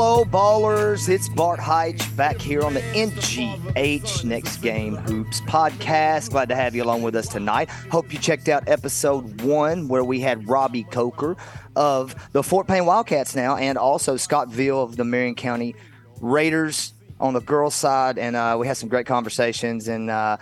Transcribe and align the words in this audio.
Hello, 0.00 0.24
ballers. 0.24 1.08
It's 1.08 1.28
Bart 1.28 1.58
Heitch 1.58 2.14
back 2.14 2.38
here 2.38 2.62
on 2.62 2.72
the 2.72 2.80
NGH 2.80 4.22
Next 4.22 4.58
Game 4.58 4.94
Hoops 4.94 5.40
podcast. 5.40 6.30
Glad 6.30 6.48
to 6.50 6.54
have 6.54 6.76
you 6.76 6.84
along 6.84 7.02
with 7.02 7.16
us 7.16 7.26
tonight. 7.26 7.68
Hope 7.90 8.12
you 8.12 8.20
checked 8.20 8.48
out 8.48 8.68
episode 8.68 9.40
one 9.40 9.88
where 9.88 10.04
we 10.04 10.20
had 10.20 10.48
Robbie 10.48 10.84
Coker 10.84 11.36
of 11.74 12.14
the 12.30 12.44
Fort 12.44 12.68
Payne 12.68 12.86
Wildcats 12.86 13.34
now, 13.34 13.56
and 13.56 13.76
also 13.76 14.16
Scott 14.16 14.50
Veal 14.50 14.80
of 14.80 14.94
the 14.94 15.02
Marion 15.02 15.34
County 15.34 15.74
Raiders 16.20 16.92
on 17.18 17.34
the 17.34 17.40
girls' 17.40 17.74
side. 17.74 18.18
And 18.18 18.36
uh, 18.36 18.56
we 18.56 18.68
had 18.68 18.76
some 18.76 18.88
great 18.88 19.06
conversations. 19.06 19.88
And 19.88 20.10
uh, 20.10 20.36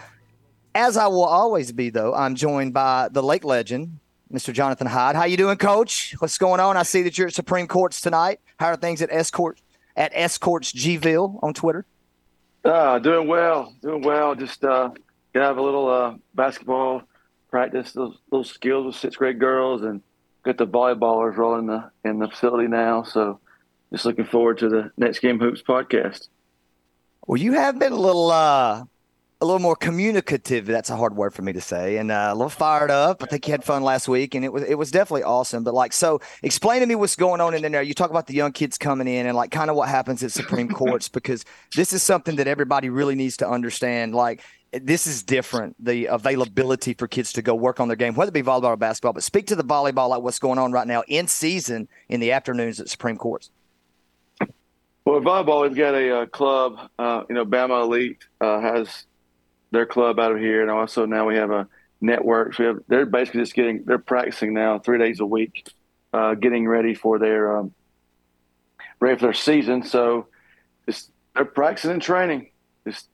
as 0.75 0.98
I 0.98 1.06
will 1.06 1.25
always 1.25 1.73
be, 1.73 1.88
though, 1.88 2.12
I'm 2.12 2.34
joined 2.34 2.75
by 2.75 3.09
the 3.11 3.23
lake 3.23 3.42
legend, 3.42 4.00
Mr. 4.30 4.52
Jonathan 4.52 4.86
Hyde. 4.86 5.16
How 5.16 5.25
you 5.25 5.38
doing, 5.38 5.56
Coach? 5.56 6.14
What's 6.19 6.36
going 6.36 6.61
on? 6.61 6.77
I 6.77 6.83
see 6.83 7.00
that 7.05 7.16
you're 7.16 7.28
at 7.28 7.34
Supreme 7.34 7.66
Courts 7.66 8.02
tonight. 8.02 8.38
How 8.59 8.69
are 8.69 8.77
things 8.77 9.02
at 9.02 9.10
Escort 9.12 9.60
at 9.96 10.12
Escorts 10.15 10.73
Gville 10.73 11.38
on 11.42 11.55
Twitter? 11.55 11.84
Uh, 12.64 12.98
doing 12.98 13.28
well, 13.28 13.73
doing 13.83 14.02
well. 14.02 14.34
Just 14.34 14.64
uh, 14.64 14.91
gonna 15.33 15.47
have 15.47 15.59
a 15.59 15.62
little 15.62 15.88
uh, 15.88 16.14
basketball 16.34 17.02
practice, 17.50 17.92
those 17.92 18.19
those 18.30 18.50
skills 18.50 18.87
with 18.87 18.97
sixth 18.97 19.19
grade 19.19 19.38
girls, 19.38 19.83
and 19.83 20.02
get 20.45 20.59
the 20.59 20.66
volleyballers 20.66 21.37
rolling 21.37 21.61
in 21.61 21.66
the 21.66 21.91
in 22.05 22.19
the 22.19 22.28
facility 22.28 22.66
now. 22.69 23.02
So, 23.02 23.41
just 23.92 24.05
looking 24.05 24.24
forward 24.24 24.59
to 24.59 24.69
the 24.69 24.91
next 24.97 25.20
game 25.20 25.38
hoops 25.38 25.62
podcast. 25.62 26.28
Well, 27.27 27.38
you 27.41 27.53
have 27.53 27.78
been 27.78 27.92
a 27.92 28.00
little 28.00 28.31
uh, 28.31 28.84
a 29.41 29.45
little 29.45 29.61
more 29.61 29.77
communicative. 29.77 30.65
That's 30.65 30.89
a 30.89 30.97
hard 30.97 31.15
word 31.15 31.34
for 31.34 31.42
me 31.42 31.53
to 31.53 31.61
say, 31.61 31.98
and 31.98 32.11
uh, 32.11 32.31
a 32.31 32.34
little 32.34 32.48
fired 32.48 32.91
up. 32.91 33.23
I 33.23 33.27
think 33.27 33.47
you 33.47 33.53
had 33.53 33.62
fun 33.62 33.83
last 33.83 34.09
week, 34.09 34.34
and 34.34 34.45
it 34.45 34.53
was 34.53 34.62
it 34.62 34.77
was 34.77 34.91
definitely 34.91 35.25
awesome. 35.25 35.62
But 35.62 35.75
like, 35.75 35.93
so 35.93 36.20
explain 36.43 36.81
to 36.81 36.87
me 36.87 36.95
what's 36.95 37.17
going 37.17 37.41
on 37.43 37.53
in 37.55 37.70
there. 37.70 37.83
You 37.83 37.93
talk 37.93 38.11
about 38.11 38.27
the 38.27 38.34
young 38.34 38.53
kids 38.53 38.78
coming 38.78 39.06
in, 39.06 39.27
and 39.27 39.37
like 39.37 39.51
kind 39.51 39.69
of 39.69 39.77
what 39.77 39.89
happens 39.89 40.23
at 40.23 40.33
Supreme 40.33 40.69
Courts 40.73 41.09
because 41.09 41.45
this 41.75 41.93
is 41.93 42.03
something 42.03 42.37
that 42.37 42.47
everybody 42.47 42.89
really 42.89 43.15
needs 43.15 43.37
to 43.39 43.48
understand. 43.48 44.15
Like, 44.15 44.43
this 44.73 45.06
is 45.06 45.23
different. 45.23 45.77
The 45.84 46.06
availability 46.06 46.95
for 46.95 47.06
kids 47.06 47.34
to 47.34 47.43
go 47.43 47.55
work 47.55 47.78
on 47.78 47.89
their 47.89 47.97
game, 47.97 48.15
whether 48.15 48.31
it 48.31 48.33
be 48.33 48.43
volleyball 48.43 48.65
or 48.65 48.77
basketball. 48.77 49.12
But 49.12 49.23
speak 49.23 49.48
to 49.48 49.56
the 49.56 49.65
volleyball, 49.65 50.09
like 50.09 50.23
what's 50.23 50.39
going 50.39 50.59
on 50.59 50.73
right 50.73 50.87
now 50.87 51.03
in 51.09 51.28
season 51.28 51.89
in 52.09 52.21
the 52.21 52.33
afternoons 52.33 52.81
at 52.81 52.89
Supreme 52.89 53.19
Courts. 53.19 53.50
Well, 55.05 55.21
volleyball, 55.21 55.62
we've 55.62 55.77
got 55.77 55.95
a 55.95 56.23
uh, 56.23 56.27
club. 56.27 56.91
Uh, 56.98 57.25
you 57.28 57.34
know, 57.34 57.45
Bama 57.45 57.83
Elite 57.83 58.25
uh, 58.41 58.61
has 58.61 59.05
their 59.70 59.86
club 59.86 60.19
out 60.19 60.33
of 60.33 60.39
here, 60.39 60.62
and 60.62 60.70
also 60.70 61.06
now 61.06 61.27
we 61.27 61.36
have 61.36 61.50
a 61.50 61.69
network. 62.00 62.59
We 62.59 62.67
have, 62.67 62.78
they're 62.89 63.06
basically 63.06 63.41
just 63.41 63.55
getting 63.55 63.84
they're 63.84 63.98
practicing 63.98 64.55
now 64.55 64.78
three 64.78 64.98
days 64.98 65.20
a 65.20 65.27
week, 65.27 65.69
uh, 66.12 66.34
getting 66.34 66.67
ready 66.67 66.95
for 66.95 67.19
their 67.19 67.59
um, 67.59 67.75
ready 69.00 69.19
for 69.19 69.27
their 69.27 69.34
season. 69.34 69.83
So 69.83 70.28
just 70.87 71.11
they're 71.34 71.44
practicing 71.44 71.92
and 71.92 72.03
training. 72.03 72.50
Just 72.87 73.09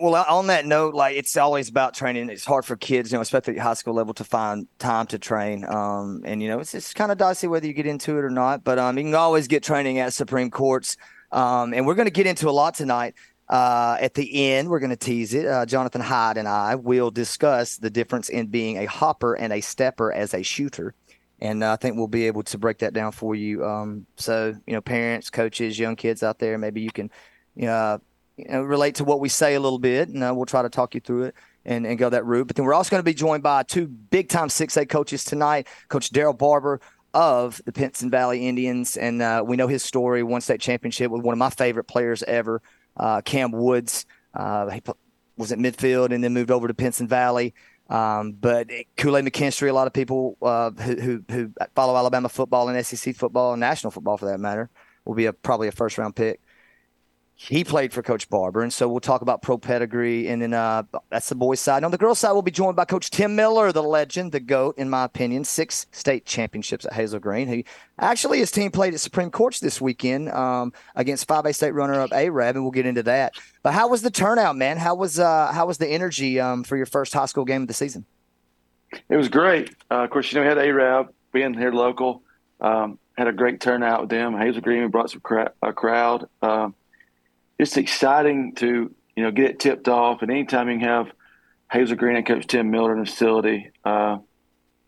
well, 0.00 0.14
on 0.28 0.46
that 0.46 0.64
note, 0.64 0.94
like 0.94 1.16
it's 1.16 1.36
always 1.36 1.68
about 1.68 1.92
training. 1.92 2.30
It's 2.30 2.44
hard 2.44 2.64
for 2.64 2.76
kids, 2.76 3.10
you 3.10 3.18
know, 3.18 3.22
especially 3.22 3.56
at 3.56 3.62
high 3.62 3.74
school 3.74 3.94
level, 3.94 4.14
to 4.14 4.24
find 4.24 4.68
time 4.78 5.06
to 5.08 5.18
train. 5.18 5.64
Um, 5.64 6.22
and 6.24 6.40
you 6.40 6.48
know, 6.48 6.60
it's 6.60 6.72
it's 6.72 6.94
kind 6.94 7.10
of 7.10 7.18
dicey 7.18 7.48
whether 7.48 7.66
you 7.66 7.72
get 7.72 7.86
into 7.86 8.16
it 8.16 8.24
or 8.24 8.30
not. 8.30 8.62
But 8.62 8.78
um, 8.78 8.96
you 8.96 9.04
can 9.04 9.14
always 9.16 9.48
get 9.48 9.64
training 9.64 9.98
at 9.98 10.12
Supreme 10.12 10.50
Courts. 10.50 10.96
Um, 11.32 11.74
and 11.74 11.84
we're 11.84 11.96
going 11.96 12.06
to 12.06 12.12
get 12.12 12.26
into 12.26 12.48
a 12.48 12.52
lot 12.52 12.74
tonight. 12.74 13.14
Uh, 13.48 13.96
at 14.00 14.14
the 14.14 14.52
end, 14.52 14.68
we're 14.68 14.78
going 14.78 14.90
to 14.90 14.96
tease 14.96 15.32
it. 15.32 15.46
Uh, 15.46 15.64
Jonathan 15.64 16.00
Hyde 16.00 16.36
and 16.36 16.46
I 16.46 16.74
will 16.74 17.10
discuss 17.10 17.78
the 17.78 17.90
difference 17.90 18.28
in 18.28 18.48
being 18.48 18.78
a 18.78 18.84
hopper 18.84 19.34
and 19.34 19.52
a 19.52 19.60
stepper 19.60 20.12
as 20.12 20.34
a 20.34 20.42
shooter. 20.42 20.94
And 21.40 21.62
uh, 21.62 21.72
I 21.72 21.76
think 21.76 21.96
we'll 21.96 22.08
be 22.08 22.26
able 22.26 22.42
to 22.42 22.58
break 22.58 22.78
that 22.78 22.92
down 22.92 23.12
for 23.12 23.34
you. 23.34 23.64
Um, 23.64 24.06
so, 24.16 24.54
you 24.66 24.74
know, 24.74 24.80
parents, 24.80 25.30
coaches, 25.30 25.78
young 25.78 25.96
kids 25.96 26.22
out 26.22 26.38
there, 26.38 26.58
maybe 26.58 26.80
you 26.80 26.90
can 26.90 27.10
you 27.54 27.66
know, 27.66 28.00
know, 28.38 28.62
relate 28.62 28.96
to 28.96 29.04
what 29.04 29.20
we 29.20 29.28
say 29.28 29.54
a 29.54 29.60
little 29.60 29.78
bit, 29.78 30.08
and 30.08 30.22
uh, 30.22 30.32
we'll 30.34 30.46
try 30.46 30.62
to 30.62 30.68
talk 30.68 30.94
you 30.94 31.00
through 31.00 31.24
it 31.24 31.34
and, 31.64 31.86
and 31.86 31.98
go 31.98 32.08
that 32.08 32.24
route. 32.24 32.46
But 32.46 32.56
then 32.56 32.64
we're 32.64 32.74
also 32.74 32.90
going 32.90 33.00
to 33.00 33.04
be 33.04 33.14
joined 33.14 33.42
by 33.42 33.64
two 33.64 33.86
big 33.86 34.28
time 34.28 34.48
6A 34.48 34.88
coaches 34.88 35.24
tonight 35.24 35.66
Coach 35.88 36.10
Daryl 36.10 36.36
Barber 36.36 36.80
of 37.14 37.60
the 37.64 37.72
Pinson 37.72 38.10
Valley 38.10 38.46
Indians. 38.46 38.96
And 38.96 39.20
uh, 39.22 39.42
we 39.44 39.56
know 39.56 39.66
his 39.66 39.82
story, 39.82 40.22
one 40.22 40.40
state 40.40 40.60
championship 40.60 41.10
with 41.10 41.22
one 41.22 41.32
of 41.32 41.38
my 41.38 41.50
favorite 41.50 41.84
players 41.84 42.22
ever, 42.22 42.62
uh, 42.98 43.20
Cam 43.22 43.52
Woods. 43.52 44.06
Uh, 44.34 44.68
he 44.68 44.82
was 45.36 45.52
at 45.52 45.58
midfield 45.58 46.12
and 46.12 46.22
then 46.22 46.34
moved 46.34 46.50
over 46.50 46.68
to 46.68 46.74
Pinson 46.74 47.08
Valley. 47.08 47.54
Um, 47.88 48.32
but 48.32 48.68
Kool 48.96 49.16
Aid 49.16 49.24
McKinstry, 49.24 49.70
a 49.70 49.72
lot 49.72 49.86
of 49.86 49.92
people 49.92 50.36
uh, 50.42 50.70
who, 50.70 50.96
who, 50.96 51.24
who 51.30 51.52
follow 51.74 51.96
Alabama 51.96 52.28
football 52.28 52.68
and 52.68 52.84
SEC 52.84 53.14
football 53.14 53.52
and 53.52 53.60
national 53.60 53.90
football 53.90 54.18
for 54.18 54.26
that 54.26 54.38
matter 54.38 54.68
will 55.04 55.14
be 55.14 55.26
a, 55.26 55.32
probably 55.32 55.68
a 55.68 55.72
first 55.72 55.96
round 55.96 56.14
pick. 56.14 56.40
He 57.40 57.62
played 57.62 57.92
for 57.92 58.02
Coach 58.02 58.28
Barber, 58.28 58.62
and 58.62 58.72
so 58.72 58.88
we'll 58.88 58.98
talk 58.98 59.22
about 59.22 59.42
pro 59.42 59.58
pedigree, 59.58 60.26
and 60.26 60.42
then 60.42 60.52
uh, 60.52 60.82
that's 61.08 61.28
the 61.28 61.36
boys' 61.36 61.60
side. 61.60 61.84
On 61.84 61.92
the 61.92 61.96
girls' 61.96 62.18
side, 62.18 62.32
we'll 62.32 62.42
be 62.42 62.50
joined 62.50 62.74
by 62.74 62.84
Coach 62.84 63.10
Tim 63.10 63.36
Miller, 63.36 63.70
the 63.70 63.80
legend, 63.82 64.32
the 64.32 64.40
goat, 64.40 64.76
in 64.76 64.90
my 64.90 65.04
opinion, 65.04 65.44
six 65.44 65.86
state 65.92 66.26
championships 66.26 66.84
at 66.84 66.94
Hazel 66.94 67.20
Green. 67.20 67.46
He 67.46 67.64
actually 68.00 68.40
his 68.40 68.50
team 68.50 68.72
played 68.72 68.92
at 68.92 68.98
Supreme 68.98 69.30
Courts 69.30 69.60
this 69.60 69.80
weekend 69.80 70.30
um, 70.30 70.72
against 70.96 71.28
5A 71.28 71.54
state 71.54 71.70
runner-up 71.70 72.12
Arab, 72.12 72.56
and 72.56 72.64
we'll 72.64 72.72
get 72.72 72.86
into 72.86 73.04
that. 73.04 73.34
But 73.62 73.72
how 73.72 73.86
was 73.86 74.02
the 74.02 74.10
turnout, 74.10 74.56
man? 74.56 74.76
How 74.76 74.96
was 74.96 75.20
uh, 75.20 75.52
how 75.52 75.64
was 75.64 75.78
the 75.78 75.86
energy 75.86 76.40
um, 76.40 76.64
for 76.64 76.76
your 76.76 76.86
first 76.86 77.14
high 77.14 77.26
school 77.26 77.44
game 77.44 77.62
of 77.62 77.68
the 77.68 77.74
season? 77.74 78.04
It 79.08 79.16
was 79.16 79.28
great. 79.28 79.76
Uh, 79.88 80.02
of 80.02 80.10
course, 80.10 80.32
you 80.32 80.36
know 80.36 80.42
we 80.42 80.48
had 80.48 80.58
Arab 80.58 81.14
being 81.32 81.54
here 81.54 81.70
local. 81.70 82.24
Um, 82.60 82.98
had 83.16 83.28
a 83.28 83.32
great 83.32 83.60
turnout 83.60 84.00
with 84.00 84.10
them. 84.10 84.36
Hazel 84.36 84.60
Green 84.60 84.88
brought 84.88 85.10
some 85.10 85.20
cra- 85.20 85.52
a 85.62 85.72
crowd. 85.72 86.28
It's 87.58 87.76
exciting 87.76 88.54
to 88.56 88.94
you 89.16 89.22
know 89.22 89.30
get 89.30 89.50
it 89.50 89.60
tipped 89.60 89.88
off, 89.88 90.22
and 90.22 90.30
anytime 90.30 90.68
you 90.68 90.78
can 90.78 90.88
have 90.88 91.12
Hazel 91.70 91.96
Green 91.96 92.16
and 92.16 92.26
Coach 92.26 92.46
Tim 92.46 92.70
Miller 92.70 92.92
in 92.92 93.00
the 93.00 93.06
facility, 93.06 93.70
uh, 93.84 94.18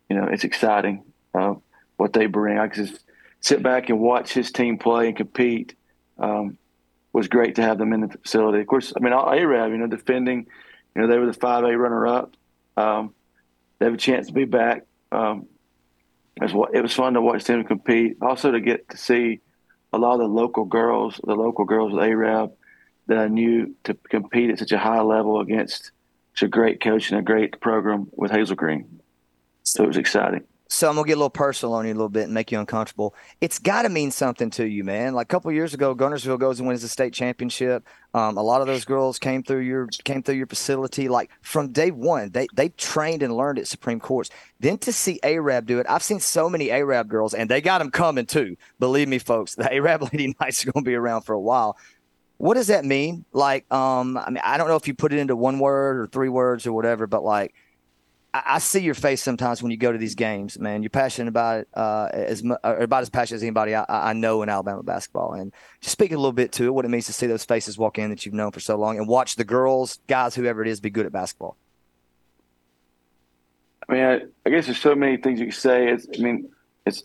you 0.09 0.15
know 0.15 0.27
it's 0.27 0.43
exciting 0.43 1.03
uh, 1.33 1.55
what 1.97 2.13
they 2.13 2.27
bring. 2.27 2.57
I 2.57 2.67
can 2.67 2.85
just 2.85 3.03
sit 3.41 3.61
back 3.61 3.89
and 3.89 3.99
watch 3.99 4.33
his 4.33 4.51
team 4.51 4.77
play 4.77 5.07
and 5.07 5.17
compete. 5.17 5.75
Um, 6.17 6.57
was 7.13 7.27
great 7.27 7.55
to 7.55 7.61
have 7.61 7.77
them 7.77 7.93
in 7.93 8.01
the 8.01 8.07
facility. 8.07 8.61
Of 8.61 8.67
course, 8.67 8.93
I 8.95 8.99
mean 9.01 9.13
Arab, 9.13 9.71
you 9.71 9.77
know, 9.77 9.87
defending, 9.87 10.47
you 10.95 11.01
know, 11.01 11.07
they 11.07 11.17
were 11.17 11.25
the 11.25 11.33
five 11.33 11.63
A 11.63 11.77
runner 11.77 12.07
up. 12.07 12.35
Um, 12.77 13.13
they 13.79 13.85
have 13.85 13.93
a 13.93 13.97
chance 13.97 14.27
to 14.27 14.33
be 14.33 14.45
back. 14.45 14.85
Um, 15.11 15.47
it 16.37 16.53
was, 16.53 16.69
it 16.73 16.81
was 16.81 16.93
fun 16.93 17.13
to 17.13 17.21
watch 17.21 17.43
them 17.43 17.63
compete. 17.63 18.17
Also 18.21 18.51
to 18.51 18.61
get 18.61 18.89
to 18.89 18.97
see 18.97 19.41
a 19.91 19.97
lot 19.97 20.13
of 20.13 20.19
the 20.19 20.27
local 20.27 20.65
girls, 20.65 21.19
the 21.23 21.35
local 21.35 21.65
girls 21.65 21.91
with 21.91 22.03
Arab, 22.03 22.53
that 23.11 23.19
I 23.19 23.27
knew 23.27 23.75
to 23.83 23.93
compete 24.09 24.49
at 24.49 24.59
such 24.59 24.71
a 24.71 24.77
high 24.77 25.01
level 25.01 25.41
against 25.41 25.91
such 26.33 26.43
a 26.43 26.47
great 26.47 26.81
coach 26.81 27.11
and 27.11 27.19
a 27.19 27.21
great 27.21 27.59
program 27.59 28.07
with 28.13 28.31
Hazel 28.31 28.55
Green. 28.55 29.01
So 29.63 29.83
it 29.83 29.87
was 29.87 29.97
exciting. 29.97 30.45
So 30.69 30.87
I'm 30.87 30.95
gonna 30.95 31.05
get 31.05 31.15
a 31.15 31.17
little 31.17 31.29
personal 31.29 31.73
on 31.73 31.85
you 31.85 31.91
a 31.91 31.95
little 31.95 32.07
bit 32.07 32.23
and 32.23 32.33
make 32.33 32.49
you 32.49 32.57
uncomfortable. 32.57 33.13
It's 33.41 33.59
got 33.59 33.81
to 33.81 33.89
mean 33.89 34.09
something 34.09 34.49
to 34.51 34.65
you, 34.65 34.85
man. 34.85 35.13
Like 35.13 35.25
a 35.25 35.27
couple 35.27 35.51
years 35.51 35.73
ago, 35.73 35.93
Guntersville 35.93 36.39
goes 36.39 36.59
and 36.59 36.67
wins 36.67 36.81
the 36.81 36.87
state 36.87 37.11
championship. 37.11 37.85
Um, 38.13 38.37
a 38.37 38.41
lot 38.41 38.61
of 38.61 38.67
those 38.67 38.85
girls 38.85 39.19
came 39.19 39.43
through 39.43 39.59
your 39.59 39.87
came 40.05 40.23
through 40.23 40.35
your 40.35 40.47
facility. 40.47 41.09
Like 41.09 41.29
from 41.41 41.73
day 41.73 41.91
one, 41.91 42.29
they 42.29 42.47
they 42.55 42.69
trained 42.69 43.21
and 43.21 43.35
learned 43.35 43.59
at 43.59 43.67
Supreme 43.67 43.99
Courts. 43.99 44.29
Then 44.61 44.77
to 44.77 44.93
see 44.93 45.19
Arab 45.23 45.65
do 45.65 45.79
it, 45.79 45.87
I've 45.89 46.03
seen 46.03 46.21
so 46.21 46.49
many 46.49 46.71
Arab 46.71 47.09
girls, 47.09 47.33
and 47.33 47.49
they 47.49 47.59
got 47.59 47.79
them 47.79 47.91
coming 47.91 48.25
too. 48.25 48.55
Believe 48.79 49.09
me, 49.09 49.19
folks, 49.19 49.55
the 49.55 49.71
Arab 49.73 50.03
Lady 50.13 50.33
Knights 50.39 50.65
are 50.65 50.71
gonna 50.71 50.85
be 50.85 50.95
around 50.95 51.23
for 51.23 51.33
a 51.33 51.39
while. 51.41 51.75
What 52.41 52.55
does 52.55 52.67
that 52.67 52.85
mean? 52.85 53.23
Like, 53.33 53.71
um, 53.71 54.17
I 54.17 54.31
mean, 54.31 54.41
I 54.43 54.57
don't 54.57 54.67
know 54.67 54.75
if 54.75 54.87
you 54.87 54.95
put 54.95 55.13
it 55.13 55.19
into 55.19 55.35
one 55.35 55.59
word 55.59 55.99
or 55.99 56.07
three 56.07 56.27
words 56.27 56.65
or 56.65 56.73
whatever, 56.73 57.05
but 57.05 57.23
like, 57.23 57.53
I, 58.33 58.41
I 58.55 58.57
see 58.57 58.79
your 58.79 58.95
face 58.95 59.21
sometimes 59.21 59.61
when 59.61 59.69
you 59.69 59.77
go 59.77 59.91
to 59.91 59.97
these 59.99 60.15
games, 60.15 60.57
man. 60.57 60.81
You're 60.81 60.89
passionate 60.89 61.27
about 61.27 61.59
it, 61.59 61.67
uh, 61.75 62.09
as 62.11 62.41
about 62.41 63.03
as 63.03 63.11
passionate 63.11 63.35
as 63.35 63.43
anybody 63.43 63.75
I, 63.75 63.85
I, 63.87 64.13
know 64.13 64.41
in 64.41 64.49
Alabama 64.49 64.81
basketball. 64.81 65.33
And 65.33 65.53
just 65.81 65.91
speak 65.91 66.13
a 66.13 66.15
little 66.15 66.31
bit 66.31 66.51
to 66.53 66.65
it, 66.65 66.73
what 66.73 66.83
it 66.83 66.87
means 66.87 67.05
to 67.05 67.13
see 67.13 67.27
those 67.27 67.45
faces 67.45 67.77
walk 67.77 67.99
in 67.99 68.09
that 68.09 68.25
you've 68.25 68.33
known 68.33 68.49
for 68.49 68.59
so 68.59 68.75
long, 68.75 68.97
and 68.97 69.07
watch 69.07 69.35
the 69.35 69.45
girls, 69.45 69.99
guys, 70.07 70.33
whoever 70.33 70.63
it 70.63 70.67
is, 70.67 70.79
be 70.79 70.89
good 70.89 71.05
at 71.05 71.11
basketball. 71.11 71.57
I 73.87 73.93
mean, 73.93 74.03
I, 74.03 74.21
I 74.47 74.49
guess 74.49 74.65
there's 74.65 74.81
so 74.81 74.95
many 74.95 75.17
things 75.17 75.39
you 75.39 75.45
can 75.45 75.53
say. 75.53 75.89
It's, 75.89 76.07
I 76.17 76.19
mean, 76.23 76.49
it's 76.87 77.03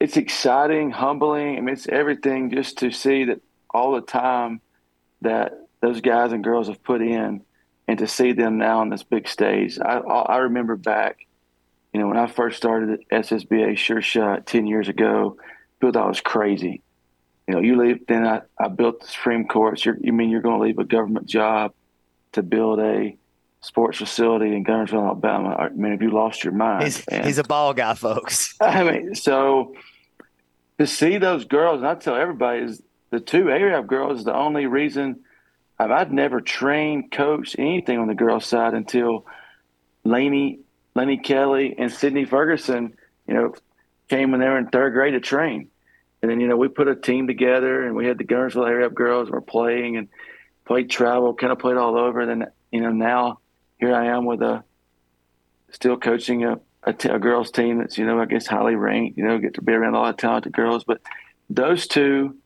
it's 0.00 0.18
exciting, 0.18 0.90
humbling. 0.90 1.56
I 1.56 1.60
mean, 1.62 1.72
it's 1.72 1.88
everything 1.88 2.50
just 2.50 2.76
to 2.80 2.90
see 2.90 3.24
that 3.24 3.40
all 3.74 3.92
the 3.92 4.00
time 4.00 4.60
that 5.20 5.52
those 5.80 6.00
guys 6.00 6.32
and 6.32 6.42
girls 6.42 6.68
have 6.68 6.82
put 6.82 7.02
in 7.02 7.42
and 7.86 7.98
to 7.98 8.06
see 8.06 8.32
them 8.32 8.56
now 8.56 8.80
on 8.80 8.88
this 8.88 9.02
big 9.02 9.28
stage. 9.28 9.78
I, 9.78 9.98
I 9.98 10.38
remember 10.38 10.76
back, 10.76 11.26
you 11.92 12.00
know, 12.00 12.08
when 12.08 12.16
I 12.16 12.26
first 12.26 12.56
started 12.56 13.00
at 13.10 13.24
SSBA 13.24 13.76
Sure 13.76 14.00
Shot 14.00 14.46
10 14.46 14.66
years 14.66 14.88
ago, 14.88 15.36
people 15.80 15.92
thought 15.92 16.06
I 16.06 16.08
was 16.08 16.20
crazy. 16.20 16.80
You 17.46 17.54
know, 17.54 17.60
you 17.60 17.76
leave, 17.76 18.06
then 18.06 18.26
I, 18.26 18.40
I 18.58 18.68
built 18.68 19.00
the 19.00 19.06
Supreme 19.08 19.46
Court. 19.46 19.84
You 19.84 20.12
mean 20.12 20.30
you're 20.30 20.40
going 20.40 20.58
to 20.58 20.64
leave 20.64 20.78
a 20.78 20.84
government 20.84 21.26
job 21.26 21.74
to 22.32 22.42
build 22.42 22.80
a 22.80 23.16
sports 23.60 23.98
facility 23.98 24.54
in 24.56 24.64
Guntersville, 24.64 25.04
Alabama. 25.06 25.50
I 25.50 25.68
mean, 25.68 25.92
if 25.92 26.00
you 26.00 26.10
lost 26.10 26.42
your 26.42 26.54
mind, 26.54 26.84
He's, 26.84 27.04
And- 27.06 27.26
he's 27.26 27.38
a 27.38 27.44
ball 27.44 27.74
guy, 27.74 27.94
folks. 27.94 28.54
I 28.60 28.82
mean, 28.84 29.14
so 29.14 29.74
to 30.78 30.86
see 30.86 31.18
those 31.18 31.44
girls, 31.44 31.78
and 31.80 31.86
I 31.86 31.94
tell 31.96 32.16
everybody, 32.16 32.62
is 32.62 32.82
the 33.14 33.20
two 33.20 33.48
Arab 33.48 33.86
girls 33.86 34.18
is 34.20 34.24
the 34.24 34.34
only 34.34 34.66
reason 34.66 35.20
I've, 35.78 35.90
I'd 35.90 36.12
never 36.12 36.40
trained, 36.40 37.12
coached 37.12 37.56
anything 37.58 37.98
on 37.98 38.08
the 38.08 38.14
girls' 38.14 38.44
side 38.44 38.74
until 38.74 39.26
Laney, 40.02 40.58
Lenny 40.96 41.18
Kelly, 41.18 41.76
and 41.78 41.92
Sydney 41.92 42.24
Ferguson, 42.24 42.96
you 43.28 43.34
know, 43.34 43.54
came 44.08 44.32
when 44.32 44.40
they 44.40 44.48
were 44.48 44.58
in 44.58 44.66
third 44.66 44.92
grade 44.92 45.14
to 45.14 45.20
train. 45.20 45.68
And 46.22 46.30
then, 46.30 46.40
you 46.40 46.48
know, 46.48 46.56
we 46.56 46.68
put 46.68 46.88
a 46.88 46.96
team 46.96 47.28
together 47.28 47.86
and 47.86 47.94
we 47.94 48.06
had 48.06 48.18
the 48.18 48.24
Guntersville 48.24 48.68
Arab 48.68 48.94
girls 48.94 49.30
were 49.30 49.40
playing 49.40 49.96
and 49.96 50.08
played 50.64 50.90
travel, 50.90 51.34
kind 51.34 51.52
of 51.52 51.58
played 51.58 51.76
all 51.76 51.96
over. 51.96 52.20
And 52.20 52.30
then, 52.42 52.50
you 52.72 52.80
know, 52.80 52.90
now 52.90 53.38
here 53.78 53.94
I 53.94 54.06
am 54.06 54.24
with 54.24 54.42
a 54.42 54.64
still 55.70 55.96
coaching 55.96 56.44
a, 56.44 56.58
a, 56.82 56.92
t- 56.92 57.08
a 57.08 57.18
girls 57.18 57.50
team 57.50 57.78
that's 57.78 57.98
you 57.98 58.06
know 58.06 58.20
I 58.20 58.24
guess 58.24 58.46
highly 58.46 58.74
ranked. 58.74 59.18
You 59.18 59.24
know, 59.24 59.38
get 59.38 59.54
to 59.54 59.62
be 59.62 59.72
around 59.72 59.94
a 59.94 59.98
lot 59.98 60.10
of 60.10 60.16
talented 60.16 60.52
girls. 60.52 60.84
But 60.84 61.00
those 61.50 61.86
two, 61.86 62.36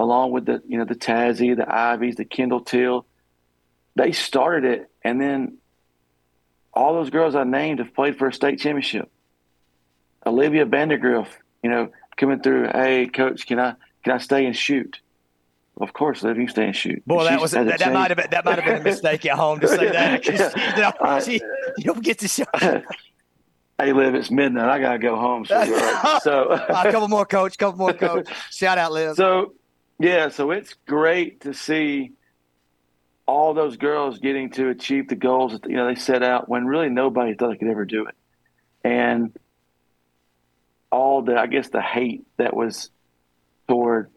along 0.00 0.32
with 0.32 0.46
the 0.46 0.62
you 0.66 0.78
know 0.78 0.84
the 0.84 0.94
Tazzy, 0.96 1.54
the 1.54 1.72
Ivies, 1.72 2.16
the 2.16 2.24
Kendall 2.24 2.60
Till, 2.60 3.06
they 3.94 4.12
started 4.12 4.64
it, 4.64 4.90
and 5.04 5.20
then 5.20 5.58
all 6.72 6.94
those 6.94 7.10
girls 7.10 7.34
I 7.34 7.44
named 7.44 7.78
have 7.80 7.94
played 7.94 8.16
for 8.18 8.26
a 8.28 8.32
state 8.32 8.58
championship. 8.58 9.10
Olivia 10.26 10.64
Vandergriff, 10.66 11.26
you 11.62 11.70
know, 11.70 11.90
coming 12.16 12.40
through. 12.40 12.68
Hey, 12.68 13.06
coach, 13.06 13.46
can 13.46 13.60
I 13.60 13.74
can 14.02 14.14
I 14.14 14.18
stay 14.18 14.46
and 14.46 14.56
shoot? 14.56 15.00
Of 15.80 15.92
course, 15.92 16.24
Olivia, 16.24 16.42
you 16.42 16.48
stay 16.48 16.64
and 16.66 16.76
shoot. 16.76 17.02
Boy, 17.06 17.24
that 17.24 17.40
was 17.40 17.52
that, 17.52 17.78
that 17.78 17.92
might 17.92 18.10
have 18.10 18.16
been 18.18 18.30
that 18.30 18.44
might 18.44 18.56
have 18.58 18.64
been 18.64 18.80
a 18.80 18.84
mistake 18.84 19.24
at 19.26 19.36
home 19.36 19.60
to 19.60 19.68
say 19.68 19.90
that. 19.92 20.76
know, 20.78 20.92
I- 21.00 21.20
she- 21.20 21.42
you 21.78 21.84
don't 21.84 22.02
get 22.02 22.18
to 22.20 22.28
show. 22.28 22.44
hey, 22.60 23.92
Liv, 23.92 24.14
it's 24.14 24.30
midnight. 24.30 24.68
I 24.68 24.78
gotta 24.80 24.98
go 24.98 25.16
home. 25.16 25.44
So, 25.46 25.64
so 26.22 26.48
a 26.50 26.90
couple 26.90 27.08
more, 27.08 27.26
coach. 27.26 27.56
Couple 27.58 27.78
more, 27.78 27.92
coach. 27.92 28.28
Shout 28.50 28.78
out, 28.78 28.92
Liz. 28.92 29.16
So, 29.16 29.54
yeah, 30.00 30.30
so 30.30 30.50
it's 30.50 30.74
great 30.86 31.42
to 31.42 31.52
see 31.52 32.12
all 33.26 33.52
those 33.52 33.76
girls 33.76 34.18
getting 34.18 34.50
to 34.50 34.70
achieve 34.70 35.08
the 35.08 35.14
goals 35.14 35.52
that 35.52 35.68
you 35.68 35.76
know 35.76 35.86
they 35.86 35.94
set 35.94 36.22
out 36.22 36.48
when 36.48 36.66
really 36.66 36.88
nobody 36.88 37.34
thought 37.34 37.50
they 37.50 37.58
could 37.58 37.68
ever 37.68 37.84
do 37.84 38.06
it, 38.06 38.14
and 38.82 39.36
all 40.90 41.20
the 41.20 41.36
I 41.38 41.46
guess 41.46 41.68
the 41.68 41.82
hate 41.82 42.24
that 42.38 42.56
was 42.56 42.90
toward 43.68 44.10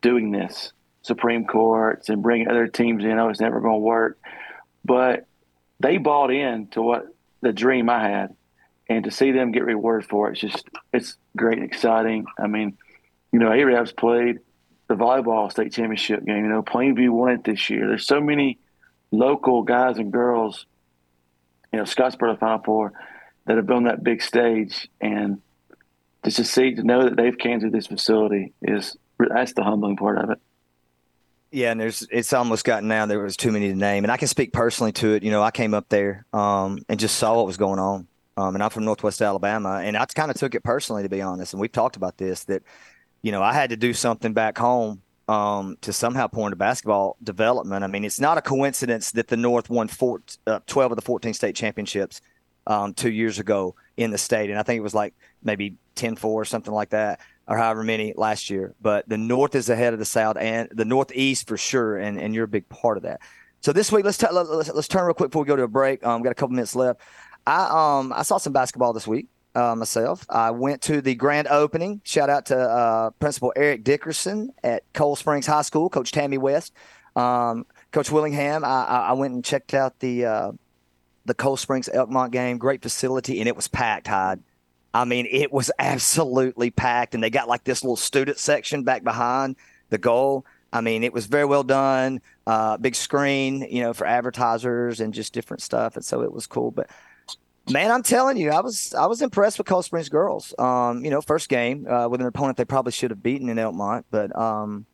doing 0.00 0.32
this 0.32 0.72
Supreme 1.02 1.44
Courts 1.44 2.08
and 2.08 2.22
bringing 2.22 2.48
other 2.48 2.66
teams 2.66 3.04
in. 3.04 3.18
Oh, 3.18 3.28
it's 3.28 3.38
never 3.38 3.60
going 3.60 3.76
to 3.76 3.80
work, 3.80 4.18
but 4.82 5.26
they 5.78 5.98
bought 5.98 6.32
in 6.32 6.68
to 6.68 6.80
what 6.80 7.06
the 7.42 7.52
dream 7.52 7.90
I 7.90 8.08
had, 8.08 8.34
and 8.88 9.04
to 9.04 9.10
see 9.10 9.30
them 9.30 9.52
get 9.52 9.64
rewarded 9.64 10.08
for 10.08 10.28
it, 10.28 10.32
it's 10.32 10.40
just 10.40 10.68
it's 10.94 11.18
great 11.36 11.58
and 11.58 11.66
exciting. 11.66 12.24
I 12.38 12.46
mean, 12.46 12.78
you 13.30 13.38
know, 13.38 13.52
Arabs 13.52 13.92
played 13.92 14.38
the 14.88 14.94
volleyball 14.94 15.50
state 15.50 15.72
championship 15.72 16.24
game. 16.24 16.44
You 16.44 16.50
know, 16.50 16.62
Plainview 16.62 17.10
won 17.10 17.32
it 17.32 17.44
this 17.44 17.70
year. 17.70 17.86
There's 17.86 18.06
so 18.06 18.20
many 18.20 18.58
local 19.10 19.62
guys 19.62 19.98
and 19.98 20.12
girls, 20.12 20.66
you 21.72 21.78
know, 21.78 21.84
Scottsboro 21.84 22.34
the 22.34 22.38
Final 22.38 22.62
Four, 22.64 22.92
that 23.46 23.56
have 23.56 23.66
been 23.66 23.76
on 23.76 23.84
that 23.84 24.02
big 24.02 24.22
stage, 24.22 24.88
and 25.00 25.40
just 26.24 26.38
to 26.38 26.44
see 26.44 26.74
to 26.74 26.82
know 26.82 27.04
that 27.04 27.16
they've 27.16 27.36
came 27.36 27.60
through 27.60 27.70
this 27.70 27.86
facility 27.86 28.52
is 28.62 28.96
that's 29.18 29.52
the 29.52 29.62
humbling 29.62 29.96
part 29.96 30.18
of 30.18 30.30
it. 30.30 30.38
Yeah, 31.50 31.70
and 31.70 31.80
there's 31.80 32.06
it's 32.10 32.32
almost 32.32 32.64
gotten 32.64 32.88
now 32.88 33.06
there 33.06 33.20
was 33.20 33.36
too 33.36 33.52
many 33.52 33.68
to 33.68 33.74
name, 33.74 34.04
and 34.04 34.12
I 34.12 34.16
can 34.16 34.28
speak 34.28 34.52
personally 34.52 34.92
to 34.92 35.14
it. 35.14 35.22
You 35.22 35.30
know, 35.30 35.42
I 35.42 35.50
came 35.50 35.74
up 35.74 35.88
there 35.88 36.26
um, 36.32 36.78
and 36.88 37.00
just 37.00 37.16
saw 37.16 37.36
what 37.36 37.46
was 37.46 37.56
going 37.56 37.78
on, 37.78 38.06
um, 38.36 38.54
and 38.54 38.62
I'm 38.62 38.70
from 38.70 38.84
Northwest 38.84 39.22
Alabama, 39.22 39.80
and 39.82 39.96
I 39.96 40.04
kind 40.06 40.30
of 40.30 40.36
took 40.36 40.54
it 40.54 40.62
personally 40.62 41.02
to 41.02 41.08
be 41.08 41.22
honest. 41.22 41.54
And 41.54 41.60
we've 41.60 41.72
talked 41.72 41.96
about 41.96 42.18
this 42.18 42.44
that 42.44 42.62
you 43.22 43.32
know 43.32 43.42
I 43.42 43.52
had 43.52 43.70
to 43.70 43.76
do 43.76 43.92
something 43.92 44.32
back 44.32 44.58
home 44.58 45.02
um, 45.28 45.76
to 45.82 45.92
somehow 45.92 46.26
pour 46.26 46.46
into 46.46 46.56
basketball 46.56 47.16
development. 47.22 47.84
I 47.84 47.86
mean, 47.86 48.04
it's 48.04 48.20
not 48.20 48.38
a 48.38 48.42
coincidence 48.42 49.12
that 49.12 49.28
the 49.28 49.36
North 49.36 49.68
won 49.68 49.88
four, 49.88 50.22
uh, 50.46 50.60
12 50.66 50.92
of 50.92 50.96
the 50.96 51.02
14 51.02 51.34
state 51.34 51.54
championships 51.54 52.22
um, 52.66 52.94
two 52.94 53.10
years 53.10 53.38
ago 53.38 53.74
in 53.96 54.10
the 54.10 54.18
state, 54.18 54.50
and 54.50 54.58
I 54.58 54.62
think 54.62 54.78
it 54.78 54.82
was 54.82 54.94
like 54.94 55.14
maybe 55.42 55.76
10-4 55.96 56.24
or 56.24 56.44
something 56.44 56.72
like 56.72 56.90
that 56.90 57.20
or 57.46 57.56
however 57.56 57.82
many 57.82 58.14
last 58.16 58.50
year. 58.50 58.74
But 58.80 59.08
the 59.08 59.18
North 59.18 59.54
is 59.54 59.68
ahead 59.68 59.92
of 59.92 59.98
the 59.98 60.04
South 60.04 60.36
and 60.38 60.68
the 60.72 60.84
Northeast 60.84 61.48
for 61.48 61.56
sure, 61.56 61.98
and, 61.98 62.18
and 62.18 62.34
you're 62.34 62.44
a 62.44 62.48
big 62.48 62.68
part 62.68 62.96
of 62.96 63.02
that. 63.02 63.20
So 63.60 63.72
this 63.72 63.90
week, 63.90 64.04
let's, 64.04 64.18
t- 64.18 64.26
let's 64.30 64.70
let's 64.72 64.86
turn 64.86 65.04
real 65.04 65.14
quick 65.14 65.30
before 65.30 65.42
we 65.42 65.48
go 65.48 65.56
to 65.56 65.64
a 65.64 65.68
break. 65.68 66.06
Um, 66.06 66.22
got 66.22 66.30
a 66.30 66.34
couple 66.34 66.54
minutes 66.54 66.76
left. 66.76 67.00
I 67.44 67.98
um 67.98 68.12
I 68.14 68.22
saw 68.22 68.38
some 68.38 68.52
basketball 68.52 68.92
this 68.92 69.06
week 69.06 69.26
uh, 69.58 69.74
myself. 69.74 70.24
I 70.28 70.52
went 70.52 70.82
to 70.82 71.00
the 71.00 71.14
grand 71.14 71.48
opening. 71.48 72.00
Shout 72.04 72.30
out 72.30 72.46
to 72.46 72.58
uh, 72.58 73.10
Principal 73.10 73.52
Eric 73.56 73.82
Dickerson 73.82 74.52
at 74.62 74.84
Cold 74.92 75.18
Springs 75.18 75.46
High 75.46 75.62
School, 75.62 75.90
Coach 75.90 76.12
Tammy 76.12 76.38
West, 76.38 76.72
um, 77.16 77.66
Coach 77.90 78.10
Willingham. 78.10 78.64
I, 78.64 78.84
I, 78.84 79.12
went 79.14 79.34
and 79.34 79.44
checked 79.44 79.74
out 79.74 79.98
the 79.98 80.24
uh, 80.26 80.52
the 81.24 81.34
Cold 81.34 81.58
Springs 81.58 81.88
Elkmont 81.92 82.30
game. 82.30 82.58
Great 82.58 82.82
facility, 82.82 83.40
and 83.40 83.48
it 83.48 83.56
was 83.56 83.66
packed. 83.66 84.06
Hyde. 84.06 84.40
I 84.94 85.04
mean, 85.04 85.26
it 85.30 85.52
was 85.52 85.70
absolutely 85.78 86.70
packed, 86.70 87.14
and 87.14 87.22
they 87.22 87.30
got 87.30 87.48
like 87.48 87.64
this 87.64 87.82
little 87.82 87.96
student 87.96 88.38
section 88.38 88.84
back 88.84 89.02
behind 89.02 89.56
the 89.90 89.98
goal. 89.98 90.46
I 90.72 90.82
mean, 90.82 91.02
it 91.02 91.12
was 91.12 91.26
very 91.26 91.46
well 91.46 91.64
done. 91.64 92.20
Uh, 92.46 92.76
big 92.76 92.94
screen, 92.94 93.66
you 93.70 93.82
know, 93.82 93.94
for 93.94 94.06
advertisers 94.06 95.00
and 95.00 95.14
just 95.14 95.32
different 95.32 95.62
stuff, 95.62 95.96
and 95.96 96.04
so 96.04 96.22
it 96.22 96.32
was 96.32 96.46
cool. 96.46 96.70
But 96.70 96.90
man, 97.70 97.90
I'm 97.90 98.02
telling 98.02 98.36
you, 98.36 98.50
I 98.50 98.60
was 98.60 98.94
I 98.94 99.06
was 99.06 99.22
impressed 99.22 99.58
with 99.58 99.66
Cold 99.66 99.84
Springs 99.84 100.08
girls. 100.08 100.54
Um, 100.58 101.04
you 101.04 101.10
know, 101.10 101.20
first 101.20 101.48
game 101.48 101.86
uh, 101.88 102.08
with 102.08 102.20
an 102.20 102.26
opponent 102.26 102.56
they 102.56 102.64
probably 102.64 102.92
should 102.92 103.10
have 103.10 103.22
beaten 103.22 103.48
in 103.48 103.56
Elkmont, 103.56 104.04
but 104.10 104.36
um, 104.38 104.86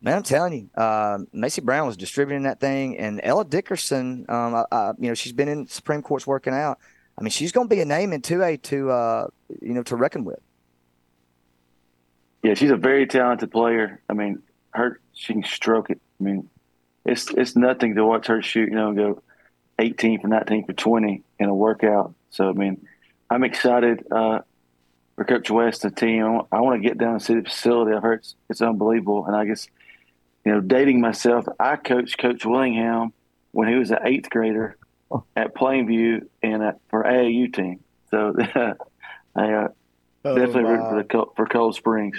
man, 0.00 0.16
I'm 0.16 0.22
telling 0.22 0.52
you, 0.52 0.80
uh, 0.80 1.18
Macy 1.32 1.60
Brown 1.60 1.86
was 1.86 1.96
distributing 1.96 2.44
that 2.44 2.60
thing, 2.60 2.98
and 2.98 3.20
Ella 3.22 3.44
Dickerson, 3.44 4.26
um, 4.28 4.54
I, 4.54 4.64
I, 4.72 4.92
you 4.98 5.08
know, 5.08 5.14
she's 5.14 5.32
been 5.32 5.48
in 5.48 5.66
Supreme 5.66 6.02
Courts 6.02 6.26
working 6.26 6.54
out. 6.54 6.78
I 7.18 7.22
mean, 7.22 7.30
she's 7.30 7.52
going 7.52 7.68
to 7.68 7.74
be 7.74 7.80
a 7.80 7.84
name 7.84 8.12
in 8.12 8.22
2A 8.22 8.62
to, 8.62 8.90
uh, 8.90 9.26
you 9.60 9.74
know, 9.74 9.82
to 9.82 9.96
reckon 9.96 10.24
with. 10.24 10.40
Yeah, 12.42 12.54
she's 12.54 12.70
a 12.70 12.76
very 12.76 13.06
talented 13.06 13.50
player. 13.50 14.00
I 14.08 14.14
mean, 14.14 14.42
her 14.70 15.00
she 15.12 15.34
can 15.34 15.42
stroke 15.42 15.90
it. 15.90 16.00
I 16.18 16.24
mean, 16.24 16.48
it's 17.04 17.28
it's 17.34 17.54
nothing 17.54 17.94
to 17.96 18.04
watch 18.06 18.28
her 18.28 18.40
shoot. 18.40 18.70
You 18.70 18.76
know, 18.76 18.92
go 18.94 19.22
18 19.80 20.20
for 20.20 20.28
19 20.28 20.66
for 20.66 20.72
20 20.72 21.22
in 21.38 21.48
a 21.48 21.54
workout. 21.54 22.14
So 22.30 22.48
I 22.48 22.52
mean, 22.52 22.86
I'm 23.28 23.44
excited 23.44 24.04
uh, 24.10 24.40
for 25.16 25.24
Coach 25.24 25.50
West 25.50 25.84
and 25.84 25.94
the 25.94 26.00
team. 26.00 26.24
I 26.24 26.28
want, 26.28 26.48
I 26.52 26.60
want 26.60 26.82
to 26.82 26.88
get 26.88 26.98
down 26.98 27.12
and 27.12 27.22
see 27.22 27.34
the 27.34 27.42
facility. 27.42 27.96
I've 27.96 28.02
heard 28.02 28.20
it's, 28.20 28.34
it's 28.48 28.62
unbelievable, 28.62 29.26
and 29.26 29.34
I 29.34 29.44
guess 29.44 29.66
you 30.44 30.52
know, 30.52 30.60
dating 30.60 31.00
myself, 31.00 31.46
I 31.58 31.76
coached 31.76 32.18
Coach 32.18 32.46
Willingham 32.46 33.12
when 33.52 33.68
he 33.68 33.74
was 33.74 33.90
an 33.90 33.98
eighth 34.04 34.30
grader 34.30 34.76
at 35.36 35.54
Plainview 35.54 36.26
and 36.42 36.62
at, 36.62 36.80
for 36.88 37.04
AAU 37.04 37.52
team. 37.52 37.80
So 38.10 38.34
I 39.34 39.52
uh, 39.52 39.68
definitely 40.24 40.64
root 40.64 40.88
for 40.88 41.02
the 41.02 41.26
for 41.36 41.46
Cold 41.46 41.74
Springs. 41.74 42.18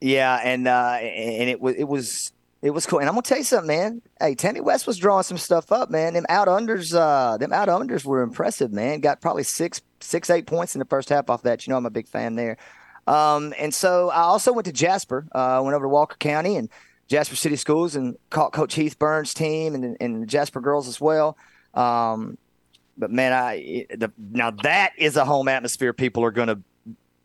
Yeah, 0.00 0.40
and 0.42 0.66
uh, 0.66 0.98
and 1.00 1.50
it 1.50 1.60
was 1.60 1.76
it 1.76 1.84
was 1.84 2.32
it 2.62 2.70
was 2.70 2.86
cool. 2.86 2.98
And 2.98 3.08
I'm 3.08 3.14
gonna 3.14 3.22
tell 3.22 3.38
you 3.38 3.44
something, 3.44 3.68
man. 3.68 4.02
Hey, 4.20 4.34
Tammy 4.34 4.60
West 4.60 4.86
was 4.86 4.98
drawing 4.98 5.22
some 5.22 5.38
stuff 5.38 5.72
up, 5.72 5.90
man. 5.90 6.12
Them 6.12 6.26
out 6.28 6.48
unders, 6.48 6.94
uh, 6.94 7.38
them 7.38 7.52
out 7.52 7.68
unders 7.68 8.04
were 8.04 8.22
impressive, 8.22 8.72
man. 8.72 9.00
Got 9.00 9.20
probably 9.20 9.44
six 9.44 9.80
six 10.00 10.28
eight 10.28 10.46
points 10.46 10.74
in 10.74 10.78
the 10.78 10.84
first 10.84 11.08
half 11.08 11.30
off 11.30 11.42
that. 11.42 11.66
You 11.66 11.72
know, 11.72 11.78
I'm 11.78 11.86
a 11.86 11.90
big 11.90 12.08
fan 12.08 12.34
there. 12.34 12.58
Um, 13.06 13.54
and 13.58 13.74
so 13.74 14.10
I 14.10 14.22
also 14.22 14.52
went 14.52 14.66
to 14.66 14.72
Jasper. 14.72 15.26
Uh, 15.32 15.60
went 15.64 15.74
over 15.74 15.86
to 15.86 15.88
Walker 15.88 16.16
County 16.18 16.56
and 16.56 16.68
Jasper 17.08 17.34
City 17.34 17.56
Schools 17.56 17.96
and 17.96 18.16
caught 18.28 18.52
Coach 18.52 18.74
Heath 18.74 18.98
Burns' 18.98 19.32
team 19.32 19.74
and 19.74 19.96
and 19.98 20.22
the 20.22 20.26
Jasper 20.26 20.60
girls 20.60 20.86
as 20.86 21.00
well. 21.00 21.38
Um, 21.72 22.36
but 22.98 23.10
man, 23.10 23.32
I 23.32 23.86
the, 23.88 24.12
now 24.18 24.50
that 24.50 24.92
is 24.98 25.16
a 25.16 25.24
home 25.24 25.48
atmosphere 25.48 25.94
people 25.94 26.24
are 26.24 26.30
to 26.48 26.60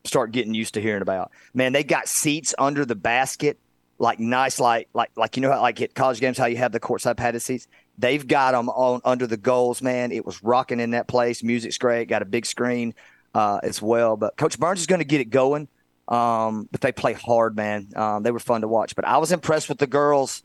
start 0.06 0.32
getting 0.32 0.54
used 0.54 0.76
to 0.76 0.82
hearing 0.82 1.02
about. 1.02 1.32
Man, 1.54 1.74
they 1.74 1.84
got 1.84 2.08
seats 2.08 2.56
under 2.58 2.86
the 2.86 2.96
basket, 2.96 3.60
like 3.98 4.20
nice, 4.20 4.60
like 4.60 4.90
like 4.94 5.12
like 5.16 5.36
you 5.36 5.42
know 5.42 5.52
how 5.52 5.62
like 5.62 5.82
at 5.82 5.94
college 5.94 6.20
games 6.20 6.38
how 6.38 6.46
you 6.46 6.58
have 6.58 6.72
the 6.72 6.80
courtside 6.80 7.18
padded 7.18 7.42
seats. 7.42 7.68
They've 7.98 8.26
got 8.26 8.52
them 8.52 8.70
on 8.70 9.02
under 9.06 9.26
the 9.26 9.38
goals. 9.38 9.82
Man, 9.82 10.12
it 10.12 10.26
was 10.26 10.44
rocking 10.44 10.80
in 10.80 10.92
that 10.92 11.08
place. 11.08 11.44
Music's 11.44 11.78
great. 11.78 12.10
Got 12.10 12.22
a 12.22 12.26
big 12.26 12.46
screen 12.46 12.94
uh, 13.34 13.60
as 13.64 13.82
well. 13.82 14.18
But 14.18 14.36
Coach 14.36 14.60
Burns 14.60 14.82
is 14.82 14.88
going 14.88 15.00
to 15.00 15.06
get 15.06 15.22
it 15.22 15.30
going. 15.30 15.68
Um, 16.08 16.68
but 16.72 16.82
they 16.82 16.92
play 16.92 17.14
hard, 17.14 17.56
man. 17.56 17.88
Um, 17.96 18.24
they 18.24 18.32
were 18.32 18.40
fun 18.40 18.62
to 18.62 18.68
watch. 18.68 18.96
But 18.96 19.06
I 19.06 19.18
was 19.18 19.32
impressed 19.32 19.70
with 19.70 19.80
the 19.80 19.88
girls. 19.88 20.44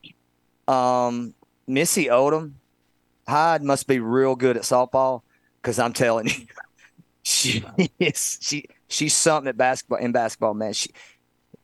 Um, 0.68 1.34
Missy 1.66 2.06
Odom, 2.06 2.52
Hyde 3.28 3.62
must 3.62 3.86
be 3.86 3.98
real 3.98 4.36
good 4.36 4.56
at 4.56 4.62
softball 4.62 5.22
because 5.60 5.78
I'm 5.78 5.92
telling 5.92 6.28
you, 6.28 6.46
she 7.22 7.64
is 7.98 8.38
she 8.40 8.66
she's 8.88 9.14
something 9.14 9.48
at 9.48 9.56
basketball 9.56 9.98
in 9.98 10.12
basketball, 10.12 10.54
man. 10.54 10.72
She 10.72 10.90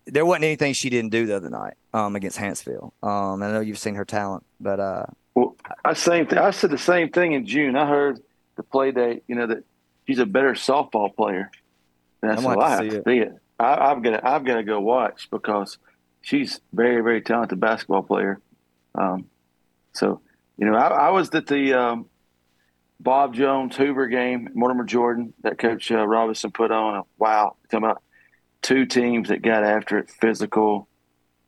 there 0.06 0.25
wasn't 0.25 0.44
anything 0.44 0.72
she 0.72 0.90
didn't 0.90 1.10
do 1.10 1.26
the 1.26 1.36
other 1.36 1.50
night 1.50 1.75
um, 1.92 2.16
against 2.16 2.38
Hanceville. 2.38 2.92
Um, 3.02 3.42
I 3.42 3.50
know 3.50 3.60
you've 3.60 3.78
seen 3.78 3.94
her 3.96 4.04
talent, 4.04 4.44
but 4.60 4.80
uh, 4.80 5.06
Well, 5.34 5.56
I 5.84 5.94
same 5.94 6.26
th- 6.26 6.40
I 6.40 6.50
said 6.50 6.70
the 6.70 6.78
same 6.78 7.10
thing 7.10 7.32
in 7.32 7.46
June. 7.46 7.76
I 7.76 7.86
heard 7.86 8.20
the 8.56 8.62
play 8.62 8.92
date, 8.92 9.25
you 9.26 9.34
know 9.34 9.46
that 9.46 9.64
she's 10.06 10.18
a 10.18 10.26
better 10.26 10.52
softball 10.52 11.14
player. 11.14 11.50
And 12.22 12.30
that's 12.30 12.44
I'm 12.44 12.54
gonna 12.54 12.60
I 12.60 12.70
have 12.70 12.80
to 12.88 13.02
see 13.06 13.18
it. 13.18 13.32
I, 13.58 13.90
I've 13.90 14.02
got 14.02 14.10
to, 14.10 14.26
I've 14.28 14.44
got 14.44 14.56
to 14.56 14.62
go 14.62 14.80
watch 14.80 15.28
because 15.30 15.78
she's 16.22 16.60
very 16.72 17.02
very 17.02 17.20
talented 17.20 17.60
basketball 17.60 18.02
player. 18.02 18.40
Um, 18.94 19.26
so 19.92 20.20
you 20.56 20.66
know, 20.66 20.76
I, 20.76 20.88
I 20.88 21.10
was 21.10 21.34
at 21.34 21.46
the 21.46 21.75
um, 21.75 22.06
Bob 23.00 23.34
Jones 23.34 23.76
Hoover 23.76 24.06
game, 24.06 24.48
Mortimer 24.54 24.84
Jordan, 24.84 25.34
that 25.42 25.58
Coach 25.58 25.90
uh, 25.90 26.06
Robinson 26.06 26.50
put 26.50 26.70
on. 26.70 27.04
Wow, 27.18 27.56
talking 27.70 27.84
about 27.84 28.02
two 28.66 28.85
teams 28.85 29.28
that 29.28 29.42
got 29.42 29.62
after 29.62 29.96
it, 29.96 30.11
physical, 30.11 30.88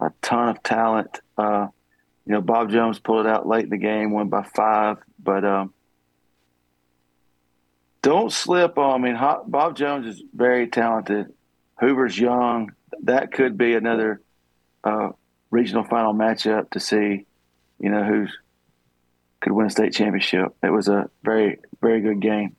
a 0.00 0.12
ton 0.22 0.50
of 0.50 0.62
talent. 0.62 1.20
Uh, 1.36 1.66
you 2.24 2.32
know, 2.32 2.40
Bob 2.40 2.70
Jones 2.70 3.00
pulled 3.00 3.26
it 3.26 3.28
out 3.28 3.44
late 3.44 3.64
in 3.64 3.70
the 3.70 3.76
game, 3.76 4.12
won 4.12 4.28
by 4.28 4.44
five, 4.44 4.98
but 5.18 5.44
um, 5.44 5.74
don't 8.02 8.32
slip 8.32 8.78
on. 8.78 9.04
I 9.04 9.04
mean, 9.04 9.18
Bob 9.48 9.76
Jones 9.76 10.06
is 10.06 10.22
very 10.32 10.68
talented. 10.68 11.32
Hoover's 11.80 12.16
young. 12.16 12.70
That 13.02 13.32
could 13.32 13.58
be 13.58 13.74
another 13.74 14.22
uh, 14.84 15.10
regional 15.50 15.82
final 15.82 16.14
matchup 16.14 16.70
to 16.70 16.80
see, 16.80 17.26
you 17.80 17.90
know, 17.90 18.04
who 18.04 18.28
could 19.40 19.52
win 19.52 19.66
a 19.66 19.70
state 19.70 19.92
championship. 19.92 20.54
It 20.62 20.70
was 20.70 20.86
a 20.86 21.10
very, 21.24 21.58
very 21.80 22.00
good 22.00 22.20
game 22.20 22.54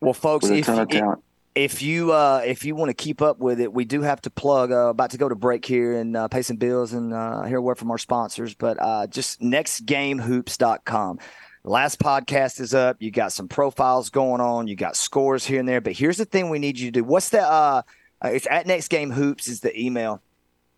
Well, 0.00 0.14
folks, 0.14 0.44
with 0.44 0.52
a 0.52 0.58
if, 0.58 0.66
ton 0.66 0.78
of 0.78 0.88
talent. 0.88 1.22
If 1.54 1.82
you 1.82 2.12
uh, 2.12 2.42
if 2.44 2.64
you 2.64 2.74
want 2.74 2.88
to 2.88 2.94
keep 2.94 3.20
up 3.20 3.38
with 3.38 3.60
it, 3.60 3.72
we 3.72 3.84
do 3.84 4.02
have 4.02 4.20
to 4.22 4.30
plug. 4.30 4.72
Uh, 4.72 4.88
about 4.88 5.10
to 5.10 5.18
go 5.18 5.28
to 5.28 5.34
break 5.34 5.64
here 5.64 5.98
and 5.98 6.16
uh, 6.16 6.28
pay 6.28 6.42
some 6.42 6.56
bills 6.56 6.92
and 6.92 7.12
uh, 7.12 7.42
hear 7.42 7.58
a 7.58 7.62
word 7.62 7.78
from 7.78 7.90
our 7.90 7.98
sponsors. 7.98 8.54
But 8.54 8.78
uh, 8.80 9.06
just 9.06 9.40
nextgamehoops.com. 9.40 11.18
Last 11.64 12.00
podcast 12.00 12.60
is 12.60 12.74
up. 12.74 12.96
You 13.00 13.10
got 13.10 13.32
some 13.32 13.48
profiles 13.48 14.10
going 14.10 14.40
on. 14.40 14.66
You 14.66 14.74
got 14.74 14.96
scores 14.96 15.44
here 15.44 15.60
and 15.60 15.68
there. 15.68 15.80
But 15.80 15.92
here's 15.92 16.16
the 16.16 16.24
thing: 16.24 16.48
we 16.50 16.58
need 16.58 16.78
you 16.78 16.86
to 16.86 16.92
do. 16.92 17.04
What's 17.04 17.28
the? 17.28 17.42
Uh, 17.42 17.82
uh, 18.24 18.28
it's 18.28 18.46
at 18.50 18.66
Next 18.66 18.88
Game 18.88 19.10
Hoops 19.10 19.48
is 19.48 19.60
the 19.60 19.78
email, 19.78 20.22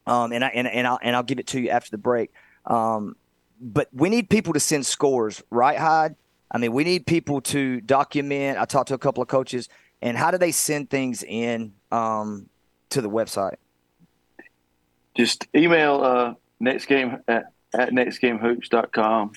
um, 0.06 0.32
and 0.32 0.44
I 0.44 0.48
and, 0.48 0.66
and 0.66 0.86
I'll 0.86 0.98
and 1.02 1.14
I'll 1.14 1.22
give 1.22 1.38
it 1.38 1.46
to 1.48 1.60
you 1.60 1.70
after 1.70 1.90
the 1.90 1.98
break. 1.98 2.32
Um, 2.66 3.16
but 3.60 3.88
we 3.92 4.08
need 4.08 4.28
people 4.28 4.52
to 4.54 4.60
send 4.60 4.84
scores, 4.84 5.42
right, 5.50 5.78
Hyde? 5.78 6.16
I 6.50 6.58
mean, 6.58 6.72
we 6.72 6.84
need 6.84 7.06
people 7.06 7.40
to 7.42 7.80
document. 7.80 8.58
I 8.58 8.64
talked 8.64 8.88
to 8.88 8.94
a 8.94 8.98
couple 8.98 9.22
of 9.22 9.28
coaches, 9.28 9.68
and 10.04 10.18
how 10.18 10.30
do 10.30 10.36
they 10.36 10.52
send 10.52 10.90
things 10.90 11.24
in 11.24 11.72
um, 11.90 12.50
to 12.90 13.00
the 13.00 13.08
website? 13.08 13.56
Just 15.16 15.48
email 15.56 16.04
uh, 16.04 16.34
next 16.60 16.90
at, 16.92 17.16
at 17.26 17.90
nextgamehoops.com 17.90 19.32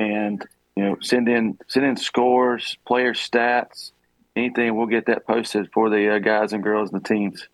and 0.00 0.44
you 0.76 0.82
know 0.82 0.96
send 1.00 1.28
in 1.28 1.56
send 1.68 1.86
in 1.86 1.96
scores, 1.96 2.76
player 2.84 3.14
stats, 3.14 3.92
anything. 4.34 4.76
We'll 4.76 4.86
get 4.86 5.06
that 5.06 5.26
posted 5.28 5.70
for 5.72 5.88
the 5.88 6.16
uh, 6.16 6.18
guys 6.18 6.52
and 6.52 6.62
girls 6.62 6.90
and 6.92 7.00
the 7.00 7.08
teams. 7.08 7.48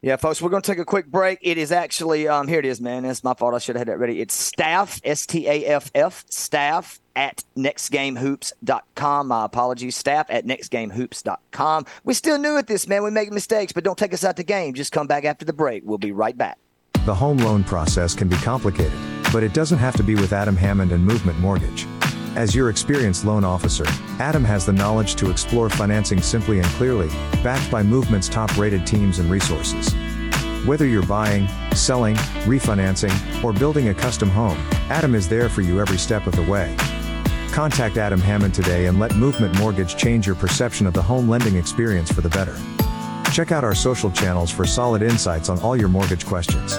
Yeah, 0.00 0.14
folks, 0.14 0.40
we're 0.40 0.50
going 0.50 0.62
to 0.62 0.70
take 0.70 0.78
a 0.78 0.84
quick 0.84 1.08
break. 1.08 1.40
It 1.42 1.58
is 1.58 1.72
actually, 1.72 2.28
um, 2.28 2.46
here 2.46 2.60
it 2.60 2.64
is, 2.64 2.80
man. 2.80 3.04
It's 3.04 3.24
my 3.24 3.34
fault. 3.34 3.54
I 3.54 3.58
should 3.58 3.74
have 3.74 3.80
had 3.80 3.88
that 3.88 3.98
ready. 3.98 4.20
It's 4.20 4.32
staff, 4.32 5.00
S 5.02 5.26
T 5.26 5.48
A 5.48 5.64
F 5.64 5.90
F, 5.92 6.24
staff 6.30 7.00
at 7.16 7.42
nextgamehoops.com. 7.56 9.26
My 9.26 9.44
apologies, 9.44 9.96
staff 9.96 10.26
at 10.30 10.46
nextgamehoops.com. 10.46 11.86
We're 12.04 12.14
still 12.14 12.38
new 12.38 12.56
at 12.56 12.68
this, 12.68 12.86
man. 12.86 13.02
We 13.02 13.10
make 13.10 13.32
mistakes, 13.32 13.72
but 13.72 13.82
don't 13.82 13.98
take 13.98 14.14
us 14.14 14.22
out 14.24 14.36
the 14.36 14.44
game. 14.44 14.74
Just 14.74 14.92
come 14.92 15.08
back 15.08 15.24
after 15.24 15.44
the 15.44 15.52
break. 15.52 15.82
We'll 15.84 15.98
be 15.98 16.12
right 16.12 16.38
back. 16.38 16.58
The 17.04 17.14
home 17.14 17.38
loan 17.38 17.64
process 17.64 18.14
can 18.14 18.28
be 18.28 18.36
complicated, 18.36 18.92
but 19.32 19.42
it 19.42 19.52
doesn't 19.52 19.78
have 19.78 19.96
to 19.96 20.04
be 20.04 20.14
with 20.14 20.32
Adam 20.32 20.56
Hammond 20.56 20.92
and 20.92 21.04
Movement 21.04 21.40
Mortgage. 21.40 21.88
As 22.36 22.54
your 22.54 22.70
experienced 22.70 23.24
loan 23.24 23.44
officer, 23.44 23.84
Adam 24.20 24.44
has 24.44 24.64
the 24.64 24.72
knowledge 24.72 25.16
to 25.16 25.30
explore 25.30 25.68
financing 25.68 26.22
simply 26.22 26.58
and 26.58 26.68
clearly, 26.68 27.08
backed 27.42 27.70
by 27.70 27.82
Movement's 27.82 28.28
top 28.28 28.56
rated 28.56 28.86
teams 28.86 29.18
and 29.18 29.30
resources. 29.30 29.92
Whether 30.66 30.86
you're 30.86 31.06
buying, 31.06 31.48
selling, 31.74 32.16
refinancing, 32.44 33.42
or 33.42 33.52
building 33.52 33.88
a 33.88 33.94
custom 33.94 34.28
home, 34.28 34.58
Adam 34.90 35.14
is 35.14 35.28
there 35.28 35.48
for 35.48 35.62
you 35.62 35.80
every 35.80 35.98
step 35.98 36.26
of 36.26 36.36
the 36.36 36.42
way. 36.42 36.76
Contact 37.50 37.96
Adam 37.96 38.20
Hammond 38.20 38.54
today 38.54 38.86
and 38.86 39.00
let 39.00 39.16
Movement 39.16 39.58
Mortgage 39.58 39.96
change 39.96 40.26
your 40.26 40.36
perception 40.36 40.86
of 40.86 40.94
the 40.94 41.02
home 41.02 41.28
lending 41.28 41.56
experience 41.56 42.12
for 42.12 42.20
the 42.20 42.28
better. 42.28 42.56
Check 43.32 43.50
out 43.50 43.64
our 43.64 43.74
social 43.74 44.10
channels 44.10 44.50
for 44.50 44.66
solid 44.66 45.02
insights 45.02 45.48
on 45.48 45.58
all 45.60 45.76
your 45.76 45.88
mortgage 45.88 46.24
questions. 46.26 46.78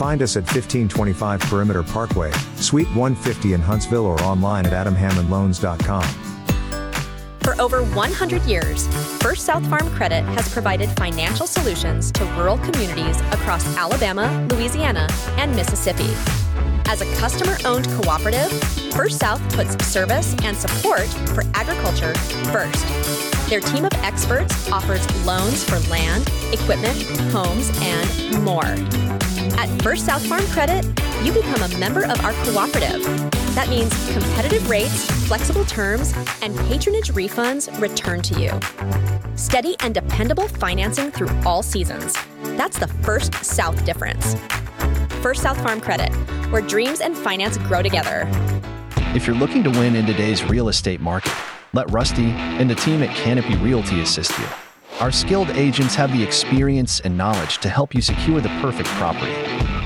Find 0.00 0.22
us 0.22 0.34
at 0.38 0.44
1525 0.44 1.40
Perimeter 1.40 1.82
Parkway, 1.82 2.30
Suite 2.56 2.86
150 2.96 3.52
in 3.52 3.60
Huntsville 3.60 4.06
or 4.06 4.18
online 4.22 4.64
at 4.64 4.72
adamhammondloans.com. 4.72 6.04
For 7.42 7.60
over 7.60 7.82
100 7.82 8.42
years, 8.44 8.88
First 9.20 9.44
South 9.44 9.62
Farm 9.68 9.90
Credit 9.90 10.22
has 10.22 10.50
provided 10.50 10.88
financial 10.92 11.46
solutions 11.46 12.10
to 12.12 12.24
rural 12.36 12.56
communities 12.56 13.20
across 13.32 13.76
Alabama, 13.76 14.48
Louisiana, 14.50 15.06
and 15.36 15.54
Mississippi. 15.54 16.08
As 16.86 17.02
a 17.02 17.16
customer 17.16 17.58
owned 17.66 17.86
cooperative, 18.00 18.50
First 18.94 19.18
South 19.18 19.42
puts 19.54 19.76
service 19.84 20.34
and 20.44 20.56
support 20.56 21.08
for 21.34 21.42
agriculture 21.52 22.14
first. 22.50 22.86
Their 23.50 23.60
team 23.60 23.84
of 23.84 23.92
experts 23.96 24.72
offers 24.72 25.06
loans 25.26 25.62
for 25.62 25.78
land, 25.90 26.26
equipment, 26.54 27.02
homes, 27.32 27.70
and 27.82 28.42
more. 28.42 28.78
At 29.60 29.82
First 29.82 30.06
South 30.06 30.26
Farm 30.26 30.46
Credit, 30.46 30.86
you 31.22 31.34
become 31.34 31.62
a 31.62 31.76
member 31.76 32.06
of 32.06 32.18
our 32.24 32.32
cooperative. 32.44 33.04
That 33.54 33.68
means 33.68 33.92
competitive 34.10 34.70
rates, 34.70 35.04
flexible 35.26 35.66
terms, 35.66 36.14
and 36.40 36.56
patronage 36.60 37.12
refunds 37.12 37.68
returned 37.78 38.24
to 38.24 38.40
you. 38.40 38.58
Steady 39.36 39.76
and 39.80 39.92
dependable 39.92 40.48
financing 40.48 41.10
through 41.10 41.28
all 41.44 41.62
seasons. 41.62 42.16
That's 42.56 42.78
the 42.78 42.86
First 42.86 43.34
South 43.44 43.84
difference. 43.84 44.34
First 45.20 45.42
South 45.42 45.60
Farm 45.60 45.82
Credit, 45.82 46.10
where 46.50 46.62
dreams 46.62 47.02
and 47.02 47.14
finance 47.14 47.58
grow 47.58 47.82
together. 47.82 48.26
If 49.14 49.26
you're 49.26 49.36
looking 49.36 49.62
to 49.64 49.70
win 49.70 49.94
in 49.94 50.06
today's 50.06 50.42
real 50.42 50.70
estate 50.70 51.02
market, 51.02 51.34
let 51.74 51.90
Rusty 51.90 52.30
and 52.30 52.70
the 52.70 52.76
team 52.76 53.02
at 53.02 53.14
Canopy 53.14 53.58
Realty 53.58 54.00
assist 54.00 54.38
you. 54.38 54.46
Our 55.00 55.10
skilled 55.10 55.48
agents 55.52 55.94
have 55.94 56.12
the 56.12 56.22
experience 56.22 57.00
and 57.00 57.16
knowledge 57.16 57.56
to 57.58 57.70
help 57.70 57.94
you 57.94 58.02
secure 58.02 58.42
the 58.42 58.50
perfect 58.60 58.90
property. 58.90 59.32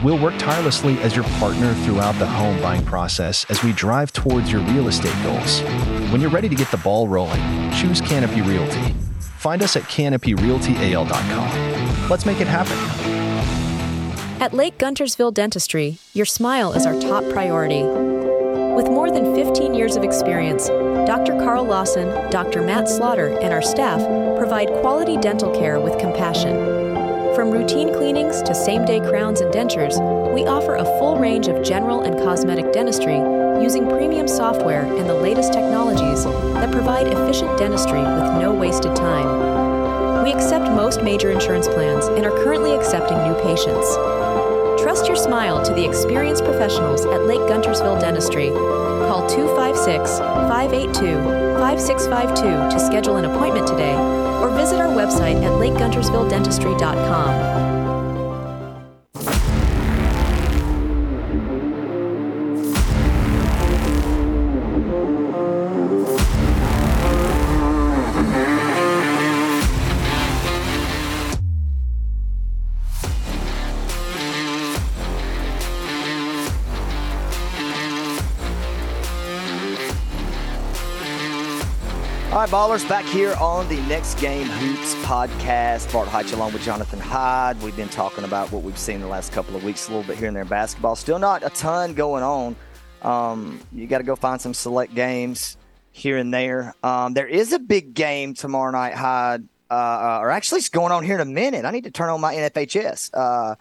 We'll 0.03 0.19
work 0.19 0.35
tirelessly 0.39 0.99
as 1.03 1.15
your 1.15 1.25
partner 1.39 1.73
throughout 1.85 2.19
the 2.19 2.27
home 2.27 2.61
buying 2.61 2.85
process 2.85 3.47
as 3.49 3.63
we 3.63 3.73
drive 3.75 4.13
towards 4.13 4.51
your 4.51 4.61
real 4.63 4.89
estate 4.89 5.15
goals. 5.23 5.61
When 6.11 6.21
you're 6.21 6.31
ready 6.31 6.49
to 6.49 6.57
get 6.57 6.69
the 6.73 6.79
ball 6.79 7.07
rolling, 7.07 7.41
choose 7.71 8.01
Canopy 8.01 8.43
Realty. 8.43 8.93
Find 9.39 9.63
us 9.63 9.77
at 9.77 9.85
canopyrealtyal.com. 9.85 12.09
Let's 12.09 12.27
make 12.27 12.41
it 12.41 12.49
happen. 12.49 12.77
At 14.43 14.53
Lake 14.53 14.79
Guntersville 14.79 15.33
Dentistry, 15.33 15.99
your 16.13 16.27
smile 16.27 16.73
is 16.73 16.87
our 16.87 17.01
top 17.01 17.23
priority. 17.31 17.85
With 18.75 18.87
more 18.87 19.13
than 19.13 19.33
15 19.37 19.75
years 19.75 19.95
of 19.95 20.03
experience, 20.03 20.69
Dr. 21.07 21.35
Carl 21.35 21.65
Lawson, 21.67 22.09
Dr. 22.31 22.63
Matt 22.63 22.89
Slaughter, 22.89 23.39
and 23.41 23.53
our 23.53 23.61
staff 23.61 24.01
provide 24.39 24.69
quality 24.81 25.19
dental 25.19 25.55
care 25.55 25.79
with 25.79 25.99
compassion. 25.99 26.57
From 27.35 27.51
routine 27.51 27.93
cleanings 27.93 28.41
to 28.43 28.55
same 28.55 28.87
day 28.87 29.01
crowns 29.01 29.43
and 29.43 29.53
dentures, 29.53 30.01
we 30.33 30.47
offer 30.47 30.77
a 30.77 30.85
full 30.99 31.19
range 31.19 31.47
of 31.47 31.63
general 31.63 32.03
and 32.03 32.17
cosmetic 32.17 32.73
dentistry 32.73 33.19
using 33.63 33.87
premium 33.87 34.27
software 34.27 34.85
and 34.85 35.07
the 35.07 35.15
latest 35.15 35.53
technologies 35.53 36.25
that 36.25 36.73
provide 36.73 37.07
efficient 37.07 37.59
dentistry 37.59 38.01
with 38.01 38.41
no 38.41 38.55
wasted 38.55 38.97
time. 38.97 40.25
We 40.25 40.33
accept 40.33 40.71
most 40.71 41.03
major 41.03 41.31
insurance 41.31 41.69
plans 41.69 42.07
and 42.07 42.25
are 42.25 42.45
currently 42.45 42.73
accepting 42.73 43.19
new 43.25 43.35
patients. 43.43 43.95
Trust 44.83 45.07
your 45.07 45.17
smile 45.17 45.63
to 45.65 45.75
the 45.75 45.85
experienced 45.85 46.45
professionals 46.45 47.05
at 47.05 47.27
Lake 47.27 47.41
Guntersville 47.41 48.01
Dentistry. 48.01 48.49
Call 49.07 49.27
256 49.29 50.19
582 50.19 51.23
5652 51.59 52.71
to 52.71 52.79
schedule 52.79 53.17
an 53.17 53.25
appointment 53.25 53.67
today 53.67 53.97
or 54.41 54.51
visit 54.51 54.79
our 54.81 54.89
website 54.89 55.43
at 55.43 55.53
lakeguntersvilledentistry.com. 55.53 57.64
right, 82.45 82.53
ballers, 82.53 82.87
back 82.87 83.07
here 83.07 83.35
on 83.41 83.67
the 83.69 83.81
Next 83.83 84.19
Game 84.19 84.47
Hoops 84.47 84.95
podcast. 84.97 85.91
Bart 85.91 86.09
Heitch 86.09 86.35
along 86.35 86.53
with 86.53 86.63
Jonathan 86.63 87.01
Hyde. 87.01 87.59
We've 87.63 87.75
been 87.75 87.89
talking 87.89 88.25
about 88.25 88.53
what 88.53 88.63
we've 88.63 88.77
seen 88.77 89.01
the 89.01 89.07
last 89.07 89.33
couple 89.33 89.57
of 89.57 89.65
weeks, 89.65 89.89
a 89.89 89.93
little 89.93 90.07
bit 90.07 90.19
here 90.19 90.27
and 90.27 90.37
there 90.37 90.43
in 90.43 90.49
basketball. 90.49 90.95
Still 90.95 91.19
not 91.19 91.43
a 91.43 91.49
ton 91.49 91.95
going 91.95 92.23
on. 92.23 92.57
Um, 93.01 93.61
you 93.73 93.87
got 93.87 93.99
to 93.99 94.05
go 94.05 94.15
find 94.15 94.39
some 94.39 94.53
select 94.53 94.95
games. 94.95 95.57
here 95.93 96.19
and 96.19 96.35
there. 96.35 96.75
Um, 96.83 97.15
there 97.15 97.27
is 97.27 97.55
a 97.55 97.59
big 97.59 97.95
game 97.95 98.35
tomorrow 98.35 98.73
night, 98.73 98.93
Hyde, 98.93 99.49
uh, 99.71 100.19
or 100.21 100.31
actually 100.31 100.59
it's 100.59 100.69
going 100.69 100.93
on 100.93 101.03
here 101.03 101.15
in 101.15 101.21
a 101.23 101.25
minute. 101.25 101.65
I 101.65 101.71
need 101.71 101.85
to 101.85 101.91
turn 101.91 102.11
on 102.11 102.21
my 102.21 102.35
NFHS. 102.35 103.11
Uh, 103.15 103.55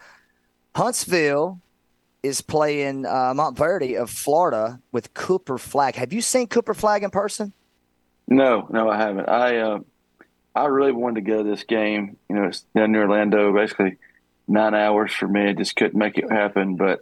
Huntsville 0.74 1.58
is 2.22 2.42
playing 2.42 3.06
uh, 3.06 3.32
Montverde 3.34 3.98
of 3.98 4.10
Florida 4.10 4.78
with 4.92 5.14
Cooper 5.14 5.56
Flagg. 5.56 5.94
Have 5.94 6.12
you 6.12 6.20
seen 6.20 6.48
Cooper 6.48 6.74
Flagg 6.74 7.02
in 7.02 7.08
person? 7.08 7.54
No, 8.26 8.66
no, 8.70 8.88
I 8.88 8.96
haven't. 8.96 9.28
I 9.28 9.58
uh, 9.58 9.78
I 10.54 10.66
really 10.66 10.92
wanted 10.92 11.24
to 11.24 11.30
go 11.30 11.42
to 11.42 11.48
this 11.48 11.64
game. 11.64 12.16
You 12.28 12.36
know, 12.36 12.44
it's 12.44 12.60
down 12.74 12.92
near 12.92 13.02
Orlando, 13.02 13.52
basically 13.52 13.96
nine 14.48 14.74
hours 14.74 15.12
for 15.12 15.28
me. 15.28 15.48
I 15.48 15.52
just 15.52 15.76
couldn't 15.76 15.98
make 15.98 16.16
it 16.18 16.30
happen, 16.30 16.76
but 16.76 17.00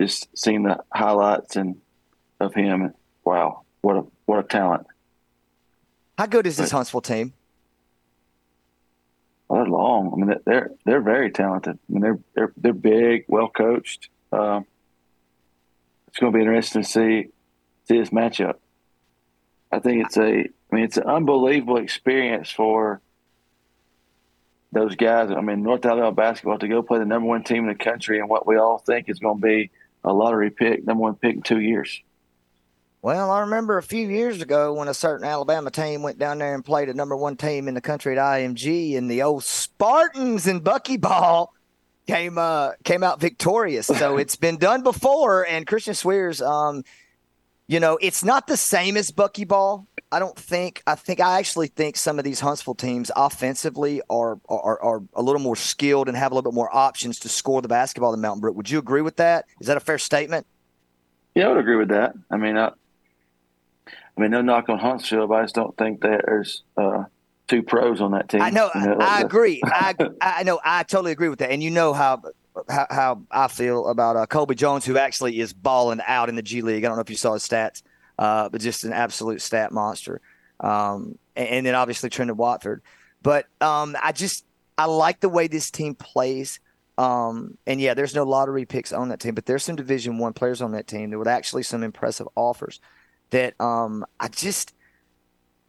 just 0.00 0.28
seeing 0.36 0.64
the 0.64 0.82
highlights 0.92 1.56
and 1.56 1.76
of 2.40 2.54
him, 2.54 2.92
wow, 3.24 3.62
what 3.80 3.96
a 3.96 4.04
what 4.26 4.40
a 4.40 4.42
talent! 4.42 4.86
How 6.18 6.26
good 6.26 6.46
is 6.46 6.56
this 6.56 6.70
but, 6.70 6.76
Huntsville 6.76 7.00
team? 7.00 7.32
Well, 9.48 9.62
they're 9.62 9.70
long. 9.70 10.12
I 10.12 10.16
mean, 10.16 10.38
they're 10.44 10.70
they're 10.84 11.00
very 11.00 11.30
talented. 11.30 11.78
I 11.88 11.92
mean, 11.92 12.02
they're 12.02 12.18
they're 12.34 12.52
they're 12.56 12.72
big, 12.72 13.24
well 13.28 13.48
coached. 13.48 14.08
Uh, 14.32 14.60
it's 16.08 16.18
going 16.18 16.32
to 16.32 16.36
be 16.36 16.42
interesting 16.42 16.82
to 16.82 16.88
see 16.88 17.28
see 17.88 17.98
this 17.98 18.10
matchup. 18.10 18.56
I 19.72 19.78
think 19.78 20.04
it's 20.04 20.16
a, 20.18 20.40
I 20.40 20.74
mean, 20.74 20.84
it's 20.84 20.98
an 20.98 21.04
unbelievable 21.04 21.78
experience 21.78 22.50
for 22.50 23.00
those 24.70 24.96
guys. 24.96 25.30
I 25.30 25.40
mean, 25.40 25.62
North 25.62 25.84
Alabama 25.84 26.12
basketball 26.12 26.58
to 26.58 26.68
go 26.68 26.82
play 26.82 26.98
the 26.98 27.04
number 27.04 27.28
one 27.28 27.42
team 27.42 27.68
in 27.68 27.76
the 27.76 27.84
country 27.84 28.18
and 28.18 28.28
what 28.28 28.46
we 28.46 28.56
all 28.56 28.78
think 28.78 29.08
is 29.08 29.18
going 29.18 29.40
to 29.40 29.46
be 29.46 29.70
a 30.04 30.12
lottery 30.12 30.50
pick, 30.50 30.84
number 30.84 31.02
one 31.02 31.14
pick 31.14 31.36
in 31.36 31.42
two 31.42 31.60
years. 31.60 32.02
Well, 33.02 33.32
I 33.32 33.40
remember 33.40 33.78
a 33.78 33.82
few 33.82 34.06
years 34.06 34.42
ago 34.42 34.74
when 34.74 34.86
a 34.86 34.94
certain 34.94 35.26
Alabama 35.26 35.72
team 35.72 36.02
went 36.02 36.18
down 36.18 36.38
there 36.38 36.54
and 36.54 36.64
played 36.64 36.88
a 36.88 36.94
number 36.94 37.16
one 37.16 37.36
team 37.36 37.66
in 37.66 37.74
the 37.74 37.80
country 37.80 38.16
at 38.16 38.22
IMG, 38.22 38.96
and 38.96 39.10
the 39.10 39.22
old 39.22 39.42
Spartans 39.42 40.46
and 40.46 40.62
Buckyball 40.62 41.48
came 42.06 42.38
uh, 42.38 42.72
came 42.84 43.02
out 43.02 43.20
victorious. 43.20 43.88
So 43.88 44.16
it's 44.18 44.36
been 44.36 44.56
done 44.56 44.84
before, 44.84 45.44
and 45.44 45.66
Christian 45.66 45.94
Swears 45.94 46.40
um, 46.40 46.84
you 47.68 47.80
know, 47.80 47.98
it's 48.00 48.24
not 48.24 48.46
the 48.46 48.56
same 48.56 48.96
as 48.96 49.10
Buckyball. 49.10 49.86
I 50.10 50.18
don't 50.18 50.36
think. 50.36 50.82
I 50.86 50.94
think 50.94 51.20
I 51.20 51.38
actually 51.38 51.68
think 51.68 51.96
some 51.96 52.18
of 52.18 52.24
these 52.24 52.40
Huntsville 52.40 52.74
teams 52.74 53.10
offensively 53.16 54.02
are, 54.10 54.38
are 54.48 54.82
are 54.82 55.02
a 55.14 55.22
little 55.22 55.40
more 55.40 55.56
skilled 55.56 56.08
and 56.08 56.16
have 56.16 56.32
a 56.32 56.34
little 56.34 56.50
bit 56.50 56.54
more 56.54 56.74
options 56.74 57.18
to 57.20 57.28
score 57.28 57.62
the 57.62 57.68
basketball 57.68 58.10
than 58.10 58.20
Mountain 58.20 58.40
Brook. 58.40 58.56
Would 58.56 58.68
you 58.68 58.78
agree 58.78 59.00
with 59.00 59.16
that? 59.16 59.46
Is 59.60 59.68
that 59.68 59.76
a 59.76 59.80
fair 59.80 59.98
statement? 59.98 60.46
Yeah, 61.34 61.46
I 61.46 61.48
would 61.48 61.58
agree 61.58 61.76
with 61.76 61.88
that. 61.88 62.12
I 62.30 62.36
mean, 62.36 62.58
I, 62.58 62.72
I 63.88 64.20
mean, 64.20 64.32
no 64.32 64.42
knock 64.42 64.68
on 64.68 64.78
Huntsville, 64.78 65.26
but 65.26 65.34
I 65.36 65.42
just 65.42 65.54
don't 65.54 65.74
think 65.78 66.02
that 66.02 66.20
there's 66.26 66.62
uh, 66.76 67.04
two 67.48 67.62
pros 67.62 68.02
on 68.02 68.10
that 68.10 68.28
team. 68.28 68.42
I 68.42 68.50
know. 68.50 68.70
You 68.74 68.86
know 68.86 68.96
I, 69.00 69.18
I 69.18 69.20
agree. 69.22 69.62
I 69.64 69.94
I 70.20 70.42
know. 70.42 70.60
I 70.62 70.82
totally 70.82 71.12
agree 71.12 71.28
with 71.28 71.38
that. 71.38 71.50
And 71.50 71.62
you 71.62 71.70
know 71.70 71.94
how 71.94 72.22
how, 72.68 72.86
how 72.90 73.22
I 73.30 73.48
feel 73.48 73.88
about 73.88 74.16
uh, 74.16 74.26
Colby 74.26 74.54
Jones, 74.54 74.84
who 74.84 74.98
actually 74.98 75.40
is 75.40 75.52
balling 75.52 76.00
out 76.06 76.28
in 76.28 76.34
the 76.34 76.42
G 76.42 76.62
League. 76.62 76.84
I 76.84 76.88
don't 76.88 76.96
know 76.96 77.02
if 77.02 77.10
you 77.10 77.16
saw 77.16 77.34
his 77.34 77.46
stats, 77.46 77.82
uh, 78.18 78.48
but 78.48 78.60
just 78.60 78.84
an 78.84 78.92
absolute 78.92 79.40
stat 79.42 79.72
monster. 79.72 80.20
Um, 80.60 81.18
and, 81.34 81.48
and, 81.48 81.66
then 81.66 81.74
obviously 81.74 82.10
Trendon 82.10 82.36
Watford. 82.36 82.82
But 83.22 83.46
um, 83.60 83.96
I 84.02 84.12
just 84.12 84.44
I 84.78 84.86
like 84.86 85.20
the 85.20 85.28
way 85.28 85.48
this 85.48 85.70
team 85.70 85.94
plays. 85.94 86.60
Um, 86.98 87.56
and 87.66 87.80
yeah, 87.80 87.94
there's 87.94 88.14
no 88.14 88.24
lottery 88.24 88.64
picks 88.64 88.92
on 88.92 89.08
that 89.08 89.20
team, 89.20 89.34
but 89.34 89.46
there's 89.46 89.64
some 89.64 89.76
Division 89.76 90.18
One 90.18 90.34
players 90.34 90.60
on 90.60 90.72
that 90.72 90.86
team. 90.86 91.10
There 91.10 91.18
were 91.18 91.28
actually 91.28 91.62
some 91.62 91.82
impressive 91.82 92.28
offers 92.36 92.80
that 93.30 93.58
um, 93.60 94.04
I 94.20 94.28
just 94.28 94.74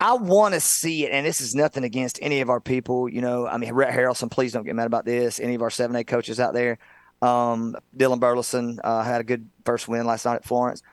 I 0.03 0.15
want 0.15 0.53
to 0.53 0.59
see 0.59 1.05
it, 1.05 1.13
and 1.13 1.25
this 1.25 1.39
is 1.39 1.55
nothing 1.55 1.85
against 1.85 2.19
any 2.21 2.41
of 2.41 2.49
our 2.49 2.59
people. 2.59 3.07
You 3.07 3.21
know, 3.21 3.47
I 3.47 3.55
mean, 3.55 3.71
Rhett 3.71 3.93
Harrelson, 3.97 4.29
please 4.29 4.51
don't 4.51 4.65
get 4.65 4.75
mad 4.75 4.85
about 4.85 5.05
this. 5.05 5.39
Any 5.39 5.55
of 5.55 5.61
our 5.61 5.69
7A 5.69 6.05
coaches 6.05 6.41
out 6.41 6.53
there. 6.53 6.77
Um, 7.21 7.77
Dylan 7.95 8.19
Burleson 8.19 8.81
uh, 8.83 9.01
had 9.01 9.21
a 9.21 9.23
good 9.23 9.47
first 9.63 9.87
win 9.87 10.05
last 10.05 10.25
night 10.25 10.35
at 10.35 10.43
Florence. 10.43 10.83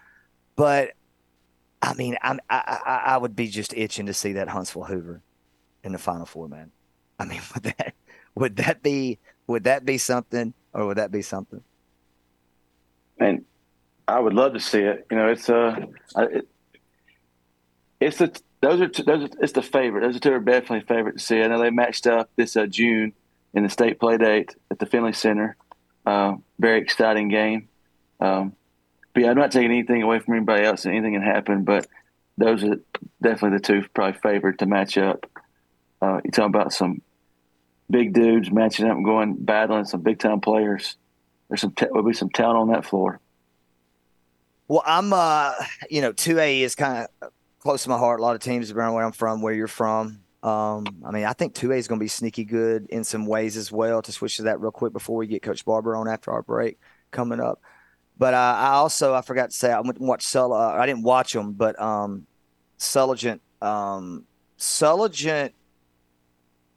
But, 0.55 0.93
I 1.83 1.95
mean, 1.95 2.19
I, 2.23 2.39
I, 2.49 3.03
I 3.07 3.17
would 3.17 3.35
be 3.35 3.49
just 3.49 3.75
itching 3.77 4.07
to 4.07 4.15
see 4.15 4.35
that 4.35 4.47
Huntsville 4.47 4.85
Hoover 4.85 5.23
in 5.83 5.91
the 5.91 5.99
Final 5.99 6.25
Four, 6.25 6.47
man. 6.47 6.71
I 7.19 7.25
mean, 7.25 7.41
would 7.55 7.65
that 7.65 7.95
would 8.37 8.57
that 8.57 8.81
be 8.81 9.19
would 9.49 9.65
that 9.65 9.85
be 9.85 9.99
something, 9.99 10.55
or 10.73 10.87
would 10.87 10.99
that 10.99 11.11
be 11.11 11.23
something? 11.23 11.65
And 13.19 13.45
I 14.07 14.21
would 14.21 14.35
love 14.35 14.53
to 14.53 14.61
see 14.61 14.83
it. 14.83 15.05
You 15.11 15.17
know, 15.17 15.27
it's 15.27 15.49
a 15.49 15.89
it, 16.17 16.49
it's 17.99 18.21
a 18.21 18.31
those 18.61 18.81
are 18.81 18.89
two, 18.89 19.03
those. 19.05 19.25
Are, 19.25 19.31
it's 19.41 19.53
the 19.53 19.63
favorite. 19.63 20.03
Those 20.03 20.17
are 20.17 20.21
two 20.21 20.33
are 20.33 20.41
definitely 20.41 20.87
favorite 20.87 21.15
to 21.15 21.19
see. 21.19 21.43
I 21.43 21.47
know 21.47 21.61
they 21.61 21.71
matched 21.71 22.07
up 22.07 22.31
this 22.37 22.57
uh, 22.57 22.67
June 22.67 23.13
in 23.55 23.63
the 23.63 23.69
state 23.69 23.99
play 23.99 24.19
date 24.19 24.55
at 24.71 24.79
the 24.79 24.87
Finley 24.87 25.13
Center. 25.13 25.57
Uh, 26.05 26.37
very 26.59 26.81
exciting 26.81 27.29
game. 27.29 27.69
Um, 28.21 28.55
but 29.15 29.23
yeah, 29.23 29.31
I'm 29.31 29.37
not 29.37 29.51
taking 29.51 29.71
anything 29.71 30.03
away 30.03 30.19
from 30.19 30.35
anybody 30.35 30.65
else. 30.65 30.87
Anything 30.87 31.15
can 31.15 31.23
happen, 31.23 31.65
but 31.65 31.87
those 32.39 32.63
are 32.65 32.77
definitely 33.23 33.59
the 33.59 33.63
two 33.63 33.89
probably 33.95 34.19
favored 34.21 34.59
to 34.61 34.67
match 34.67 34.97
up. 34.99 35.27
Uh, 36.01 36.21
you 36.25 36.31
talk 36.31 36.47
about 36.47 36.73
some 36.73 37.03
big 37.91 38.13
dudes 38.13 38.51
matching 38.51 38.87
up 38.87 38.97
and 38.97 39.05
going 39.05 39.37
battling 39.37 39.85
some 39.85 40.03
big 40.03 40.19
time 40.19 40.41
players. 40.41 40.97
There's 41.49 41.61
some 41.63 41.75
will 41.91 42.03
be 42.03 42.13
some 42.13 42.31
talent 42.31 42.59
on 42.59 42.69
that 42.73 42.85
floor. 42.85 43.21
Well, 44.69 44.83
I'm 44.87 45.13
uh, 45.13 45.55
you 45.91 46.01
know, 46.01 46.13
two 46.13 46.39
A 46.39 46.63
is 46.63 46.75
kind 46.75 47.07
of 47.21 47.33
close 47.61 47.85
to 47.85 47.89
my 47.89 47.99
heart. 47.99 48.21
A 48.21 48.23
lot 48.23 48.35
of 48.35 48.41
teams 48.41 48.71
around 48.71 48.95
where 48.95 49.05
I'm 49.05 49.13
from, 49.13 49.43
where 49.43 49.55
you're 49.55 49.69
from. 49.69 50.23
Um, 50.43 50.87
I 51.05 51.11
mean, 51.11 51.25
I 51.25 51.35
think 51.35 51.55
2A 51.55 51.77
is 51.77 51.87
going 51.87 51.99
to 51.99 52.05
be 52.05 52.09
sneaky 52.09 52.45
good 52.45 52.87
in 52.89 53.05
some 53.05 53.27
ways 53.27 53.57
as 53.57 53.71
well. 53.71 54.03
To 54.03 54.11
switch 54.13 54.39
to 54.39 54.45
that 54.45 54.61
real 54.61 54.71
quick 54.71 54.93
before 54.93 55.17
we 55.17 55.27
get 55.27 55.43
Coach 55.43 55.65
Barber 55.65 55.95
on 55.95 56.09
after 56.09 56.33
our 56.33 56.43
break 56.43 56.79
coming 57.11 57.41
up. 57.41 57.61
But 58.17 58.35
uh, 58.35 58.55
I 58.59 58.69
also 58.73 59.15
I 59.15 59.23
forgot 59.23 59.51
to 59.51 59.57
say 59.57 59.71
I 59.73 59.81
went 59.81 59.99
and 59.99 60.09
watched 60.09 60.29
Sull- 60.29 60.53
uh, 60.53 60.73
I 60.73 60.87
didn't 60.87 61.03
watch 61.03 61.33
them, 61.33 61.53
but 61.53 61.81
um, 61.81 62.27
Sulligent 62.77 63.41
um, 63.63 64.25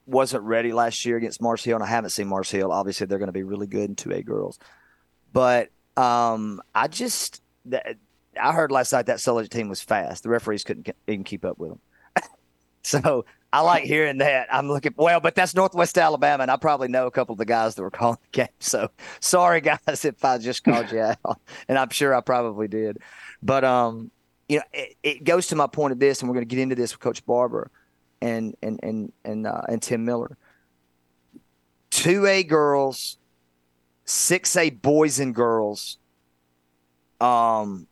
wasn't 0.06 0.44
ready 0.44 0.72
last 0.72 1.06
year 1.06 1.18
against 1.18 1.42
Mars 1.42 1.64
Hill, 1.64 1.76
and 1.76 1.84
I 1.84 1.88
haven't 1.88 2.12
seen 2.12 2.28
Mars 2.28 2.50
Hill. 2.50 2.72
Obviously, 2.72 3.08
they're 3.08 3.20
going 3.20 3.28
to 3.28 3.34
be 3.34 3.44
really 3.44 3.68
good 3.68 3.90
in 3.90 3.96
2A 3.96 4.26
girls, 4.26 4.60
but 5.32 5.70
um, 5.98 6.62
I 6.74 6.88
just 6.88 7.42
that 7.66 7.98
I 8.42 8.52
heard 8.52 8.72
last 8.72 8.92
night 8.92 9.08
that 9.08 9.20
Sulligent 9.20 9.52
team 9.52 9.70
was 9.70 9.82
fast. 9.82 10.24
The 10.24 10.30
referees 10.30 10.64
couldn't 10.64 10.90
even 11.08 11.24
keep 11.24 11.46
up 11.46 11.58
with 11.58 11.72
them. 11.72 11.80
so 12.84 13.26
I 13.54 13.62
like 13.62 13.84
hearing 13.84 14.18
that. 14.18 14.48
I'm 14.52 14.68
looking 14.68 14.94
well, 14.98 15.20
but 15.20 15.36
that's 15.36 15.54
Northwest 15.54 15.98
Alabama, 15.98 16.42
and 16.42 16.50
I 16.50 16.58
probably 16.58 16.88
know 16.88 17.06
a 17.06 17.12
couple 17.12 17.34
of 17.34 17.40
the 17.40 17.46
guys 17.46 17.76
that 17.76 17.84
were 17.84 17.92
calling 17.92 18.18
the 18.32 18.38
game. 18.38 18.48
So 18.60 18.90
sorry, 19.20 19.62
guys, 19.62 19.80
if 20.06 20.26
I 20.26 20.40
just 20.40 20.64
called 20.64 20.92
you 20.92 21.02
out, 21.02 21.40
and 21.68 21.78
I'm 21.78 21.90
sure 21.90 22.16
I 22.16 22.22
probably 22.22 22.68
did. 22.68 22.98
But 23.44 23.64
um, 23.64 24.10
you 24.50 24.58
know, 24.58 24.64
it, 24.74 24.96
it 25.04 25.24
goes 25.24 25.48
to 25.48 25.56
my 25.56 25.68
point 25.68 25.92
of 25.92 26.00
this, 26.00 26.22
and 26.22 26.30
we're 26.30 26.34
going 26.34 26.48
to 26.48 26.56
get 26.56 26.62
into 26.62 26.76
this 26.76 26.94
with 26.94 27.00
Coach 27.00 27.26
Barber 27.26 27.70
and 28.22 28.56
and 28.64 28.80
and 28.82 29.12
and 29.24 29.46
uh, 29.46 29.62
and 29.70 29.82
Tim 29.82 30.04
Miller. 30.04 30.36
Two 31.92 32.26
A 32.26 32.42
girls, 32.44 33.18
six 34.06 34.56
A 34.56 34.72
boys 34.72 35.20
and 35.20 35.36
girls. 35.36 36.00
Um, 37.22 37.88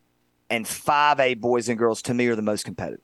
and 0.51 0.65
5A 0.65 1.39
boys 1.39 1.69
and 1.69 1.79
girls 1.79 2.01
to 2.03 2.13
me 2.13 2.27
are 2.27 2.35
the 2.35 2.41
most 2.41 2.65
competitive. 2.65 3.03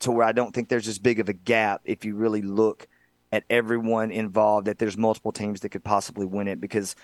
To 0.00 0.12
where 0.12 0.26
I 0.26 0.32
don't 0.32 0.54
think 0.54 0.68
there's 0.68 0.86
as 0.86 0.98
big 0.98 1.18
of 1.18 1.28
a 1.28 1.32
gap 1.32 1.80
if 1.84 2.04
you 2.04 2.14
really 2.14 2.42
look 2.42 2.86
at 3.32 3.44
everyone 3.48 4.10
involved, 4.10 4.66
that 4.66 4.78
there's 4.78 4.96
multiple 4.96 5.32
teams 5.32 5.60
that 5.60 5.70
could 5.70 5.84
possibly 5.84 6.26
win 6.26 6.48
it 6.48 6.60
because, 6.60 6.94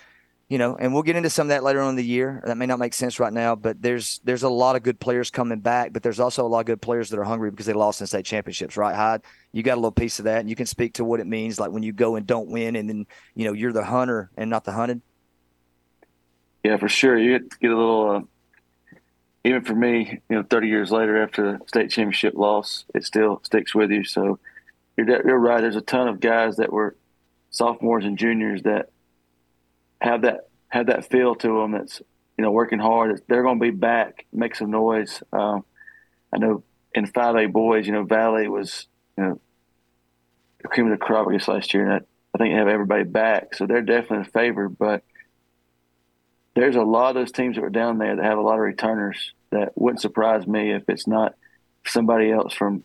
you 0.49 0.59
know, 0.59 0.77
and 0.77 0.93
we'll 0.93 1.03
get 1.03 1.17
into 1.17 1.31
some 1.31 1.47
of 1.47 1.49
that 1.49 1.63
later 1.63 1.81
on 1.81 1.91
in 1.91 1.97
the 1.97 2.05
year. 2.05 2.43
That 2.45 2.57
may 2.57 2.67
not 2.67 2.79
make 2.79 2.95
sense 2.95 3.21
right 3.21 3.33
now, 3.33 3.55
but 3.55 3.81
there's 3.81 4.21
there's 4.25 4.43
a 4.43 4.49
lot 4.49 4.77
of 4.77 4.83
good 4.83 4.99
players 4.99 5.31
coming 5.31 5.61
back, 5.61 5.93
but 5.93 6.03
there's 6.03 6.21
also 6.21 6.45
a 6.45 6.49
lot 6.49 6.61
of 6.61 6.67
good 6.67 6.83
players 6.83 7.11
that 7.11 7.19
are 7.19 7.25
hungry 7.25 7.51
because 7.51 7.67
they 7.67 7.73
lost 7.73 8.01
in 8.01 8.07
state 8.07 8.25
championships, 8.25 8.77
right, 8.77 8.95
Hyde? 8.95 9.23
You 9.53 9.63
got 9.63 9.75
a 9.75 9.81
little 9.81 9.93
piece 9.93 10.19
of 10.19 10.27
that, 10.27 10.41
and 10.41 10.51
you 10.51 10.57
can 10.57 10.67
speak 10.67 10.95
to 10.95 11.05
what 11.05 11.21
it 11.21 11.27
means, 11.27 11.61
like 11.61 11.71
when 11.71 11.83
you 11.83 11.93
go 11.93 12.17
and 12.17 12.27
don't 12.27 12.51
win, 12.51 12.77
and 12.77 12.89
then 12.89 13.07
you 13.35 13.45
know 13.45 13.53
you're 13.53 13.73
the 13.73 13.85
hunter 13.85 14.31
and 14.37 14.51
not 14.51 14.65
the 14.65 14.73
hunted. 14.73 15.01
Yeah, 16.67 16.79
for 16.79 16.89
sure. 16.89 17.17
You 17.17 17.39
get, 17.39 17.61
get 17.61 17.71
a 17.71 17.77
little, 17.77 18.11
uh, 18.11 18.21
even 19.45 19.63
for 19.63 19.77
me, 19.77 20.19
you 20.29 20.37
know, 20.37 20.43
30 20.43 20.67
years 20.67 20.91
later 20.91 21.23
after 21.23 21.53
the 21.53 21.69
state 21.69 21.91
championship 21.91 22.35
loss, 22.35 22.85
it 22.93 23.05
still 23.05 23.41
sticks 23.45 23.73
with 23.73 23.93
you. 23.93 24.03
So 24.03 24.41
you're, 24.97 25.07
you're 25.07 25.39
right. 25.39 25.61
There's 25.61 25.77
a 25.77 25.81
ton 25.81 26.09
of 26.09 26.19
guys 26.19 26.57
that 26.57 26.73
were 26.73 26.97
sophomores 27.51 28.05
and 28.05 28.19
juniors 28.19 28.65
that 28.65 28.91
have 30.01 30.23
that 30.23 30.49
have 30.71 30.87
that 30.87 31.09
feel 31.09 31.37
to 31.37 31.61
them. 31.61 31.71
That's 31.71 32.01
you 32.37 32.43
know 32.43 32.51
working 32.51 32.81
hard. 32.81 33.23
They're 33.29 33.45
going 33.45 33.61
to 33.61 33.65
be 33.65 33.71
back, 33.71 34.27
make 34.33 34.57
some 34.57 34.73
noise. 34.73 35.23
Um, 35.33 35.65
I 36.35 36.39
know 36.39 36.65
in 36.97 37.07
5A 37.07 37.53
boys, 37.53 37.87
you 37.87 37.93
know, 37.93 38.03
Valley 38.03 38.49
was 38.49 38.89
you 39.17 39.23
know 39.23 39.41
cream 40.65 40.87
of 40.91 40.99
the 40.99 41.05
crop 41.05 41.29
I 41.29 41.33
guess 41.33 41.47
last 41.47 41.73
year, 41.75 41.85
and 41.85 41.93
I, 41.93 41.97
I 42.35 42.39
think 42.39 42.53
they 42.53 42.59
have 42.59 42.67
everybody 42.67 43.05
back, 43.05 43.55
so 43.55 43.67
they're 43.67 43.83
definitely 43.83 44.27
a 44.27 44.33
favorite. 44.33 44.71
But 44.71 45.05
there's 46.57 46.77
a 46.77 46.83
lot 46.83 47.11
of 47.11 47.15
those 47.15 47.31
teams 47.31 47.57
that 47.57 47.63
were 47.63 47.71
down 47.71 47.99
there 47.99 48.17
that 48.17 48.25
have 48.25 48.39
a 48.39 48.41
lot 48.41 48.55
of 48.55 48.61
returners 48.61 49.33
that 49.51 49.73
wouldn't 49.77 50.01
surprise 50.01 50.47
me 50.47 50.73
if 50.73 50.83
it's 50.89 51.07
not 51.07 51.35
somebody 51.85 52.33
else 52.33 52.55
from 52.55 52.83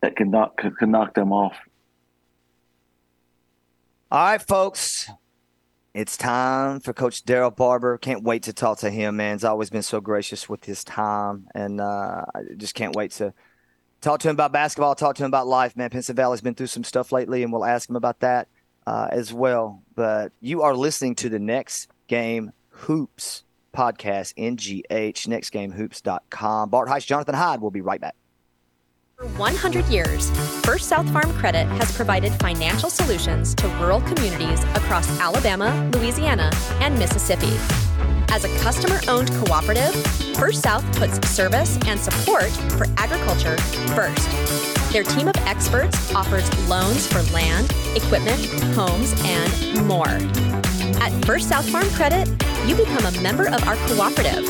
that 0.00 0.16
can 0.16 0.30
knock 0.30 0.56
can 0.56 0.90
knock 0.90 1.14
them 1.14 1.32
off. 1.32 1.56
All 4.10 4.24
right, 4.24 4.40
folks. 4.40 5.10
It's 5.92 6.16
time 6.16 6.80
for 6.80 6.92
Coach 6.92 7.24
Daryl 7.24 7.54
Barber. 7.54 7.96
Can't 7.98 8.22
wait 8.22 8.44
to 8.44 8.52
talk 8.52 8.78
to 8.80 8.90
him, 8.90 9.16
man. 9.16 9.34
He's 9.34 9.44
always 9.44 9.70
been 9.70 9.82
so 9.82 10.00
gracious 10.00 10.48
with 10.48 10.64
his 10.64 10.84
time, 10.84 11.48
and 11.54 11.80
uh, 11.80 12.26
I 12.34 12.42
just 12.56 12.74
can't 12.74 12.94
wait 12.94 13.12
to 13.12 13.32
talk 14.02 14.20
to 14.20 14.28
him 14.28 14.36
about 14.36 14.52
basketball, 14.52 14.94
talk 14.94 15.16
to 15.16 15.24
him 15.24 15.30
about 15.30 15.46
life, 15.46 15.74
man. 15.74 15.90
Pinson 15.90 16.14
Valley's 16.14 16.42
been 16.42 16.54
through 16.54 16.66
some 16.66 16.84
stuff 16.84 17.12
lately, 17.12 17.42
and 17.42 17.52
we'll 17.52 17.64
ask 17.64 17.88
him 17.88 17.96
about 17.96 18.20
that 18.20 18.48
uh, 18.86 19.08
as 19.10 19.32
well. 19.32 19.82
But 19.94 20.32
you 20.40 20.62
are 20.62 20.76
listening 20.76 21.14
to 21.16 21.30
the 21.30 21.38
Next 21.38 21.88
Game 22.06 22.52
Hoops 22.70 23.44
podcast, 23.74 24.34
NGH, 24.36 25.28
nextgamehoops.com. 25.28 26.70
Bart 26.70 26.88
Heitch, 26.88 27.06
Jonathan 27.06 27.34
Hyde. 27.34 27.60
We'll 27.60 27.70
be 27.70 27.82
right 27.82 28.00
back. 28.00 28.16
For 29.16 29.26
100 29.38 29.86
years, 29.86 30.30
First 30.62 30.88
South 30.88 31.08
Farm 31.10 31.32
Credit 31.34 31.66
has 31.66 31.90
provided 31.96 32.32
financial 32.34 32.90
solutions 32.90 33.54
to 33.54 33.68
rural 33.80 34.02
communities 34.02 34.62
across 34.74 35.08
Alabama, 35.20 35.90
Louisiana, 35.94 36.50
and 36.80 36.98
Mississippi. 36.98 37.56
As 38.28 38.44
a 38.44 38.58
customer 38.58 39.00
owned 39.08 39.32
cooperative, 39.32 39.94
First 40.36 40.62
South 40.62 40.84
puts 40.98 41.26
service 41.30 41.78
and 41.86 41.98
support 41.98 42.50
for 42.76 42.86
agriculture 42.98 43.56
first. 43.94 44.28
Their 44.92 45.04
team 45.04 45.28
of 45.28 45.36
experts 45.46 46.14
offers 46.14 46.68
loans 46.68 47.06
for 47.06 47.22
land, 47.32 47.72
equipment, 47.94 48.44
homes, 48.74 49.14
and 49.24 49.86
more. 49.86 50.18
At 51.00 51.12
First 51.24 51.48
South 51.48 51.68
Farm 51.68 51.88
Credit, 51.90 52.28
you 52.66 52.74
become 52.74 53.06
a 53.06 53.20
member 53.20 53.48
of 53.48 53.62
our 53.66 53.76
cooperative. 53.88 54.46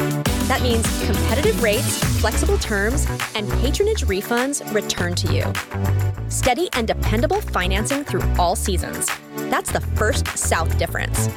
That 0.48 0.60
means 0.62 0.84
competitive 1.06 1.62
rates, 1.62 1.98
flexible 2.20 2.58
terms, 2.58 3.06
and 3.34 3.50
patronage 3.60 4.04
refunds 4.04 4.62
returned 4.72 5.18
to 5.18 5.34
you. 5.34 6.30
Steady 6.30 6.68
and 6.74 6.86
dependable 6.86 7.40
financing 7.40 8.04
through 8.04 8.22
all 8.38 8.54
seasons. 8.56 9.10
That's 9.50 9.72
the 9.72 9.80
First 9.80 10.28
South 10.36 10.76
difference. 10.78 11.28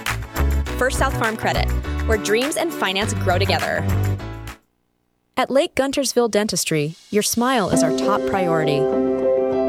First 0.78 1.00
South 1.00 1.18
Farm 1.18 1.38
Credit, 1.38 1.70
where 2.08 2.18
dreams 2.18 2.58
and 2.58 2.72
finance 2.72 3.14
grow 3.14 3.38
together. 3.38 3.86
At 5.38 5.50
Lake 5.50 5.74
Guntersville 5.76 6.32
Dentistry, 6.32 6.96
your 7.12 7.24
smile 7.24 7.70
is 7.70 7.84
our 7.84 7.96
top 7.98 8.20
priority. 8.28 8.82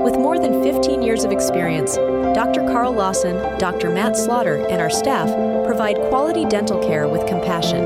With 0.03 0.15
more 0.15 0.39
than 0.39 0.63
15 0.63 1.03
years 1.03 1.23
of 1.23 1.31
experience, 1.31 1.97
Dr. 2.35 2.61
Carl 2.61 2.93
Lawson, 2.93 3.59
Dr. 3.59 3.91
Matt 3.91 4.17
Slaughter, 4.17 4.65
and 4.69 4.81
our 4.81 4.89
staff 4.89 5.29
provide 5.67 5.97
quality 5.97 6.45
dental 6.45 6.79
care 6.79 7.09
with 7.09 7.27
compassion. 7.27 7.83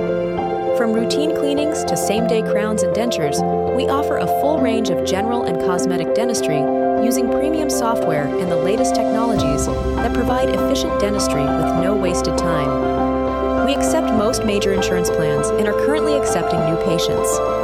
From 0.76 0.92
routine 0.92 1.34
cleanings 1.34 1.82
to 1.84 1.96
same 1.96 2.26
day 2.26 2.42
crowns 2.42 2.82
and 2.82 2.94
dentures, 2.94 3.40
we 3.74 3.88
offer 3.88 4.18
a 4.18 4.26
full 4.26 4.58
range 4.58 4.90
of 4.90 5.06
general 5.06 5.44
and 5.44 5.58
cosmetic 5.60 6.14
dentistry 6.14 6.58
using 7.02 7.30
premium 7.30 7.70
software 7.70 8.26
and 8.26 8.50
the 8.50 8.56
latest 8.56 8.94
technologies 8.94 9.66
that 9.96 10.12
provide 10.12 10.50
efficient 10.50 11.00
dentistry 11.00 11.42
with 11.42 11.82
no 11.82 11.96
wasted 11.96 12.36
time. 12.36 13.66
We 13.66 13.74
accept 13.74 14.12
most 14.12 14.44
major 14.44 14.74
insurance 14.74 15.08
plans 15.08 15.48
and 15.48 15.66
are 15.66 15.86
currently 15.86 16.16
accepting 16.18 16.60
new 16.66 16.76
patients. 16.84 17.63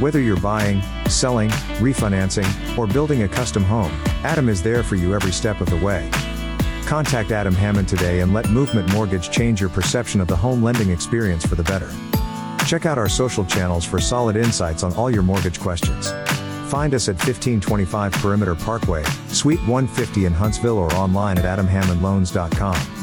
Whether 0.00 0.20
you're 0.20 0.40
buying, 0.40 0.82
selling, 1.08 1.50
refinancing, 1.78 2.76
or 2.76 2.88
building 2.88 3.22
a 3.22 3.28
custom 3.28 3.62
home, 3.62 3.92
Adam 4.24 4.48
is 4.48 4.60
there 4.60 4.82
for 4.82 4.96
you 4.96 5.14
every 5.14 5.30
step 5.30 5.60
of 5.60 5.70
the 5.70 5.76
way. 5.76 6.10
Contact 6.84 7.30
Adam 7.30 7.54
Hammond 7.54 7.88
today 7.88 8.18
and 8.18 8.34
let 8.34 8.50
Movement 8.50 8.92
Mortgage 8.92 9.30
change 9.30 9.60
your 9.60 9.70
perception 9.70 10.20
of 10.20 10.26
the 10.26 10.34
home 10.34 10.64
lending 10.64 10.90
experience 10.90 11.46
for 11.46 11.54
the 11.54 11.62
better. 11.62 11.88
Check 12.66 12.86
out 12.86 12.98
our 12.98 13.08
social 13.08 13.44
channels 13.44 13.84
for 13.84 14.00
solid 14.00 14.34
insights 14.34 14.82
on 14.82 14.92
all 14.94 15.10
your 15.10 15.22
mortgage 15.22 15.60
questions. 15.60 16.10
Find 16.68 16.92
us 16.92 17.08
at 17.08 17.14
1525 17.14 18.12
Perimeter 18.14 18.56
Parkway, 18.56 19.04
Suite 19.28 19.60
150 19.60 20.24
in 20.24 20.32
Huntsville 20.32 20.76
or 20.76 20.92
online 20.94 21.38
at 21.38 21.44
adamhammondloans.com. 21.58 22.93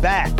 back. 0.00 0.34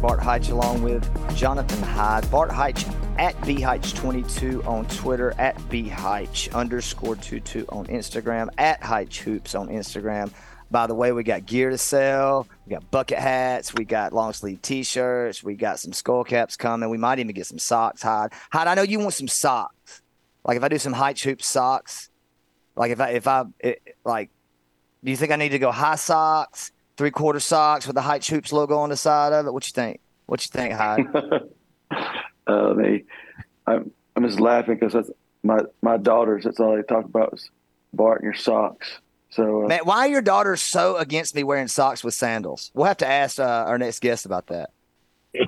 Bart 0.00 0.18
Heitch 0.18 0.50
along 0.50 0.82
with 0.82 1.08
Jonathan 1.36 1.82
Hyde. 1.82 2.28
Bart 2.30 2.50
Heitch 2.50 2.92
at 3.18 3.36
bheitch22 3.42 4.66
on 4.66 4.86
Twitter, 4.86 5.32
at 5.38 5.56
bheitch 5.68 6.52
underscore 6.52 7.14
22 7.16 7.66
on 7.68 7.86
Instagram, 7.86 8.48
at 8.58 8.80
Heitch 8.80 9.18
Hoops 9.18 9.54
on 9.54 9.68
Instagram. 9.68 10.32
By 10.72 10.86
the 10.86 10.94
way, 10.94 11.12
we 11.12 11.22
got 11.22 11.44
gear 11.44 11.70
to 11.70 11.78
sell. 11.78 12.48
We 12.66 12.70
got 12.70 12.90
bucket 12.90 13.18
hats. 13.18 13.74
We 13.74 13.84
got 13.84 14.12
long 14.12 14.32
sleeve 14.32 14.62
t-shirts. 14.62 15.44
We 15.44 15.54
got 15.54 15.78
some 15.78 15.92
skull 15.92 16.24
caps 16.24 16.56
coming. 16.56 16.88
We 16.88 16.96
might 16.96 17.18
even 17.18 17.34
get 17.34 17.46
some 17.46 17.58
socks, 17.58 18.02
Hyde. 18.02 18.32
Hyde, 18.50 18.66
I 18.66 18.74
know 18.74 18.82
you 18.82 18.98
want 18.98 19.12
some 19.12 19.28
socks. 19.28 20.00
Like 20.44 20.56
if 20.56 20.64
I 20.64 20.68
do 20.68 20.78
some 20.78 20.94
Heitch 20.94 21.22
Hoops 21.24 21.46
socks, 21.46 22.08
like 22.74 22.90
if 22.90 23.00
I, 23.00 23.10
if 23.10 23.26
I, 23.26 23.44
it, 23.60 23.82
like, 24.04 24.30
do 25.04 25.10
you 25.10 25.16
think 25.16 25.30
I 25.30 25.36
need 25.36 25.50
to 25.50 25.58
go 25.58 25.70
high 25.70 25.96
socks? 25.96 26.72
Three 27.02 27.10
quarter 27.10 27.40
socks 27.40 27.84
with 27.84 27.96
the 27.96 28.00
Heitch 28.00 28.30
Hoops 28.30 28.52
logo 28.52 28.78
on 28.78 28.90
the 28.90 28.96
side 28.96 29.32
of 29.32 29.44
it. 29.44 29.52
What 29.52 29.66
you 29.66 29.72
think? 29.72 29.98
What 30.26 30.40
you 30.44 30.50
think, 30.50 30.72
Hyde? 30.72 31.04
uh, 32.46 32.74
me, 32.74 33.02
I'm 33.66 33.90
I'm 34.14 34.24
just 34.24 34.38
laughing 34.38 34.76
because 34.76 34.92
that's 34.92 35.10
my 35.42 35.58
my 35.80 35.96
daughters. 35.96 36.44
That's 36.44 36.60
all 36.60 36.76
they 36.76 36.82
talk 36.82 37.04
about 37.04 37.34
is 37.34 37.50
Bart 37.92 38.20
and 38.20 38.26
your 38.26 38.34
socks. 38.34 39.00
So, 39.30 39.64
uh, 39.64 39.66
man, 39.66 39.80
why 39.82 40.06
are 40.06 40.10
your 40.10 40.22
daughters 40.22 40.62
so 40.62 40.96
against 40.96 41.34
me 41.34 41.42
wearing 41.42 41.66
socks 41.66 42.04
with 42.04 42.14
sandals? 42.14 42.70
We'll 42.72 42.86
have 42.86 42.98
to 42.98 43.08
ask 43.08 43.40
uh, 43.40 43.64
our 43.66 43.78
next 43.78 43.98
guest 43.98 44.24
about 44.24 44.46
that. 44.46 44.70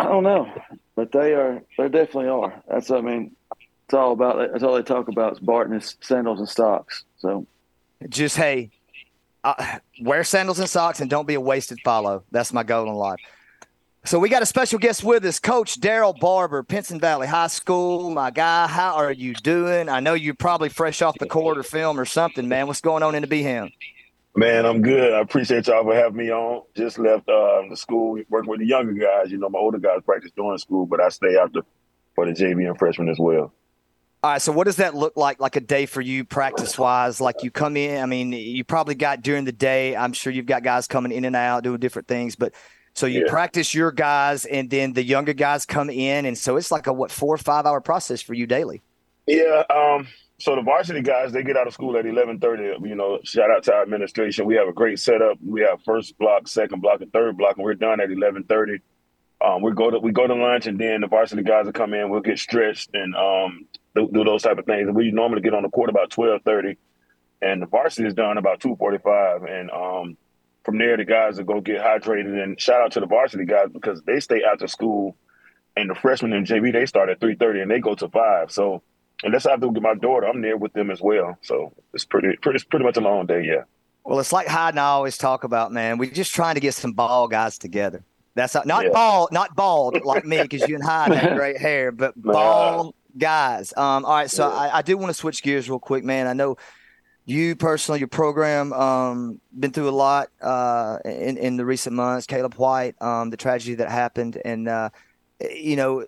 I 0.01 0.03
don't 0.07 0.25
know, 0.25 0.53
but 0.97 1.13
they 1.13 1.35
are. 1.35 1.63
They 1.79 1.89
definitely 1.89 2.31
are. 2.31 2.65
That's. 2.69 2.91
I 2.91 3.01
mean, 3.01 3.37
it's 3.85 3.95
all 3.95 4.11
about. 4.11 4.51
That's 4.51 4.65
all 4.65 4.75
they 4.75 4.83
talk 4.83 5.07
about 5.07 5.35
is 5.35 5.39
Bart 5.39 5.71
and 5.71 5.81
his 5.81 5.97
sandals 6.01 6.41
and 6.41 6.49
socks. 6.49 7.05
So, 7.19 7.47
just 8.09 8.37
hey, 8.37 8.73
uh, 9.45 9.79
wear 10.01 10.25
sandals 10.25 10.59
and 10.59 10.69
socks 10.69 11.01
and 11.01 11.09
don't 11.09 11.27
be 11.27 11.35
a 11.35 11.41
wasted 11.41 11.79
follow. 11.85 12.25
That's 12.31 12.53
my 12.53 12.63
goal 12.63 12.89
in 12.89 12.95
life. 12.95 13.21
So 14.07 14.19
we 14.19 14.29
got 14.29 14.43
a 14.43 14.47
special 14.47 14.79
guest 14.79 15.03
with 15.03 15.25
us, 15.25 15.39
Coach 15.39 15.81
Daryl 15.81 16.19
Barber, 16.19 16.63
Pinson 16.63 17.01
Valley 17.01 17.27
High 17.27 17.47
School. 17.47 18.11
My 18.11 18.31
guy, 18.31 18.67
how 18.67 18.97
are 18.97 19.13
you 19.13 19.33
doing? 19.33 19.89
I 19.89 20.01
know 20.01 20.13
you're 20.13 20.35
probably 20.35 20.69
fresh 20.69 21.01
off 21.01 21.19
the 21.19 21.27
court 21.27 21.57
or 21.57 21.63
film 21.63 21.99
or 21.99 22.05
something, 22.05 22.47
man. 22.47 22.67
What's 22.67 22.83
going 22.83 23.03
on 23.03 23.15
in 23.15 23.23
the 23.23 23.29
BHAM? 23.29 23.73
Man, 24.37 24.67
I'm 24.67 24.83
good. 24.83 25.15
I 25.15 25.21
appreciate 25.21 25.69
y'all 25.69 25.85
for 25.85 25.95
having 25.95 26.19
me 26.19 26.31
on. 26.31 26.65
Just 26.77 26.99
left 26.99 27.29
uh, 27.29 27.63
the 27.71 27.77
school 27.77 28.21
working 28.29 28.51
with 28.51 28.61
the 28.61 28.67
younger 28.67 28.93
guys. 28.93 29.31
You 29.31 29.39
know, 29.39 29.49
my 29.49 29.59
older 29.59 29.79
guys 29.79 30.01
practice 30.05 30.33
during 30.37 30.59
school, 30.59 30.85
but 30.85 31.01
I 31.01 31.09
stay 31.09 31.39
after 31.39 31.61
for 32.15 32.27
the 32.27 32.33
JV 32.33 32.69
and 32.69 32.79
freshmen 32.79 33.09
as 33.09 33.19
well. 33.19 33.55
All 34.25 34.31
right. 34.31 34.41
So, 34.41 34.53
what 34.53 34.65
does 34.65 34.77
that 34.77 34.95
look 34.95 35.19
like, 35.19 35.39
like 35.39 35.55
a 35.57 35.61
day 35.61 35.85
for 35.85 36.01
you, 36.01 36.25
practice 36.25 36.79
wise? 36.79 37.21
Like 37.21 37.43
you 37.43 37.51
come 37.51 37.77
in. 37.77 38.03
I 38.03 38.07
mean, 38.07 38.33
you 38.33 38.65
probably 38.65 38.95
got 38.95 39.21
during 39.21 39.45
the 39.45 39.53
day. 39.53 39.95
I'm 39.95 40.15
sure 40.15 40.33
you've 40.33 40.47
got 40.47 40.63
guys 40.63 40.87
coming 40.87 41.13
in 41.13 41.27
and 41.27 41.37
out 41.37 41.63
doing 41.63 41.79
different 41.79 42.09
things. 42.09 42.35
But 42.35 42.55
so 42.95 43.05
you 43.05 43.25
yeah. 43.27 43.31
practice 43.31 43.75
your 43.75 43.93
guys, 43.93 44.47
and 44.47 44.71
then 44.71 44.95
the 44.95 45.05
younger 45.05 45.35
guys 45.35 45.67
come 45.67 45.91
in, 45.91 46.25
and 46.25 46.39
so 46.39 46.57
it's 46.57 46.71
like 46.71 46.87
a 46.87 46.93
what 46.95 47.11
four 47.11 47.35
or 47.35 47.37
five 47.37 47.67
hour 47.67 47.83
process 47.83 48.23
for 48.23 48.33
you 48.33 48.47
daily. 48.47 48.81
Yeah. 49.27 49.63
Um. 49.69 50.09
So 50.39 50.57
the 50.57 50.63
varsity 50.63 51.03
guys, 51.03 51.33
they 51.33 51.43
get 51.43 51.59
out 51.59 51.67
of 51.67 51.75
school 51.75 51.95
at 51.99 52.07
eleven 52.07 52.41
thirty. 52.41 52.63
You 52.83 52.95
know, 52.95 53.19
shout 53.25 53.51
out 53.51 53.65
to 53.65 53.75
our 53.75 53.83
administration. 53.83 54.47
We 54.47 54.55
have 54.55 54.69
a 54.69 54.73
great 54.73 55.01
setup. 55.01 55.37
We 55.47 55.61
have 55.61 55.83
first 55.83 56.17
block, 56.17 56.49
second 56.49 56.81
block, 56.81 57.03
and 57.03 57.13
third 57.13 57.37
block, 57.37 57.59
and 57.59 57.65
we're 57.65 57.75
done 57.75 58.01
at 58.01 58.11
eleven 58.11 58.45
thirty. 58.45 58.81
Um, 59.45 59.61
we 59.61 59.73
go 59.73 59.91
to 59.91 59.99
we 59.99 60.13
go 60.13 60.27
to 60.27 60.35
lunch, 60.35 60.67
and 60.67 60.79
then 60.81 61.03
the 61.03 61.09
varsity 61.09 61.43
guys 61.43 61.67
will 61.67 61.73
come 61.73 61.93
in. 61.93 62.09
We'll 62.09 62.23
get 62.23 62.39
stretched 62.39 62.89
and 62.95 63.15
um, 63.15 63.67
do, 63.95 64.09
do 64.13 64.25
those 64.25 64.43
type 64.43 64.59
of 64.59 64.67
things. 64.67 64.87
And 64.89 64.97
we 64.97 65.11
normally 65.11 65.41
get 65.43 65.55
on 65.55 65.63
the 65.63 65.69
court 65.69 65.91
about 65.91 66.11
twelve 66.11 66.43
thirty, 66.43 66.77
and 67.43 67.63
the 67.63 67.67
varsity 67.67 68.07
is 68.07 68.15
done 68.15 68.39
about 68.39 68.61
two 68.61 68.77
forty 68.77 68.99
five. 68.99 69.43
And 69.45 69.71
um, 69.71 70.17
from 70.65 70.79
there, 70.79 70.97
the 70.97 71.05
guys 71.05 71.37
will 71.39 71.45
go 71.45 71.61
get 71.61 71.81
hydrated. 71.81 72.43
And 72.43 72.61
shout 72.61 72.81
out 72.81 72.93
to 72.93 73.01
the 73.01 73.07
varsity 73.07 73.45
guys 73.45 73.69
because 73.73 74.03
they 74.03 74.21
stay 74.21 74.43
after 74.43 74.67
school, 74.67 75.17
and 75.77 75.91
the 75.91 75.95
freshmen 75.95 76.33
and 76.33 76.47
JV 76.47 76.73
they 76.73 76.87
start 76.87 77.09
at 77.09 77.21
three 77.21 77.35
thirty 77.37 77.61
and 77.61 77.71
they 77.71 77.81
go 77.81 77.95
to 77.95 78.09
five. 78.09 78.51
So 78.51 78.83
unless 79.23 79.47
I 79.47 79.53
have 79.53 79.61
to 79.61 79.73
get 79.73 79.83
my 79.83 79.95
daughter, 79.95 80.27
I'm 80.29 80.43
there 80.43 80.57
with 80.57 80.73
them 80.73 80.91
as 80.91 81.01
well. 81.01 81.39
So 81.43 81.73
it's 81.95 82.05
pretty, 82.05 82.37
pretty, 82.43 82.57
it's 82.57 82.65
pretty 82.65 82.85
much 82.85 82.97
a 82.97 83.01
long 83.01 83.27
day. 83.27 83.43
Yeah. 83.45 83.63
Well, 84.05 84.19
it's 84.21 84.33
like 84.33 84.49
Hyde 84.49 84.75
and 84.75 84.81
I 84.81 84.85
always 84.87 85.17
talk 85.17 85.45
about, 85.45 85.73
man. 85.73 85.97
We're 85.97 86.11
just 86.11 86.35
trying 86.35 86.57
to 86.57 86.61
get 86.61 86.75
some 86.75 86.93
ball 86.93 87.27
guys 87.27 87.57
together. 87.57 88.05
That's 88.35 88.55
not, 88.55 88.67
Yeah. 88.85 88.91
bald, 88.93 89.33
not 89.33 89.55
bald 89.57 90.05
like 90.05 90.27
me, 90.27 90.43
because 90.43 90.69
you 90.69 90.75
and 90.75 90.85
Hyde 90.85 91.13
have 91.15 91.35
great 91.39 91.57
hair, 91.57 91.91
but 91.91 92.15
Nah. 92.17 92.33
ball 92.33 92.95
guys. 93.17 93.73
Um, 93.77 94.05
all 94.05 94.15
right, 94.15 94.31
so 94.31 94.49
Yeah. 94.49 94.55
I, 94.55 94.79
I 94.79 94.83
do 94.83 94.97
want 94.97 95.11
to 95.11 95.15
switch 95.15 95.43
gears 95.43 95.69
real 95.69 95.79
quick, 95.79 96.05
man. 96.05 96.27
I 96.27 96.33
know 96.33 96.57
you 97.27 97.57
personally, 97.57 98.01
your 98.01 98.09
program, 98.09 98.73
um, 98.73 99.41
been 99.59 99.73
through 99.73 99.89
a 99.89 99.91
lot 99.91 100.29
uh, 100.43 100.99
in 101.05 101.39
in 101.39 101.57
the 101.57 101.65
recent 101.65 101.97
months. 101.97 102.27
Caleb 102.27 102.55
White, 102.55 103.01
um, 103.01 103.31
the 103.31 103.37
tragedy 103.37 103.77
that 103.77 103.91
happened, 103.91 104.41
and 104.45 104.69
uh, 104.69 104.91
you 105.41 105.77
know, 105.77 106.05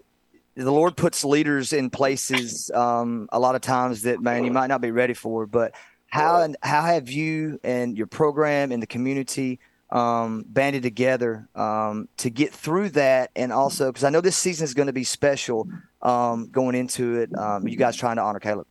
the 0.55 0.71
Lord 0.71 0.97
puts 0.97 1.25
leaders 1.25 1.73
in 1.73 1.91
places 1.91 2.71
um, 2.75 3.29
a 3.33 3.39
lot 3.39 3.55
of 3.55 3.63
times 3.63 4.03
that 4.03 4.21
man 4.21 4.45
you 4.45 4.51
might 4.51 4.67
not 4.67 4.81
be 4.81 4.91
ready 4.91 5.15
for. 5.15 5.47
But 5.47 5.73
how 6.09 6.43
and 6.43 6.57
how 6.63 6.83
have 6.83 7.11
you 7.11 7.59
and 7.65 7.97
your 7.97 8.07
program 8.07 8.71
and 8.71 8.83
the 8.83 8.87
community 8.87 9.59
um, 9.97 10.45
banded 10.47 10.83
together 10.83 11.49
um, 11.55 12.09
to 12.19 12.31
get 12.31 12.53
through 12.53 12.91
that? 12.91 13.31
And 13.35 13.53
also 13.53 13.91
because 13.91 14.05
I 14.05 14.11
know 14.11 14.21
this 14.21 14.37
season 14.37 14.65
is 14.65 14.75
going 14.75 14.87
to 14.87 14.93
be 14.93 15.05
special 15.05 15.69
um, 16.03 16.49
going 16.51 16.75
into 16.75 17.17
it. 17.17 17.37
Um, 17.37 17.67
you 17.67 17.77
guys 17.77 17.97
trying 17.97 18.17
to 18.17 18.23
honor 18.23 18.41
Caleb. 18.41 18.67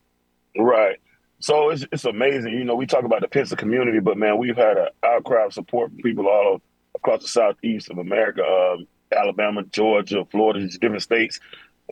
Right. 0.57 0.97
So 1.39 1.69
it's 1.69 1.85
it's 1.91 2.05
amazing. 2.05 2.53
You 2.53 2.63
know, 2.63 2.75
we 2.75 2.85
talk 2.85 3.03
about 3.03 3.21
the 3.21 3.27
Pinson 3.27 3.57
community, 3.57 3.99
but 3.99 4.17
man, 4.17 4.38
we've 4.38 4.55
had 4.55 4.77
an 4.77 4.88
outcry 5.03 5.45
of 5.45 5.53
support 5.53 5.91
from 5.91 5.99
people 5.99 6.27
all 6.27 6.61
across 6.95 7.21
the 7.21 7.27
southeast 7.27 7.89
of 7.89 7.97
America, 7.97 8.41
um, 8.43 8.88
Alabama, 9.15 9.63
Georgia, 9.63 10.25
Florida, 10.31 10.65
just 10.65 10.79
different 10.79 11.03
states, 11.03 11.39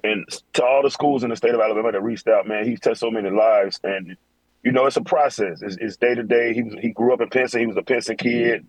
and 0.03 0.25
to 0.53 0.63
all 0.63 0.81
the 0.81 0.89
schools 0.89 1.23
in 1.23 1.29
the 1.29 1.35
state 1.35 1.53
of 1.53 1.59
Alabama 1.59 1.91
that 1.91 2.01
reached 2.01 2.27
out. 2.27 2.47
Man, 2.47 2.65
he's 2.65 2.79
touched 2.79 2.99
so 2.99 3.11
many 3.11 3.29
lives, 3.29 3.79
and 3.83 4.15
you 4.63 4.71
know, 4.71 4.85
it's 4.85 4.97
a 4.97 5.01
process. 5.01 5.61
It's, 5.61 5.97
day 5.97 6.15
to 6.15 6.23
day. 6.23 6.53
He 6.53 6.63
he 6.81 6.89
grew 6.89 7.13
up 7.13 7.21
in 7.21 7.29
Pinson. 7.29 7.59
He 7.59 7.67
was 7.67 7.77
a 7.77 7.83
Pinson 7.83 8.15
kid. 8.15 8.65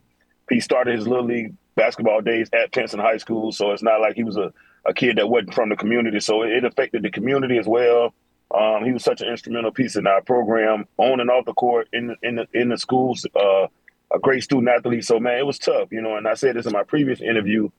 He 0.50 0.60
started 0.60 0.96
his 0.96 1.08
little 1.08 1.24
league 1.24 1.54
basketball 1.74 2.20
days 2.20 2.48
at 2.52 2.72
Pinson 2.72 3.00
High 3.00 3.16
School, 3.18 3.52
so 3.52 3.72
it's 3.72 3.82
not 3.82 4.00
like 4.00 4.14
he 4.14 4.24
was 4.24 4.36
a, 4.36 4.52
a 4.84 4.94
kid 4.94 5.16
that 5.16 5.28
wasn't 5.28 5.54
from 5.54 5.68
the 5.68 5.76
community. 5.76 6.20
So 6.20 6.42
it, 6.42 6.50
it 6.50 6.64
affected 6.64 7.02
the 7.02 7.10
community 7.10 7.58
as 7.58 7.66
well. 7.66 8.14
Um, 8.54 8.84
he 8.84 8.92
was 8.92 9.02
such 9.02 9.20
an 9.20 9.28
instrumental 9.28 9.72
piece 9.72 9.96
in 9.96 10.06
our 10.06 10.22
program, 10.22 10.86
on 10.98 11.20
and 11.20 11.30
off 11.30 11.44
the 11.44 11.54
court, 11.54 11.88
in 11.92 12.14
in 12.22 12.36
the 12.36 12.46
in 12.52 12.68
the 12.68 12.78
schools. 12.78 13.26
Uh, 13.34 13.66
a 14.14 14.18
great 14.20 14.42
student 14.44 14.68
athlete. 14.68 15.04
So 15.04 15.18
man, 15.18 15.38
it 15.38 15.46
was 15.46 15.58
tough, 15.58 15.88
you 15.90 16.00
know. 16.00 16.16
And 16.16 16.28
I 16.28 16.34
said 16.34 16.56
this 16.56 16.66
in 16.66 16.72
my 16.72 16.84
previous 16.84 17.20
interview. 17.20 17.70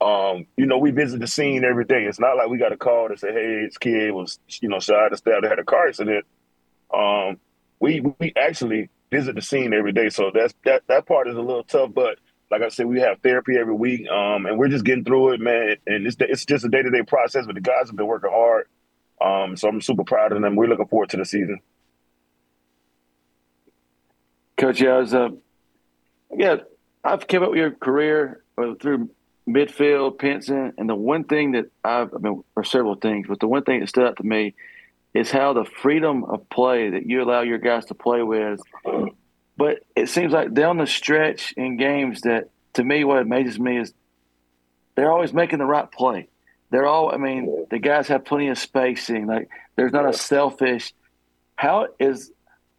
Um, 0.00 0.46
you 0.56 0.66
know, 0.66 0.78
we 0.78 0.92
visit 0.92 1.20
the 1.20 1.26
scene 1.26 1.64
every 1.64 1.84
day. 1.84 2.04
It's 2.04 2.20
not 2.20 2.36
like 2.36 2.48
we 2.48 2.58
got 2.58 2.72
a 2.72 2.76
call 2.76 3.08
to 3.08 3.16
say, 3.16 3.32
"Hey, 3.32 3.64
this 3.66 3.78
kid 3.78 4.12
was, 4.12 4.38
you 4.60 4.68
know, 4.68 4.80
shot 4.80 5.12
or 5.12 5.16
stabbed, 5.16 5.44
had 5.44 5.58
a 5.58 5.64
car 5.64 5.88
accident." 5.88 6.24
Um, 6.92 7.38
we 7.80 8.00
we 8.18 8.32
actually 8.36 8.88
visit 9.10 9.34
the 9.34 9.42
scene 9.42 9.72
every 9.72 9.92
day, 9.92 10.08
so 10.08 10.30
that's 10.32 10.54
that 10.64 10.82
that 10.88 11.06
part 11.06 11.28
is 11.28 11.36
a 11.36 11.40
little 11.40 11.64
tough. 11.64 11.92
But 11.94 12.18
like 12.50 12.62
I 12.62 12.68
said, 12.68 12.86
we 12.86 13.00
have 13.00 13.20
therapy 13.20 13.56
every 13.56 13.74
week, 13.74 14.08
um, 14.08 14.46
and 14.46 14.58
we're 14.58 14.68
just 14.68 14.84
getting 14.84 15.04
through 15.04 15.34
it, 15.34 15.40
man. 15.40 15.76
And 15.86 16.06
it's 16.06 16.16
it's 16.20 16.44
just 16.44 16.64
a 16.64 16.68
day 16.68 16.82
to 16.82 16.90
day 16.90 17.02
process. 17.02 17.46
But 17.46 17.54
the 17.54 17.60
guys 17.60 17.86
have 17.88 17.96
been 17.96 18.06
working 18.06 18.30
hard. 18.30 18.66
Um, 19.20 19.56
so 19.56 19.68
I'm 19.68 19.80
super 19.80 20.04
proud 20.04 20.32
of 20.32 20.40
them. 20.40 20.56
We're 20.56 20.66
looking 20.66 20.86
forward 20.86 21.10
to 21.10 21.18
the 21.18 21.24
season. 21.24 21.60
Coach, 24.56 24.80
yeah, 24.80 24.90
I 24.90 24.98
was, 24.98 25.14
uh, 25.14 25.28
yeah, 26.36 26.56
I've 27.02 27.26
kept 27.26 27.44
up 27.44 27.50
with 27.50 27.58
your 27.58 27.70
career 27.70 28.42
uh, 28.58 28.74
through 28.80 29.10
midfield, 29.48 30.18
Pinson, 30.18 30.74
and 30.76 30.88
the 30.88 30.94
one 30.94 31.24
thing 31.24 31.52
that 31.52 31.70
I've, 31.82 32.12
I 32.14 32.18
mean, 32.18 32.44
or 32.56 32.64
several 32.64 32.94
things, 32.94 33.26
but 33.26 33.40
the 33.40 33.48
one 33.48 33.62
thing 33.62 33.80
that 33.80 33.88
stood 33.88 34.06
out 34.06 34.16
to 34.16 34.22
me 34.22 34.54
is 35.14 35.30
how 35.30 35.52
the 35.52 35.64
freedom 35.64 36.24
of 36.24 36.48
play 36.50 36.90
that 36.90 37.06
you 37.06 37.22
allow 37.22 37.40
your 37.42 37.58
guys 37.58 37.86
to 37.86 37.94
play 37.94 38.22
with. 38.22 38.60
But 39.56 39.80
it 39.96 40.08
seems 40.08 40.32
like 40.32 40.54
down 40.54 40.78
the 40.78 40.86
stretch 40.86 41.52
in 41.56 41.76
games 41.76 42.22
that, 42.22 42.48
to 42.74 42.84
me, 42.84 43.04
what 43.04 43.18
amazes 43.20 43.58
me 43.58 43.78
is 43.78 43.92
they're 44.94 45.10
always 45.12 45.32
making 45.32 45.58
the 45.58 45.66
right 45.66 45.90
play. 45.90 46.28
They're 46.70 46.86
all, 46.86 47.12
I 47.12 47.16
mean, 47.16 47.66
the 47.70 47.78
guys 47.78 48.08
have 48.08 48.24
plenty 48.24 48.48
of 48.48 48.58
spacing. 48.58 49.26
Like, 49.26 49.48
there's 49.76 49.92
not 49.92 50.08
a 50.08 50.12
selfish. 50.12 50.94
How 51.56 51.88
is 51.98 52.30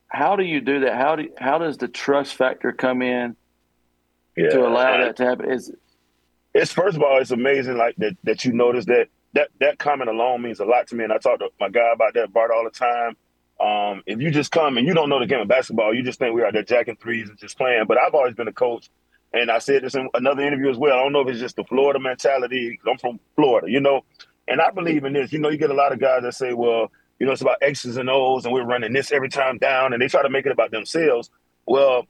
how 0.08 0.36
do 0.36 0.44
you 0.44 0.62
do 0.62 0.82
that? 0.82 0.96
How 0.96 1.16
do 1.18 1.30
how 1.38 1.58
does 1.58 1.78
the 1.78 1.88
trust 1.88 2.36
factor 2.36 2.72
come 2.72 3.02
in 3.02 3.36
Yeah. 4.36 4.50
to 4.50 4.66
allow 4.68 4.98
that 4.98 5.18
to 5.18 5.26
happen? 5.26 5.52
Is 5.52 5.72
it's 6.54 6.72
first 6.72 6.96
of 6.98 7.04
all, 7.04 7.20
it's 7.20 7.32
amazing 7.32 7.78
like 7.78 7.96
that 7.98 8.18
that 8.24 8.44
you 8.46 8.54
notice 8.54 8.86
that 8.86 9.08
that 9.34 9.50
that 9.60 9.80
comment 9.80 10.10
alone 10.10 10.42
means 10.42 10.60
a 10.60 10.66
lot 10.66 10.88
to 10.88 10.96
me. 10.96 11.04
And 11.04 11.14
I 11.14 11.18
talk 11.18 11.40
to 11.40 11.50
my 11.60 11.70
guy 11.70 11.92
about 11.94 12.14
that 12.16 12.34
Bart 12.34 12.52
all 12.52 12.64
the 12.64 12.72
time. 12.72 13.16
Um, 13.60 14.04
if 14.06 14.20
you 14.20 14.32
just 14.32 14.52
come 14.52 14.78
and 14.78 14.88
you 14.88 14.94
don't 14.94 15.10
know 15.10 15.20
the 15.20 15.28
game 15.28 15.40
of 15.40 15.48
basketball, 15.48 15.94
you 15.94 16.04
just 16.04 16.20
think 16.20 16.34
we're 16.34 16.46
out 16.46 16.54
there 16.54 16.64
jacking 16.64 16.98
threes 16.98 17.30
and 17.30 17.38
just 17.38 17.58
playing. 17.58 17.86
But 17.88 17.98
I've 18.00 18.16
always 18.16 18.34
been 18.34 18.48
a 18.48 18.54
coach, 18.54 18.90
and 19.34 19.52
I 19.52 19.60
said 19.60 19.84
this 19.84 19.94
in 19.96 20.10
another 20.16 20.42
interview 20.42 20.70
as 20.70 20.78
well. 20.78 20.98
I 20.98 21.04
don't 21.04 21.14
know 21.14 21.22
if 21.22 21.28
it's 21.28 21.40
just 21.40 21.56
the 21.56 21.64
Florida 21.64 22.00
mentality. 22.00 22.80
I'm 22.90 22.98
from 22.98 23.20
Florida, 23.36 23.70
you 23.70 23.80
know, 23.80 24.02
and 24.48 24.60
I 24.60 24.72
believe 24.72 25.04
in 25.06 25.14
this. 25.14 25.32
You 25.32 25.40
know, 25.40 25.50
you 25.50 25.58
get 25.58 25.70
a 25.70 25.76
lot 25.76 25.94
of 25.94 26.00
guys 26.00 26.24
that 26.24 26.34
say, 26.34 26.54
well, 26.54 26.92
you 27.20 27.28
know, 27.28 27.34
it's 27.34 27.42
about 27.42 27.58
X's 27.62 27.98
and 27.98 28.10
O's, 28.10 28.46
and 28.46 28.54
we're 28.54 28.66
running 28.66 28.94
this 28.94 29.12
every 29.12 29.30
time 29.30 29.60
down, 29.60 29.94
and 29.94 30.02
they 30.02 30.08
try 30.08 30.24
to 30.24 30.30
make 30.30 30.48
it 30.48 30.52
about 30.52 30.72
themselves. 30.72 31.30
Well, 31.68 32.08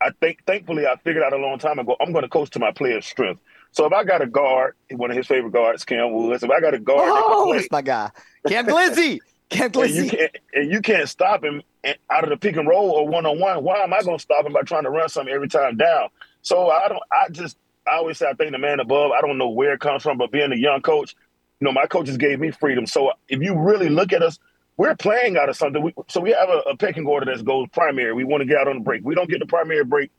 I 0.00 0.10
think 0.20 0.44
thankfully 0.46 0.86
I 0.86 0.96
figured 0.96 1.22
out 1.22 1.32
a 1.32 1.36
long 1.36 1.58
time 1.58 1.78
ago 1.78 1.96
I'm 2.00 2.12
going 2.12 2.22
to 2.22 2.28
coach 2.28 2.50
to 2.50 2.58
my 2.58 2.72
player's 2.72 3.06
strength. 3.06 3.40
So 3.72 3.86
if 3.86 3.92
I 3.92 4.04
got 4.04 4.22
a 4.22 4.26
guard, 4.26 4.74
one 4.90 5.10
of 5.10 5.16
his 5.16 5.26
favorite 5.26 5.52
guards, 5.52 5.84
Cam 5.84 6.12
Woods, 6.12 6.42
if 6.42 6.50
I 6.50 6.60
got 6.60 6.74
a 6.74 6.78
guard 6.78 7.00
Oh, 7.08 7.46
play, 7.48 7.58
that's 7.58 7.70
my 7.70 7.82
guy, 7.82 8.10
Cam 8.46 8.66
Glizzy. 8.66 9.18
Cam 9.50 9.66
and 9.66 9.74
you 9.74 9.80
Glizzy. 10.04 10.10
can't 10.10 10.36
and 10.54 10.70
you 10.70 10.80
can't 10.80 11.08
stop 11.08 11.42
him 11.44 11.62
out 12.10 12.24
of 12.24 12.30
the 12.30 12.36
pick 12.36 12.56
and 12.56 12.66
roll 12.68 12.90
or 12.90 13.06
one 13.08 13.26
on 13.26 13.38
one. 13.40 13.62
Why 13.64 13.80
am 13.82 13.92
I 13.92 14.02
going 14.02 14.16
to 14.16 14.22
stop 14.22 14.46
him 14.46 14.52
by 14.52 14.62
trying 14.62 14.84
to 14.84 14.90
run 14.90 15.08
something 15.08 15.32
every 15.34 15.48
time 15.48 15.76
down? 15.76 16.08
So 16.42 16.70
I 16.70 16.88
don't. 16.88 17.02
I 17.12 17.28
just 17.30 17.56
I 17.86 17.96
always 17.96 18.18
say 18.18 18.26
I 18.28 18.34
think 18.34 18.52
the 18.52 18.58
man 18.58 18.80
above. 18.80 19.10
I 19.12 19.20
don't 19.20 19.38
know 19.38 19.48
where 19.48 19.74
it 19.74 19.80
comes 19.80 20.02
from, 20.02 20.16
but 20.18 20.30
being 20.32 20.52
a 20.52 20.56
young 20.56 20.80
coach, 20.82 21.14
you 21.60 21.66
know, 21.66 21.72
my 21.72 21.86
coaches 21.86 22.16
gave 22.16 22.40
me 22.40 22.50
freedom. 22.50 22.86
So 22.86 23.12
if 23.28 23.40
you 23.42 23.58
really 23.58 23.88
look 23.88 24.12
at 24.12 24.22
us, 24.22 24.38
we're 24.76 24.96
playing 24.96 25.36
out 25.36 25.48
of 25.48 25.56
something. 25.56 25.82
We, 25.82 25.94
so 26.08 26.20
we 26.20 26.30
have 26.30 26.48
a, 26.48 26.70
a 26.70 26.76
pecking 26.76 27.06
order 27.06 27.26
that 27.34 27.44
goes 27.44 27.68
primary. 27.72 28.12
We 28.14 28.24
want 28.24 28.40
to 28.40 28.46
get 28.46 28.56
out 28.58 28.68
on 28.68 28.78
the 28.78 28.84
break. 28.84 29.04
We 29.04 29.14
don't 29.14 29.28
get 29.28 29.40
the 29.40 29.46
primary 29.46 29.84
break. 29.84 30.10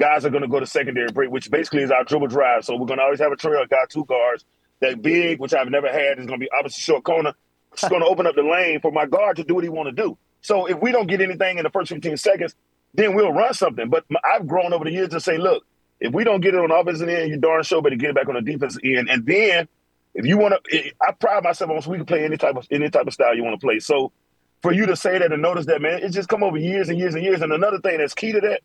Guys 0.00 0.24
are 0.24 0.30
going 0.30 0.42
to 0.42 0.48
go 0.48 0.58
to 0.58 0.66
secondary 0.66 1.12
break, 1.12 1.30
which 1.30 1.50
basically 1.50 1.82
is 1.82 1.90
our 1.90 2.04
dribble 2.04 2.28
drive. 2.28 2.64
So 2.64 2.74
we're 2.74 2.86
going 2.86 2.98
to 2.98 3.04
always 3.04 3.20
have 3.20 3.32
a 3.32 3.36
trail 3.36 3.62
guy, 3.70 3.84
two 3.88 4.06
guards. 4.06 4.46
That 4.80 5.02
big, 5.02 5.38
which 5.38 5.52
I've 5.52 5.68
never 5.68 5.88
had, 5.88 6.18
is 6.18 6.24
going 6.24 6.40
to 6.40 6.44
be 6.44 6.50
opposite 6.58 6.80
short 6.80 7.04
corner. 7.04 7.34
It's 7.74 7.86
going 7.86 8.00
to 8.00 8.08
open 8.08 8.26
up 8.26 8.34
the 8.34 8.42
lane 8.42 8.80
for 8.80 8.90
my 8.90 9.04
guard 9.04 9.36
to 9.36 9.44
do 9.44 9.54
what 9.54 9.62
he 9.62 9.68
want 9.68 9.94
to 9.94 10.02
do. 10.02 10.16
So 10.40 10.64
if 10.64 10.80
we 10.80 10.90
don't 10.90 11.06
get 11.06 11.20
anything 11.20 11.58
in 11.58 11.64
the 11.64 11.70
first 11.70 11.90
15 11.90 12.16
seconds, 12.16 12.54
then 12.94 13.14
we'll 13.14 13.30
run 13.30 13.52
something. 13.52 13.90
But 13.90 14.06
I've 14.24 14.46
grown 14.46 14.72
over 14.72 14.84
the 14.84 14.90
years 14.90 15.10
to 15.10 15.20
say, 15.20 15.36
look, 15.36 15.64
if 16.00 16.14
we 16.14 16.24
don't 16.24 16.40
get 16.40 16.54
it 16.54 16.60
on 16.60 16.70
the 16.70 16.74
offensive 16.74 17.08
end, 17.08 17.30
you 17.30 17.36
darn 17.36 17.62
sure 17.62 17.82
better 17.82 17.94
get 17.96 18.10
it 18.10 18.16
back 18.16 18.28
on 18.28 18.36
the 18.36 18.40
defensive 18.40 18.80
end. 18.82 19.10
And 19.10 19.26
then 19.26 19.68
if 20.14 20.24
you 20.24 20.38
want 20.38 20.54
to, 20.64 20.92
I 21.06 21.12
pride 21.12 21.44
myself 21.44 21.70
on 21.70 21.82
so 21.82 21.90
we 21.90 21.98
can 21.98 22.06
play 22.06 22.24
any 22.24 22.38
type 22.38 22.56
of 22.56 22.66
any 22.70 22.88
type 22.88 23.06
of 23.06 23.12
style 23.12 23.36
you 23.36 23.44
want 23.44 23.60
to 23.60 23.64
play. 23.64 23.78
So 23.80 24.12
for 24.62 24.72
you 24.72 24.86
to 24.86 24.96
say 24.96 25.18
that 25.18 25.30
and 25.30 25.42
notice 25.42 25.66
that, 25.66 25.82
man, 25.82 26.00
it's 26.02 26.14
just 26.14 26.28
come 26.28 26.42
over 26.42 26.56
years 26.56 26.88
and 26.88 26.98
years 26.98 27.14
and 27.14 27.22
years. 27.22 27.42
And 27.42 27.52
another 27.52 27.80
thing 27.80 27.98
that's 27.98 28.14
key 28.14 28.32
to 28.32 28.40
that, 28.40 28.62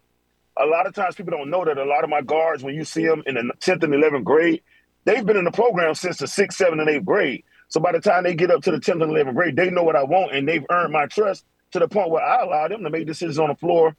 a 0.57 0.65
lot 0.65 0.87
of 0.87 0.93
times 0.93 1.15
people 1.15 1.31
don't 1.31 1.49
know 1.49 1.65
that 1.65 1.77
a 1.77 1.85
lot 1.85 2.03
of 2.03 2.09
my 2.09 2.21
guards, 2.21 2.63
when 2.63 2.75
you 2.75 2.85
see 2.85 3.05
them 3.05 3.23
in 3.25 3.35
the 3.35 3.53
10th 3.59 3.83
and 3.83 3.93
11th 3.93 4.23
grade, 4.23 4.61
they've 5.03 5.25
been 5.25 5.37
in 5.37 5.43
the 5.43 5.51
program 5.51 5.93
since 5.95 6.17
the 6.17 6.25
6th, 6.25 6.53
7th, 6.53 6.79
and 6.79 6.87
8th 6.87 7.05
grade. 7.05 7.43
So 7.67 7.79
by 7.79 7.91
the 7.91 7.99
time 7.99 8.23
they 8.23 8.35
get 8.35 8.51
up 8.51 8.61
to 8.63 8.71
the 8.71 8.77
10th 8.77 9.03
and 9.03 9.11
11th 9.11 9.35
grade, 9.35 9.55
they 9.55 9.69
know 9.69 9.83
what 9.83 9.95
I 9.95 10.03
want 10.03 10.33
and 10.33 10.47
they've 10.47 10.65
earned 10.69 10.93
my 10.93 11.07
trust 11.07 11.45
to 11.71 11.79
the 11.79 11.87
point 11.87 12.09
where 12.09 12.23
I 12.23 12.43
allow 12.43 12.67
them 12.67 12.83
to 12.83 12.89
make 12.89 13.05
decisions 13.05 13.39
on 13.39 13.49
the 13.49 13.55
floor 13.55 13.95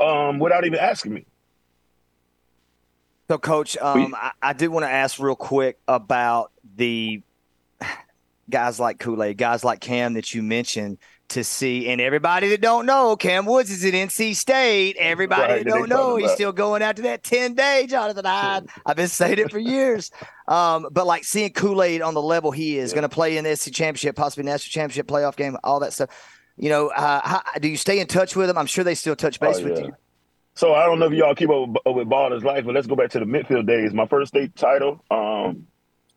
um, 0.00 0.38
without 0.38 0.64
even 0.64 0.78
asking 0.78 1.14
me. 1.14 1.26
So, 3.28 3.36
Coach, 3.36 3.76
um, 3.76 4.14
I, 4.16 4.32
I 4.40 4.52
did 4.54 4.68
want 4.68 4.84
to 4.84 4.90
ask 4.90 5.18
real 5.18 5.36
quick 5.36 5.78
about 5.86 6.50
the 6.76 7.20
guys 8.48 8.80
like 8.80 8.98
Kool 8.98 9.22
Aid, 9.22 9.36
guys 9.36 9.64
like 9.64 9.80
Cam 9.80 10.14
that 10.14 10.32
you 10.32 10.42
mentioned 10.42 10.96
to 11.30 11.44
see, 11.44 11.88
and 11.88 12.00
everybody 12.00 12.48
that 12.48 12.60
don't 12.60 12.86
know, 12.86 13.16
Cam 13.16 13.44
Woods 13.46 13.70
is 13.70 13.84
at 13.84 13.92
NC 13.92 14.34
State. 14.34 14.96
Everybody 14.98 15.42
Right, 15.52 15.64
that 15.64 15.70
don't 15.70 15.88
know, 15.88 16.16
he's 16.16 16.30
still 16.32 16.52
going 16.52 16.82
after 16.82 17.02
that 17.02 17.22
ten 17.22 17.54
day, 17.54 17.86
Jonathan 17.88 18.24
Hyde. 18.24 18.68
I've 18.86 18.96
been 18.96 19.08
saying 19.08 19.38
it 19.38 19.50
for 19.50 19.58
years. 19.58 20.10
Um, 20.46 20.88
but 20.90 21.06
like 21.06 21.24
seeing 21.24 21.52
Kool 21.52 21.82
Aid 21.82 22.00
on 22.02 22.14
the 22.14 22.22
level 22.22 22.50
he 22.50 22.78
is, 22.78 22.90
Yeah. 22.92 22.96
going 22.96 23.08
to 23.08 23.14
play 23.14 23.36
in 23.36 23.44
the 23.44 23.54
SEC 23.56 23.74
championship, 23.74 24.16
possibly 24.16 24.44
national 24.44 24.70
championship 24.70 25.06
playoff 25.06 25.36
game, 25.36 25.56
all 25.62 25.80
that 25.80 25.92
stuff. 25.92 26.08
You 26.56 26.70
know, 26.70 26.88
uh, 26.88 27.20
how, 27.22 27.42
do 27.60 27.68
you 27.68 27.76
stay 27.76 28.00
in 28.00 28.06
touch 28.06 28.34
with 28.34 28.48
them? 28.48 28.56
I'm 28.58 28.66
sure 28.66 28.82
they 28.82 28.94
still 28.96 29.14
touch 29.14 29.38
base 29.38 29.58
Oh, 29.60 29.64
with 29.64 29.78
you. 29.80 29.92
So 30.54 30.74
I 30.74 30.86
don't 30.86 30.98
know 30.98 31.06
if 31.06 31.12
y'all 31.12 31.34
keep 31.36 31.50
up 31.50 31.68
with, 31.68 31.94
with 31.96 32.08
Baller's 32.08 32.42
life, 32.42 32.64
but 32.64 32.74
let's 32.74 32.88
go 32.88 32.96
back 32.96 33.10
to 33.10 33.20
the 33.20 33.26
midfield 33.26 33.66
days. 33.68 33.92
My 33.94 34.06
first 34.06 34.30
state 34.30 34.56
title, 34.56 35.04
um, 35.10 35.66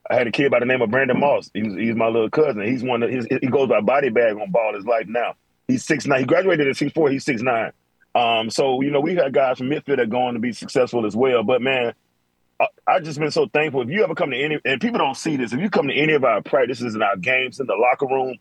I 0.10 0.16
had 0.16 0.28
a 0.28 0.32
kid 0.32 0.52
by 0.52 0.60
the 0.60 0.66
name 0.66 0.82
of 0.82 0.90
Brandon 0.90 1.20
Moss. 1.20 1.50
He's, 1.54 1.74
he's 1.74 1.96
my 1.96 2.08
little 2.08 2.30
cousin. 2.30 2.66
He's 2.66 2.84
one 2.84 3.04
of 3.04 3.10
his, 3.10 3.28
he 3.30 3.48
goes 3.48 3.70
by 3.70 3.82
body 3.82 4.10
bag 4.10 4.36
on 4.36 4.52
Ballislife 4.52 5.08
now. 5.08 5.36
He's 5.68 5.86
six 5.86 6.06
nine. 6.06 6.20
He 6.20 6.26
graduated 6.26 6.68
at 6.68 6.76
six 6.76 6.92
four. 6.92 7.10
He's 7.10 7.24
six 7.24 7.42
nine. 7.42 7.72
Um, 8.14 8.50
so 8.50 8.82
you 8.82 8.92
know 8.92 9.00
we 9.00 9.16
got 9.16 9.32
guys 9.32 9.58
from 9.58 9.70
midfield 9.70 9.98
that 9.98 10.10
going 10.10 10.34
to 10.34 10.40
be 10.40 10.52
successful 10.52 11.06
as 11.06 11.16
well. 11.16 11.44
But 11.44 11.62
man, 11.62 11.94
I, 12.60 12.68
I 12.88 13.00
just 13.00 13.20
been 13.20 13.32
so 13.32 13.48
thankful. 13.48 13.82
If 13.84 13.90
you 13.90 14.04
ever 14.04 14.16
come 14.16 14.32
to 14.32 14.38
any, 14.38 14.60
and 14.66 14.82
people 14.82 15.00
don't 15.00 15.16
see 15.16 15.38
this, 15.38 15.54
if 15.54 15.60
you 15.60 15.70
come 15.70 15.88
to 15.88 15.94
any 15.94 16.14
of 16.14 16.24
our 16.24 16.42
practices 16.42 16.94
and 16.94 17.04
our 17.04 17.16
games 17.16 17.60
in 17.60 17.68
the 17.68 17.76
locker 17.76 18.08
room, 18.08 18.38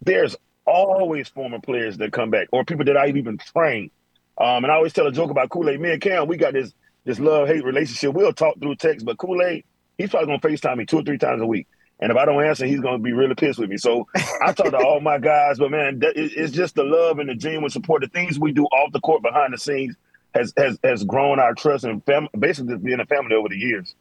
there's 0.00 0.36
always 0.66 1.28
former 1.28 1.60
players 1.60 1.98
that 1.98 2.12
come 2.12 2.30
back 2.30 2.48
or 2.50 2.64
people 2.64 2.86
that 2.86 2.96
I've 2.96 3.16
even 3.16 3.36
trained. 3.36 3.90
Um, 4.38 4.64
and 4.64 4.72
I 4.72 4.76
always 4.76 4.92
tell 4.92 5.06
a 5.06 5.12
joke 5.12 5.30
about 5.30 5.50
Kool 5.50 5.68
Aid. 5.68 5.80
Me 5.80 5.92
and 5.92 6.00
Cam, 6.00 6.26
we 6.26 6.36
got 6.36 6.54
this 6.54 6.72
this 7.04 7.20
love 7.20 7.46
hate 7.48 7.64
relationship. 7.64 8.14
We'll 8.14 8.32
talk 8.32 8.58
through 8.58 8.76
text, 8.76 9.04
but 9.04 9.18
Kool 9.18 9.42
Aid, 9.42 9.64
he's 9.98 10.10
probably 10.10 10.26
gonna 10.26 10.54
FaceTime 10.54 10.76
me 10.76 10.86
two 10.86 10.98
or 10.98 11.02
three 11.02 11.18
times 11.18 11.42
a 11.42 11.46
week. 11.46 11.66
And 12.00 12.10
if 12.10 12.18
I 12.18 12.24
don't 12.24 12.44
answer, 12.44 12.66
he's 12.66 12.80
gonna 12.80 12.98
be 12.98 13.12
really 13.12 13.34
pissed 13.34 13.58
with 13.58 13.70
me. 13.70 13.76
So 13.76 14.06
I 14.42 14.52
talk 14.52 14.70
to 14.70 14.78
all 14.78 15.00
my 15.00 15.18
guys, 15.18 15.58
but 15.58 15.70
man, 15.70 16.00
it's 16.02 16.52
just 16.52 16.74
the 16.74 16.84
love 16.84 17.18
and 17.18 17.28
the 17.28 17.34
genuine 17.34 17.70
support. 17.70 18.02
The 18.02 18.08
things 18.08 18.38
we 18.38 18.52
do 18.52 18.64
off 18.64 18.92
the 18.92 19.00
court, 19.00 19.22
behind 19.22 19.54
the 19.54 19.58
scenes, 19.58 19.96
has 20.34 20.52
has 20.56 20.78
has 20.82 21.04
grown 21.04 21.38
our 21.38 21.54
trust 21.54 21.84
and 21.84 22.04
fam- 22.04 22.28
basically 22.38 22.76
being 22.76 23.00
a 23.00 23.06
family 23.06 23.34
over 23.34 23.48
the 23.48 23.56
years. 23.56 23.94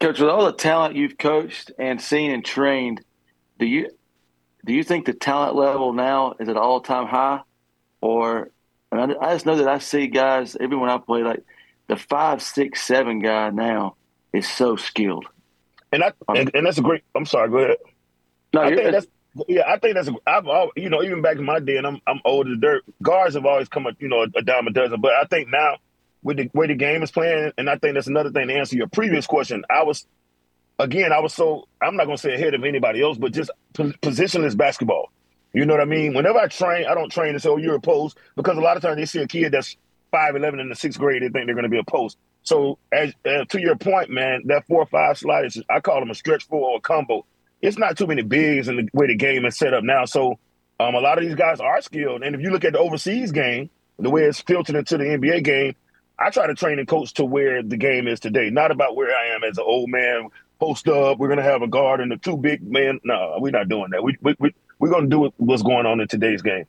Coach, 0.00 0.20
with 0.20 0.28
all 0.28 0.44
the 0.44 0.52
talent 0.52 0.96
you've 0.96 1.16
coached 1.16 1.72
and 1.78 2.00
seen 2.00 2.30
and 2.30 2.44
trained, 2.44 3.02
do 3.58 3.64
you 3.64 3.90
do 4.66 4.74
you 4.74 4.84
think 4.84 5.06
the 5.06 5.14
talent 5.14 5.56
level 5.56 5.92
now 5.92 6.34
is 6.38 6.48
at 6.48 6.56
all 6.56 6.80
time 6.80 7.06
high, 7.06 7.40
or 8.02 8.50
I, 8.92 9.14
I 9.20 9.32
just 9.32 9.46
know 9.46 9.56
that 9.56 9.68
I 9.68 9.78
see 9.78 10.06
guys 10.08 10.56
everyone 10.60 10.90
I 10.90 10.98
play 10.98 11.22
like 11.22 11.42
the 11.86 11.96
five, 11.96 12.42
six, 12.42 12.82
seven 12.82 13.18
guy 13.18 13.50
now 13.50 13.96
is 14.32 14.48
so 14.48 14.76
skilled. 14.76 15.26
And 15.92 16.02
I 16.02 16.12
and, 16.28 16.50
and 16.54 16.66
that's 16.66 16.78
a 16.78 16.82
great. 16.82 17.02
I'm 17.14 17.26
sorry. 17.26 17.48
Go 17.50 17.58
ahead. 17.58 17.76
No, 18.52 18.62
I 18.62 18.74
think 18.74 18.92
that's 18.92 19.06
yeah. 19.48 19.62
I 19.66 19.78
think 19.78 19.94
that's. 19.94 20.08
A, 20.08 20.14
I've 20.26 20.46
all 20.46 20.70
you 20.76 20.88
know 20.88 21.02
even 21.02 21.22
back 21.22 21.36
in 21.36 21.44
my 21.44 21.60
day, 21.60 21.76
and 21.76 21.86
I'm 21.86 22.00
I'm 22.06 22.20
old 22.24 22.48
as 22.48 22.58
dirt. 22.58 22.82
Guards 23.02 23.34
have 23.34 23.46
always 23.46 23.68
come 23.68 23.86
up, 23.86 23.94
you 24.00 24.08
know 24.08 24.22
a, 24.22 24.38
a 24.38 24.42
dime 24.42 24.66
a 24.66 24.70
dozen, 24.70 25.00
but 25.00 25.12
I 25.12 25.24
think 25.24 25.48
now 25.50 25.76
with 26.22 26.38
the 26.38 26.50
way 26.54 26.66
the 26.66 26.74
game 26.74 27.02
is 27.02 27.10
playing, 27.10 27.52
and 27.58 27.70
I 27.70 27.76
think 27.76 27.94
that's 27.94 28.06
another 28.06 28.30
thing 28.30 28.48
to 28.48 28.54
answer 28.54 28.76
your 28.76 28.88
previous 28.88 29.26
question. 29.26 29.64
I 29.70 29.84
was 29.84 30.06
again, 30.78 31.12
I 31.12 31.20
was 31.20 31.34
so 31.34 31.68
I'm 31.80 31.96
not 31.96 32.06
gonna 32.06 32.18
say 32.18 32.34
ahead 32.34 32.54
of 32.54 32.64
anybody 32.64 33.02
else, 33.02 33.18
but 33.18 33.32
just 33.32 33.50
positionless 33.74 34.56
basketball. 34.56 35.12
You 35.52 35.64
know 35.64 35.74
what 35.74 35.80
I 35.80 35.84
mean? 35.84 36.14
Whenever 36.14 36.40
I 36.40 36.48
train, 36.48 36.86
I 36.86 36.94
don't 36.94 37.12
train 37.12 37.34
to 37.34 37.40
say, 37.40 37.48
"Oh, 37.48 37.58
you're 37.58 37.76
a 37.76 37.80
post," 37.80 38.18
because 38.34 38.58
a 38.58 38.60
lot 38.60 38.76
of 38.76 38.82
times 38.82 38.96
they 38.96 39.04
see 39.04 39.20
a 39.20 39.28
kid 39.28 39.52
that's 39.52 39.76
five 40.14 40.36
eleven 40.36 40.60
in 40.60 40.68
the 40.68 40.76
sixth 40.76 40.98
grade, 40.98 41.22
they 41.22 41.28
think 41.28 41.46
they're 41.46 41.54
going 41.54 41.64
to 41.64 41.68
be 41.68 41.78
a 41.78 41.84
post. 41.84 42.18
So, 42.44 42.78
as 42.92 43.12
uh, 43.26 43.44
to 43.46 43.60
your 43.60 43.74
point, 43.74 44.10
man, 44.10 44.42
that 44.46 44.66
four 44.66 44.82
or 44.82 44.86
five 44.86 45.18
sliders, 45.18 45.60
I 45.68 45.80
call 45.80 45.98
them 45.98 46.10
a 46.10 46.14
stretch 46.14 46.46
four 46.46 46.70
or 46.70 46.76
a 46.76 46.80
combo. 46.80 47.24
It's 47.60 47.78
not 47.78 47.98
too 47.98 48.06
many 48.06 48.22
bigs 48.22 48.68
in 48.68 48.76
the 48.76 48.88
way 48.92 49.08
the 49.08 49.16
game 49.16 49.44
is 49.44 49.56
set 49.56 49.74
up 49.74 49.82
now. 49.82 50.04
So, 50.04 50.38
um, 50.78 50.94
a 50.94 51.00
lot 51.00 51.18
of 51.18 51.24
these 51.24 51.34
guys 51.34 51.58
are 51.58 51.80
skilled, 51.80 52.22
and 52.22 52.34
if 52.34 52.40
you 52.40 52.50
look 52.50 52.64
at 52.64 52.74
the 52.74 52.78
overseas 52.78 53.32
game, 53.32 53.70
the 53.98 54.10
way 54.10 54.22
it's 54.22 54.40
filtered 54.40 54.76
into 54.76 54.98
the 54.98 55.04
NBA 55.04 55.42
game, 55.42 55.74
I 56.18 56.30
try 56.30 56.46
to 56.46 56.54
train 56.54 56.78
and 56.78 56.86
coach 56.86 57.14
to 57.14 57.24
where 57.24 57.62
the 57.62 57.76
game 57.76 58.06
is 58.06 58.20
today, 58.20 58.50
not 58.50 58.70
about 58.70 58.94
where 58.94 59.10
I 59.16 59.34
am 59.34 59.42
as 59.42 59.58
an 59.58 59.64
old 59.66 59.90
man 59.90 60.28
post 60.60 60.86
up. 60.86 61.18
We're 61.18 61.28
gonna 61.28 61.42
have 61.42 61.62
a 61.62 61.68
guard 61.68 62.00
and 62.00 62.12
the 62.12 62.16
two 62.16 62.36
big 62.36 62.62
men. 62.62 63.00
No, 63.04 63.36
we're 63.38 63.50
not 63.50 63.68
doing 63.68 63.90
that. 63.90 64.02
We 64.02 64.16
we, 64.20 64.36
we 64.38 64.54
we're 64.78 64.90
gonna 64.90 65.08
do 65.08 65.32
what's 65.38 65.62
going 65.62 65.86
on 65.86 66.00
in 66.00 66.06
today's 66.06 66.42
game. 66.42 66.66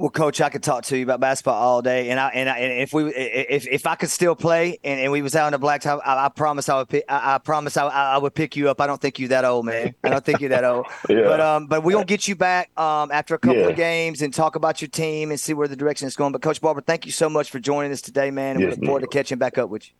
Well, 0.00 0.08
coach, 0.08 0.40
I 0.40 0.48
could 0.48 0.62
talk 0.62 0.84
to 0.84 0.96
you 0.96 1.02
about 1.02 1.20
basketball 1.20 1.60
all 1.60 1.82
day, 1.82 2.08
and 2.08 2.18
I 2.18 2.28
and, 2.30 2.48
I, 2.48 2.56
and 2.56 2.80
if 2.80 2.94
we 2.94 3.14
if 3.14 3.66
if 3.66 3.86
I 3.86 3.96
could 3.96 4.08
still 4.08 4.34
play 4.34 4.78
and, 4.82 4.98
and 4.98 5.12
we 5.12 5.20
was 5.20 5.36
out 5.36 5.52
in 5.52 5.60
the 5.60 5.66
blacktop, 5.66 6.00
I, 6.02 6.24
I 6.24 6.28
promise 6.30 6.70
I 6.70 6.78
would 6.78 6.88
pick, 6.88 7.04
I, 7.06 7.34
I 7.34 7.38
promise 7.38 7.76
I, 7.76 7.86
I 7.86 8.16
would 8.16 8.34
pick 8.34 8.56
you 8.56 8.70
up. 8.70 8.80
I 8.80 8.86
don't 8.86 8.98
think 8.98 9.18
you 9.18 9.28
that 9.28 9.44
old, 9.44 9.66
man. 9.66 9.94
I 10.02 10.08
don't 10.08 10.24
think 10.24 10.40
you're 10.40 10.48
that 10.48 10.64
old. 10.64 10.86
yeah. 11.10 11.24
But 11.24 11.40
um, 11.42 11.66
but 11.66 11.84
we 11.84 11.92
gonna 11.92 12.06
get 12.06 12.26
you 12.26 12.34
back 12.34 12.70
um 12.78 13.12
after 13.12 13.34
a 13.34 13.38
couple 13.38 13.60
yeah. 13.60 13.68
of 13.68 13.76
games 13.76 14.22
and 14.22 14.32
talk 14.32 14.56
about 14.56 14.80
your 14.80 14.88
team 14.88 15.30
and 15.30 15.38
see 15.38 15.52
where 15.52 15.68
the 15.68 15.76
direction 15.76 16.08
is 16.08 16.16
going. 16.16 16.32
But 16.32 16.40
Coach 16.40 16.62
Barber, 16.62 16.80
thank 16.80 17.04
you 17.04 17.12
so 17.12 17.28
much 17.28 17.50
for 17.50 17.58
joining 17.58 17.92
us 17.92 18.00
today, 18.00 18.30
man. 18.30 18.56
And 18.56 18.60
yes, 18.60 18.76
we 18.76 18.80
look 18.80 18.86
forward 18.86 19.02
man. 19.02 19.10
to 19.10 19.14
catching 19.18 19.36
back 19.36 19.58
up 19.58 19.68
with 19.68 19.86
you. 19.86 19.92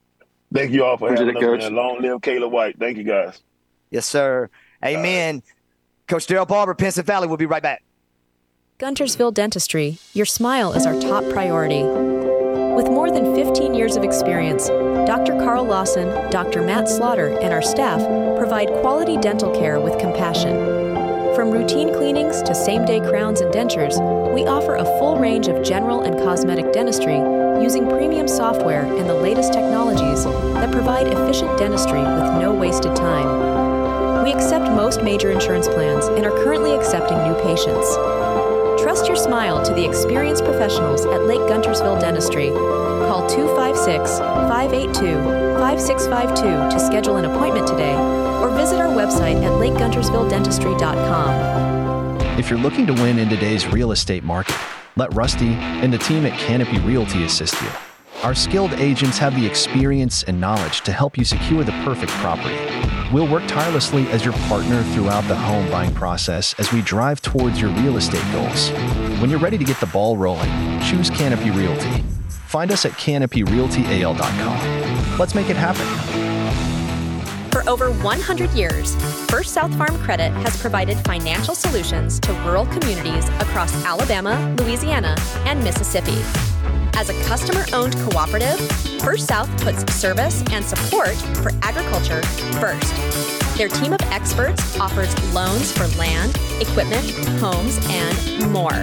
Thank 0.54 0.72
you 0.72 0.82
all 0.82 0.96
for 0.96 1.12
Appreciate 1.12 1.34
having 1.34 1.60
us, 1.60 1.64
man. 1.64 1.74
Long 1.74 2.00
live 2.00 2.22
Caleb 2.22 2.52
White. 2.52 2.78
Thank 2.78 2.96
you, 2.96 3.04
guys. 3.04 3.42
Yes, 3.90 4.06
sir. 4.06 4.48
Amen. 4.82 5.34
Right. 5.34 5.44
Coach 6.08 6.26
Daryl 6.26 6.48
Barber, 6.48 6.74
Pensacola 6.74 7.04
Valley. 7.04 7.28
We'll 7.28 7.36
be 7.36 7.44
right 7.44 7.62
back. 7.62 7.82
Guntersville 8.80 9.34
Dentistry, 9.34 9.98
your 10.14 10.24
smile 10.24 10.72
is 10.72 10.86
our 10.86 10.98
top 10.98 11.22
priority. 11.28 11.82
With 11.82 12.86
more 12.86 13.10
than 13.10 13.34
15 13.34 13.74
years 13.74 13.94
of 13.94 14.04
experience, 14.04 14.68
Dr. 15.06 15.34
Carl 15.34 15.66
Lawson, 15.66 16.08
Dr. 16.30 16.62
Matt 16.62 16.88
Slaughter, 16.88 17.38
and 17.40 17.52
our 17.52 17.60
staff 17.60 18.00
provide 18.38 18.68
quality 18.80 19.18
dental 19.18 19.54
care 19.54 19.78
with 19.78 19.98
compassion. 19.98 20.56
From 21.34 21.50
routine 21.50 21.92
cleanings 21.92 22.40
to 22.40 22.54
same 22.54 22.86
day 22.86 23.00
crowns 23.00 23.42
and 23.42 23.52
dentures, 23.52 24.00
we 24.32 24.46
offer 24.46 24.76
a 24.76 24.84
full 24.98 25.18
range 25.18 25.48
of 25.48 25.62
general 25.62 26.00
and 26.00 26.16
cosmetic 26.16 26.72
dentistry 26.72 27.18
using 27.62 27.86
premium 27.86 28.26
software 28.26 28.86
and 28.96 29.06
the 29.06 29.14
latest 29.14 29.52
technologies 29.52 30.24
that 30.24 30.72
provide 30.72 31.06
efficient 31.06 31.58
dentistry 31.58 32.00
with 32.00 32.40
no 32.40 32.54
wasted 32.58 32.96
time. 32.96 34.24
We 34.24 34.32
accept 34.32 34.70
most 34.70 35.02
major 35.02 35.30
insurance 35.30 35.68
plans 35.68 36.06
and 36.06 36.24
are 36.24 36.44
currently 36.44 36.74
accepting 36.74 37.18
new 37.24 37.34
patients. 37.42 37.86
Trust 38.82 39.06
your 39.06 39.16
smile 39.16 39.62
to 39.62 39.74
the 39.74 39.84
experienced 39.84 40.44
professionals 40.44 41.04
at 41.04 41.26
Lake 41.26 41.40
Guntersville 41.40 42.00
Dentistry. 42.00 42.48
Call 42.48 43.28
256 43.28 44.18
582 44.18 45.50
5652 45.60 46.70
to 46.70 46.80
schedule 46.80 47.16
an 47.16 47.26
appointment 47.26 47.66
today 47.66 47.94
or 48.40 48.48
visit 48.56 48.80
our 48.80 48.88
website 48.88 49.36
at 49.44 49.52
lakeguntersvilledentistry.com. 49.52 52.38
If 52.38 52.48
you're 52.48 52.58
looking 52.58 52.86
to 52.86 52.94
win 52.94 53.18
in 53.18 53.28
today's 53.28 53.66
real 53.66 53.92
estate 53.92 54.24
market, 54.24 54.56
let 54.96 55.12
Rusty 55.12 55.52
and 55.52 55.92
the 55.92 55.98
team 55.98 56.24
at 56.24 56.32
Canopy 56.38 56.78
Realty 56.78 57.24
assist 57.24 57.60
you. 57.60 57.68
Our 58.22 58.34
skilled 58.34 58.74
agents 58.74 59.16
have 59.16 59.34
the 59.34 59.46
experience 59.46 60.24
and 60.24 60.38
knowledge 60.38 60.82
to 60.82 60.92
help 60.92 61.16
you 61.16 61.24
secure 61.24 61.64
the 61.64 61.72
perfect 61.84 62.12
property. 62.12 62.54
We'll 63.10 63.26
work 63.26 63.42
tirelessly 63.46 64.06
as 64.08 64.26
your 64.26 64.34
partner 64.34 64.82
throughout 64.92 65.24
the 65.24 65.34
home 65.34 65.70
buying 65.70 65.94
process 65.94 66.54
as 66.58 66.70
we 66.70 66.82
drive 66.82 67.22
towards 67.22 67.58
your 67.58 67.70
real 67.70 67.96
estate 67.96 68.22
goals. 68.30 68.68
When 69.20 69.30
you're 69.30 69.38
ready 69.38 69.56
to 69.56 69.64
get 69.64 69.80
the 69.80 69.86
ball 69.86 70.18
rolling, 70.18 70.50
choose 70.82 71.08
Canopy 71.08 71.50
Realty. 71.50 72.04
Find 72.28 72.70
us 72.70 72.84
at 72.84 72.92
canopyrealtyal.com. 72.92 75.18
Let's 75.18 75.34
make 75.34 75.48
it 75.48 75.56
happen. 75.56 75.86
For 77.50 77.66
over 77.70 77.90
100 77.90 78.50
years, 78.50 78.96
First 79.30 79.54
South 79.54 79.74
Farm 79.78 79.96
Credit 80.00 80.30
has 80.44 80.60
provided 80.60 80.98
financial 80.98 81.54
solutions 81.54 82.20
to 82.20 82.34
rural 82.44 82.66
communities 82.66 83.30
across 83.40 83.72
Alabama, 83.86 84.54
Louisiana, 84.58 85.16
and 85.46 85.64
Mississippi. 85.64 86.22
As 87.00 87.08
a 87.08 87.14
customer 87.24 87.64
owned 87.72 87.96
cooperative, 88.10 88.60
First 89.00 89.26
South 89.26 89.48
puts 89.62 89.90
service 89.94 90.44
and 90.52 90.62
support 90.62 91.14
for 91.38 91.50
agriculture 91.62 92.20
first. 92.60 92.94
Their 93.56 93.68
team 93.68 93.94
of 93.94 94.02
experts 94.12 94.78
offers 94.78 95.14
loans 95.32 95.72
for 95.72 95.86
land, 95.96 96.36
equipment, 96.60 97.10
homes, 97.40 97.78
and 97.88 98.52
more. 98.52 98.74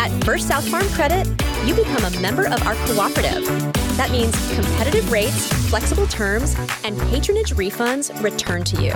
At 0.00 0.12
First 0.22 0.46
South 0.46 0.64
Farm 0.68 0.86
Credit, 0.90 1.26
you 1.66 1.74
become 1.74 2.04
a 2.04 2.20
member 2.20 2.46
of 2.46 2.64
our 2.68 2.76
cooperative. 2.86 3.44
That 3.96 4.12
means 4.12 4.32
competitive 4.54 5.10
rates, 5.10 5.52
flexible 5.68 6.06
terms, 6.06 6.54
and 6.84 6.96
patronage 7.10 7.52
refunds 7.56 8.14
return 8.22 8.62
to 8.62 8.80
you. 8.80 8.92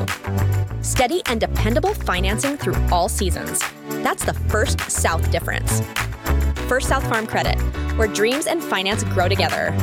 Steady 0.85 1.23
and 1.27 1.41
dependable 1.41 1.93
financing 1.93 2.57
through 2.57 2.77
all 2.93 3.09
seasons. 3.09 3.65
That's 4.05 4.25
the 4.25 4.35
First 4.35 4.81
South 4.83 5.29
difference. 5.33 5.83
First 6.69 6.89
South 6.89 7.09
Farm 7.09 7.27
Credit, 7.27 7.59
where 7.97 8.09
dreams 8.09 8.47
and 8.47 8.63
finance 8.63 9.03
grow 9.03 9.27
together. 9.27 9.75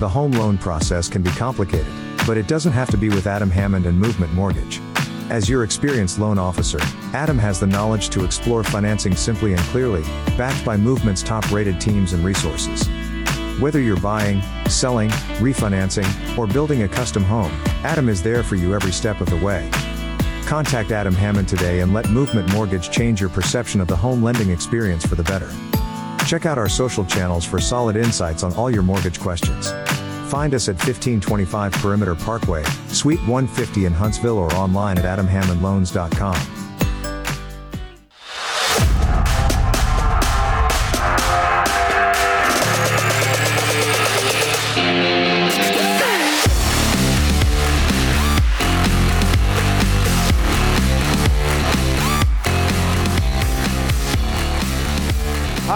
The 0.00 0.08
home 0.08 0.32
loan 0.32 0.58
process 0.58 1.08
can 1.08 1.22
be 1.22 1.30
complicated, 1.30 1.90
but 2.26 2.36
it 2.36 2.46
doesn't 2.46 2.72
have 2.72 2.90
to 2.90 2.98
be 2.98 3.08
with 3.08 3.26
Adam 3.26 3.50
Hammond 3.50 3.86
and 3.86 3.98
Movement 3.98 4.30
Mortgage. 4.34 4.82
As 5.30 5.48
your 5.48 5.64
experienced 5.64 6.18
loan 6.18 6.38
officer, 6.38 6.78
Adam 7.14 7.38
has 7.38 7.58
the 7.58 7.66
knowledge 7.66 8.10
to 8.10 8.22
explore 8.22 8.62
financing 8.62 9.16
simply 9.16 9.54
and 9.54 9.62
clearly, 9.62 10.02
backed 10.36 10.62
by 10.62 10.76
Movement's 10.76 11.22
top 11.22 11.50
rated 11.50 11.80
teams 11.80 12.12
and 12.12 12.22
resources. 12.22 12.86
Whether 13.58 13.80
you're 13.80 13.96
buying, 13.96 14.42
selling, 14.68 15.08
refinancing, 15.40 16.36
or 16.36 16.46
building 16.46 16.82
a 16.82 16.88
custom 16.88 17.24
home, 17.24 17.50
Adam 17.82 18.10
is 18.10 18.22
there 18.22 18.42
for 18.42 18.56
you 18.56 18.74
every 18.74 18.92
step 18.92 19.22
of 19.22 19.30
the 19.30 19.38
way. 19.38 19.70
Contact 20.44 20.90
Adam 20.90 21.14
Hammond 21.14 21.48
today 21.48 21.80
and 21.80 21.94
let 21.94 22.10
Movement 22.10 22.52
Mortgage 22.52 22.90
change 22.90 23.22
your 23.22 23.30
perception 23.30 23.80
of 23.80 23.88
the 23.88 23.96
home 23.96 24.22
lending 24.22 24.50
experience 24.50 25.06
for 25.06 25.14
the 25.14 25.22
better. 25.22 25.50
Check 26.26 26.46
out 26.46 26.58
our 26.58 26.68
social 26.68 27.04
channels 27.04 27.44
for 27.44 27.60
solid 27.60 27.96
insights 27.96 28.42
on 28.42 28.52
all 28.54 28.70
your 28.70 28.82
mortgage 28.82 29.20
questions. 29.20 29.70
Find 30.30 30.54
us 30.54 30.68
at 30.68 30.76
1525 30.76 31.72
Perimeter 31.72 32.14
Parkway, 32.14 32.64
Suite 32.88 33.20
150 33.20 33.84
in 33.84 33.92
Huntsville 33.92 34.38
or 34.38 34.52
online 34.54 34.98
at 34.98 35.18
adamhammondloans.com. 35.18 36.63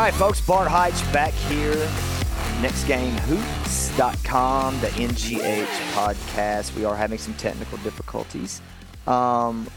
right, 0.09 0.19
folks, 0.19 0.41
Bart 0.41 0.69
Heitch 0.69 1.13
back 1.13 1.35
here. 1.35 1.77
Next 2.63 2.85
game, 2.85 3.13
hoops.com, 3.27 4.81
the 4.81 4.87
NGH 4.87 5.67
podcast. 5.93 6.75
We 6.75 6.87
are 6.87 6.97
having 6.97 7.19
some 7.19 7.35
technical 7.35 7.77
difficulties. 7.79 8.63
Um, 9.07 9.69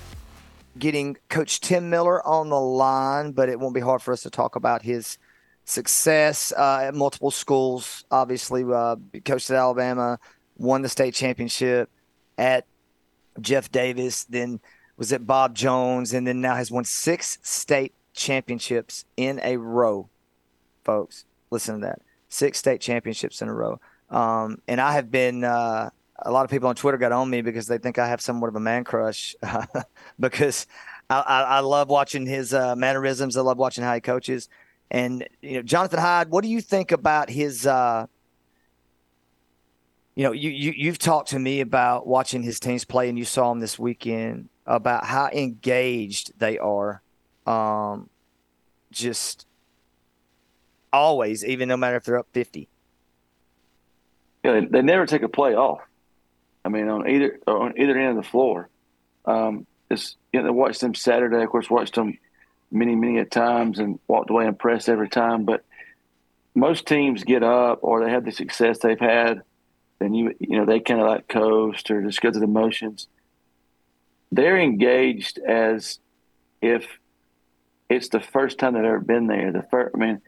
getting 0.80 1.18
Coach 1.28 1.60
Tim 1.60 1.90
Miller 1.90 2.26
on 2.26 2.48
the 2.48 2.60
line, 2.60 3.34
but 3.34 3.50
it 3.50 3.60
won't 3.60 3.76
be 3.76 3.82
hard 3.82 4.02
for 4.02 4.14
us 4.14 4.24
to 4.24 4.30
talk 4.30 4.56
about 4.56 4.84
his 4.84 5.18
success 5.66 6.54
uh, 6.56 6.84
at 6.84 6.96
multiple 6.96 7.32
schools. 7.32 8.06
Obviously, 8.10 8.64
uh, 8.64 8.96
coached 9.26 9.52
at 9.52 9.58
Alabama, 9.58 10.18
won 10.56 10.82
the 10.82 10.88
state 10.88 11.14
championship 11.14 11.90
at 12.38 12.66
Jeff 13.42 13.70
Davis, 13.70 14.24
then 14.24 14.62
was 14.96 15.12
at 15.12 15.28
Bob 15.28 15.56
Jones, 15.56 16.14
and 16.14 16.26
then 16.26 16.40
now 16.40 16.56
has 16.56 16.72
won 16.72 16.86
six 16.86 17.38
state 17.42 17.94
championships 18.14 19.04
in 19.18 19.42
a 19.44 19.58
row. 19.58 20.08
Folks, 20.84 21.26
listen 21.50 21.82
to 21.82 21.88
that: 21.88 22.02
six 22.30 22.58
state 22.58 22.82
championships 22.82 23.42
in 23.42 23.48
a 23.48 23.54
row. 23.54 23.80
Um, 24.10 24.62
and 24.68 24.82
I 24.82 24.94
have 24.94 25.12
been. 25.12 25.44
Uh, 25.44 25.90
a 26.24 26.32
lot 26.32 26.46
of 26.46 26.52
people 26.52 26.70
on 26.70 26.76
Twitter 26.76 26.98
got 26.98 27.12
on 27.12 27.30
me 27.30 27.42
because 27.42 27.68
they 27.68 27.80
think 27.80 27.98
I 27.98 28.08
have 28.08 28.22
somewhat 28.22 28.50
of 28.50 28.56
a 28.56 28.60
man 28.60 28.84
crush 28.84 29.36
because 30.20 30.68
I, 31.10 31.20
I, 31.20 31.42
I, 31.42 31.60
love 31.62 31.90
watching 31.90 32.26
his 32.26 32.54
uh, 32.54 32.76
mannerisms. 32.76 33.38
I 33.38 33.42
love 33.42 33.58
watching 33.58 33.84
how 33.84 33.94
he 33.94 34.02
coaches. 34.02 34.48
And 34.90 35.28
you 35.42 35.54
know, 35.54 35.62
Jonathan 35.62 36.00
Hyde, 36.00 36.30
what 36.30 36.44
do 36.44 36.50
you 36.50 36.62
think 36.62 36.92
about 36.92 37.30
his? 37.30 37.66
Uh, 37.66 38.08
you 40.16 40.24
know, 40.24 40.34
you, 40.34 40.50
you 40.50 40.74
you've 40.76 41.00
talked 41.00 41.30
to 41.30 41.40
me 41.40 41.62
about 41.62 42.06
watching 42.06 42.44
his 42.44 42.60
teams 42.60 42.84
play, 42.84 43.08
and 43.08 43.18
you 43.18 43.26
saw 43.26 43.52
him 43.52 43.60
this 43.60 43.80
weekend 43.80 44.50
about 44.66 45.06
how 45.06 45.28
engaged 45.28 46.38
they 46.38 46.58
are. 46.60 47.02
Um, 47.48 48.10
just 48.92 49.48
always, 50.94 51.46
even 51.46 51.70
no 51.70 51.78
matter 51.78 51.98
if 51.98 52.04
they're 52.04 52.20
up 52.20 52.28
fifty. 52.34 52.70
Yeah, 54.44 54.54
they, 54.54 54.66
they 54.66 54.82
never 54.82 55.06
take 55.06 55.22
a 55.22 55.30
play 55.30 55.56
off. 55.56 55.82
I 56.64 56.70
mean, 56.70 56.88
on 56.88 57.08
either 57.10 57.40
on 57.48 57.74
either 57.78 57.98
end 57.98 58.18
of 58.18 58.24
the 58.24 58.30
floor. 58.30 58.70
Um, 59.26 59.68
it's 59.90 60.16
you 60.32 60.42
know, 60.42 60.52
watched 60.52 60.82
them 60.82 60.96
Saturday. 60.96 61.44
Of 61.44 61.50
course, 61.50 61.70
watched 61.70 61.96
them 61.96 62.18
many, 62.72 62.96
many 62.96 63.18
a 63.20 63.26
times 63.26 63.80
and 63.80 64.00
walked 64.08 64.30
away 64.30 64.48
impressed 64.48 64.90
every 64.90 65.10
time. 65.10 65.46
But 65.46 65.64
most 66.56 66.88
teams 66.88 67.24
get 67.24 67.44
up 67.44 67.80
or 67.82 68.04
they 68.04 68.12
have 68.12 68.26
the 68.26 68.32
success 68.32 68.80
they've 68.80 69.00
had, 69.00 69.42
then 70.00 70.14
you 70.14 70.36
you 70.40 70.58
know 70.58 70.66
they 70.66 70.80
kind 70.80 71.02
of 71.02 71.08
like 71.08 71.28
coast 71.28 71.92
or 71.92 72.02
just 72.02 72.22
go 72.22 72.32
through 72.32 72.42
the 72.42 72.48
motions. 72.48 73.08
They're 74.32 74.58
engaged 74.58 75.40
as 75.40 76.00
if 76.62 76.86
it's 77.90 78.10
the 78.10 78.22
first 78.22 78.58
time 78.58 78.74
they've 78.74 78.84
ever 78.84 79.00
been 79.00 79.28
there. 79.28 79.52
The 79.52 79.64
first, 79.64 79.94
I 79.94 79.98
mean, 79.98 80.22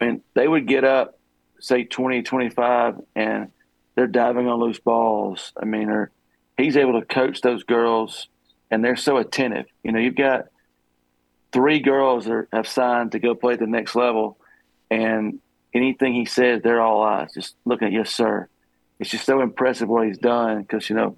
Mean, 0.00 0.22
they 0.34 0.46
would 0.46 0.66
get 0.66 0.84
up, 0.84 1.18
say 1.60 1.84
20, 1.84 2.22
25, 2.22 3.00
and 3.16 3.50
they're 3.94 4.06
diving 4.06 4.46
on 4.46 4.60
loose 4.60 4.78
balls. 4.78 5.52
I 5.60 5.64
mean, 5.64 5.88
or 5.88 6.10
he's 6.56 6.76
able 6.76 7.00
to 7.00 7.06
coach 7.06 7.40
those 7.40 7.64
girls, 7.64 8.28
and 8.70 8.84
they're 8.84 8.96
so 8.96 9.16
attentive. 9.16 9.66
You 9.82 9.92
know, 9.92 9.98
you've 9.98 10.14
got 10.14 10.46
three 11.52 11.80
girls 11.80 12.28
are, 12.28 12.48
have 12.52 12.68
signed 12.68 13.12
to 13.12 13.18
go 13.18 13.34
play 13.34 13.54
at 13.54 13.58
the 13.58 13.66
next 13.66 13.96
level, 13.96 14.38
and 14.90 15.40
anything 15.74 16.14
he 16.14 16.26
says, 16.26 16.62
they're 16.62 16.80
all 16.80 17.02
eyes, 17.02 17.32
just 17.34 17.56
looking 17.64 17.88
at 17.88 17.92
yes, 17.92 18.10
sir. 18.10 18.48
It's 19.00 19.10
just 19.10 19.26
so 19.26 19.40
impressive 19.40 19.88
what 19.88 20.06
he's 20.06 20.18
done 20.18 20.62
because 20.62 20.90
you 20.90 20.96
know 20.96 21.16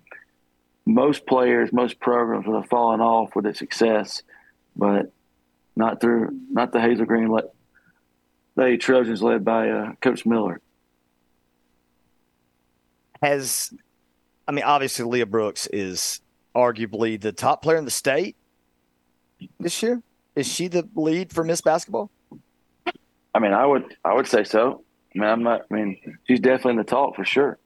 most 0.86 1.26
players, 1.26 1.72
most 1.72 2.00
programs 2.00 2.46
would 2.46 2.56
have 2.56 2.68
fallen 2.68 3.00
off 3.00 3.34
with 3.34 3.46
its 3.46 3.58
success, 3.58 4.22
but 4.76 5.12
not 5.76 6.00
through 6.00 6.30
not 6.50 6.72
the 6.72 6.80
Hazel 6.80 7.06
Green 7.06 7.28
Lady 8.60 8.76
Trojans 8.76 9.22
led 9.22 9.44
by 9.44 9.70
uh, 9.70 9.92
Coach 10.02 10.26
Miller. 10.26 10.60
Has 13.22 13.72
I 14.46 14.52
mean, 14.52 14.64
obviously 14.64 15.04
Leah 15.04 15.26
Brooks 15.26 15.66
is 15.68 16.20
arguably 16.54 17.20
the 17.20 17.32
top 17.32 17.62
player 17.62 17.78
in 17.78 17.84
the 17.84 17.90
state 17.90 18.36
this 19.58 19.82
year. 19.82 20.02
Is 20.36 20.46
she 20.46 20.68
the 20.68 20.88
lead 20.94 21.32
for 21.32 21.42
Miss 21.42 21.60
Basketball? 21.60 22.10
I 23.34 23.38
mean, 23.38 23.52
I 23.52 23.64
would 23.64 23.96
I 24.04 24.14
would 24.14 24.26
say 24.26 24.44
so. 24.44 24.82
I 25.14 25.18
mean, 25.18 25.28
I'm 25.28 25.42
not. 25.42 25.62
I 25.70 25.74
mean, 25.74 26.18
she's 26.26 26.40
definitely 26.40 26.72
in 26.72 26.76
the 26.76 26.84
talk 26.84 27.16
for 27.16 27.24
sure. 27.24 27.58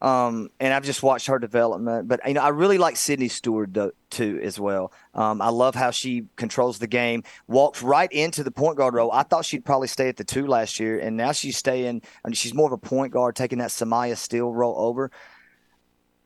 Um, 0.00 0.50
and 0.60 0.72
I've 0.72 0.84
just 0.84 1.02
watched 1.02 1.26
her 1.26 1.40
development, 1.40 2.06
but 2.06 2.20
you 2.26 2.34
know, 2.34 2.42
I 2.42 2.50
really 2.50 2.78
like 2.78 2.96
Sydney 2.96 3.26
Stewart 3.26 3.76
too 4.10 4.40
as 4.42 4.58
well. 4.60 4.92
Um, 5.12 5.42
I 5.42 5.48
love 5.48 5.74
how 5.74 5.90
she 5.90 6.26
controls 6.36 6.78
the 6.78 6.86
game, 6.86 7.24
walks 7.48 7.82
right 7.82 8.10
into 8.12 8.44
the 8.44 8.52
point 8.52 8.76
guard 8.76 8.94
role. 8.94 9.10
I 9.10 9.24
thought 9.24 9.44
she'd 9.44 9.64
probably 9.64 9.88
stay 9.88 10.08
at 10.08 10.16
the 10.16 10.24
two 10.24 10.46
last 10.46 10.78
year, 10.78 11.00
and 11.00 11.16
now 11.16 11.32
she's 11.32 11.56
staying. 11.56 12.02
I 12.24 12.28
mean, 12.28 12.34
she's 12.34 12.54
more 12.54 12.66
of 12.66 12.72
a 12.72 12.78
point 12.78 13.12
guard, 13.12 13.34
taking 13.34 13.58
that 13.58 13.70
Samaya 13.70 14.16
Steele 14.16 14.52
role 14.52 14.76
over. 14.78 15.10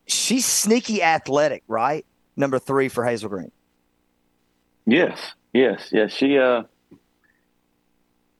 She's 0.05 0.45
sneaky 0.45 1.01
athletic, 1.01 1.63
right? 1.67 2.05
Number 2.35 2.59
three 2.59 2.89
for 2.89 3.03
Hazel 3.03 3.29
Green. 3.29 3.51
Yes, 4.85 5.19
yes, 5.51 5.89
yes. 5.91 6.11
She 6.11 6.37
uh, 6.37 6.63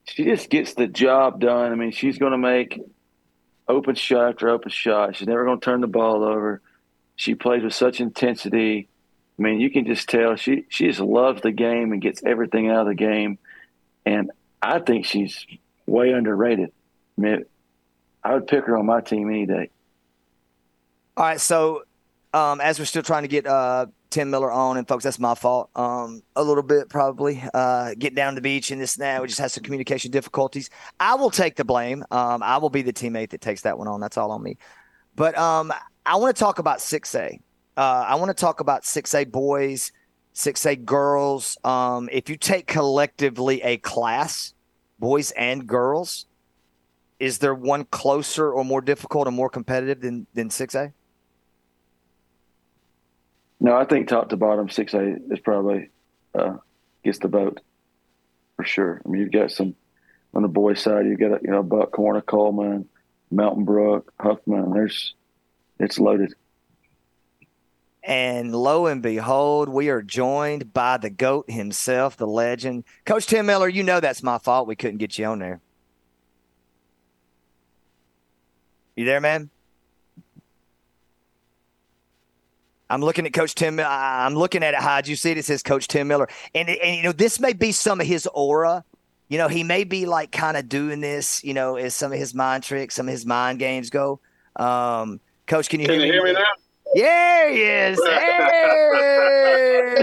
she 0.03 0.25
just 0.25 0.49
gets 0.51 0.75
the 0.75 0.87
job 0.87 1.39
done. 1.39 1.71
I 1.71 1.75
mean, 1.75 1.91
she's 1.91 2.19
going 2.19 2.33
to 2.33 2.37
make 2.37 2.79
open 3.67 3.95
shot 3.95 4.29
after 4.29 4.49
open 4.49 4.71
shot. 4.71 5.15
She's 5.15 5.27
never 5.27 5.45
going 5.45 5.59
to 5.59 5.65
turn 5.65 5.81
the 5.81 5.87
ball 5.87 6.23
over. 6.23 6.61
She 7.15 7.35
plays 7.35 7.63
with 7.63 7.73
such 7.73 7.99
intensity. 8.01 8.87
I 9.37 9.41
mean, 9.41 9.59
you 9.59 9.69
can 9.69 9.85
just 9.85 10.09
tell 10.09 10.35
she 10.35 10.65
she 10.69 10.87
just 10.87 10.99
loves 10.99 11.41
the 11.41 11.51
game 11.51 11.91
and 11.91 12.01
gets 12.01 12.23
everything 12.23 12.69
out 12.69 12.81
of 12.81 12.87
the 12.87 12.95
game. 12.95 13.37
And 14.05 14.31
I 14.61 14.79
think 14.79 15.05
she's 15.05 15.45
way 15.85 16.11
underrated. 16.11 16.71
I 17.17 17.21
mean, 17.21 17.45
I 18.23 18.33
would 18.33 18.47
pick 18.47 18.65
her 18.65 18.77
on 18.77 18.85
my 18.85 19.01
team 19.01 19.29
any 19.29 19.45
day. 19.45 19.69
All 21.15 21.25
right, 21.25 21.39
so 21.39 21.83
um, 22.33 22.59
as 22.61 22.79
we're 22.79 22.85
still 22.85 23.03
trying 23.03 23.23
to 23.23 23.27
get 23.27 23.45
uh, 23.45 23.87
Tim 24.13 24.29
Miller 24.29 24.51
on, 24.51 24.77
and 24.77 24.87
folks, 24.87 25.03
that's 25.03 25.17
my 25.17 25.33
fault. 25.33 25.71
Um, 25.75 26.21
a 26.35 26.43
little 26.43 26.61
bit 26.61 26.87
probably. 26.87 27.43
Uh, 27.51 27.95
get 27.97 28.13
down 28.13 28.33
to 28.33 28.35
the 28.35 28.41
beach 28.41 28.69
and 28.69 28.79
this 28.79 28.95
and 28.95 29.01
that. 29.01 29.19
We 29.19 29.27
just 29.27 29.39
had 29.39 29.49
some 29.49 29.63
communication 29.63 30.11
difficulties. 30.11 30.69
I 30.99 31.15
will 31.15 31.31
take 31.31 31.55
the 31.55 31.65
blame. 31.65 32.05
Um, 32.11 32.43
I 32.43 32.57
will 32.57 32.69
be 32.69 32.83
the 32.83 32.93
teammate 32.93 33.31
that 33.31 33.41
takes 33.41 33.61
that 33.61 33.75
one 33.75 33.87
on. 33.87 33.99
That's 33.99 34.15
all 34.15 34.29
on 34.29 34.43
me. 34.43 34.57
But 35.15 35.35
um, 35.35 35.73
I 36.05 36.17
want 36.17 36.35
to 36.35 36.39
talk 36.39 36.59
about 36.59 36.77
6A. 36.77 37.39
Uh, 37.75 37.81
I 37.81 38.13
want 38.15 38.29
to 38.29 38.39
talk 38.39 38.59
about 38.59 38.83
6A 38.83 39.31
boys, 39.31 39.91
6A 40.35 40.85
girls. 40.85 41.57
Um, 41.63 42.07
if 42.11 42.29
you 42.29 42.37
take 42.37 42.67
collectively 42.67 43.63
a 43.63 43.77
class, 43.77 44.53
boys 44.99 45.31
and 45.31 45.65
girls, 45.65 46.27
is 47.19 47.39
there 47.39 47.55
one 47.55 47.85
closer 47.85 48.53
or 48.53 48.63
more 48.63 48.81
difficult 48.81 49.27
or 49.27 49.31
more 49.31 49.49
competitive 49.49 50.01
than, 50.01 50.27
than 50.35 50.49
6A? 50.49 50.93
No, 53.63 53.77
I 53.77 53.85
think 53.85 54.09
top 54.09 54.29
to 54.29 54.37
bottom 54.37 54.69
six 54.69 54.93
A 54.93 55.15
is 55.31 55.39
probably 55.39 55.89
uh, 56.35 56.57
gets 57.01 57.19
the 57.19 57.29
vote 57.29 57.61
for 58.57 58.65
sure. 58.65 59.01
I 59.03 59.09
mean, 59.09 59.21
you've 59.21 59.31
got 59.31 59.51
some 59.51 59.73
on 60.33 60.41
the 60.41 60.49
boys' 60.49 60.81
side. 60.81 61.05
You've 61.05 61.19
got 61.19 61.41
you 61.43 61.49
know 61.49 61.63
Buckhorn, 61.63 62.21
Cullman, 62.23 62.89
Mountain 63.31 63.63
Brook, 63.63 64.11
Huffman. 64.19 64.73
There's 64.73 65.15
it's 65.79 65.97
loaded. 65.97 66.35
And 68.03 68.53
lo 68.53 68.87
and 68.87 69.01
behold, 69.01 69.69
we 69.69 69.87
are 69.87 70.01
joined 70.01 70.73
by 70.73 70.97
the 70.97 71.09
GOAT 71.09 71.49
himself, 71.49 72.17
the 72.17 72.27
legend. 72.27 72.83
Coach 73.05 73.27
Tim 73.27 73.45
Miller, 73.45 73.69
you 73.69 73.81
know 73.81 74.01
that's 74.01 74.21
my 74.21 74.39
fault. 74.39 74.67
We 74.67 74.75
couldn't 74.75 74.97
get 74.97 75.17
you 75.17 75.23
on 75.25 75.39
there. 75.39 75.61
You 78.97 79.05
there, 79.05 79.21
man? 79.21 79.49
I'm 82.93 83.01
looking 83.01 83.25
at 83.25 83.33
Coach 83.33 83.55
Tim. 83.55 83.79
I'm 83.79 84.35
looking 84.35 84.61
at 84.61 84.75
it. 84.75 84.79
How 84.79 85.01
do 85.01 85.09
you 85.09 85.15
see 85.15 85.31
it? 85.31 85.37
It 85.39 85.45
says 85.45 85.63
Coach 85.63 85.87
Tim 85.87 86.07
Miller, 86.07 86.29
and 86.53 86.69
and 86.69 86.95
you 86.95 87.01
know 87.01 87.11
this 87.11 87.39
may 87.39 87.53
be 87.53 87.71
some 87.71 87.99
of 87.99 88.05
his 88.05 88.27
aura. 88.27 88.85
You 89.29 89.39
know, 89.39 89.47
he 89.47 89.63
may 89.63 89.83
be 89.83 90.05
like 90.05 90.31
kind 90.31 90.55
of 90.55 90.69
doing 90.69 91.01
this. 91.01 91.43
You 91.43 91.55
know, 91.55 91.75
as 91.75 91.95
some 91.95 92.13
of 92.13 92.19
his 92.19 92.35
mind 92.35 92.63
tricks, 92.63 92.93
some 92.93 93.07
of 93.07 93.11
his 93.11 93.25
mind 93.25 93.57
games 93.57 93.89
go. 93.89 94.19
Um, 94.57 95.19
Coach, 95.47 95.69
can 95.69 95.79
you 95.79 95.87
can 95.87 96.01
hear, 96.01 96.05
you 96.05 96.11
me? 96.11 96.17
hear 96.17 96.23
me 96.23 96.33
now? 96.33 96.43
Yeah, 96.93 97.49
he 97.49 97.61
is. 97.63 97.99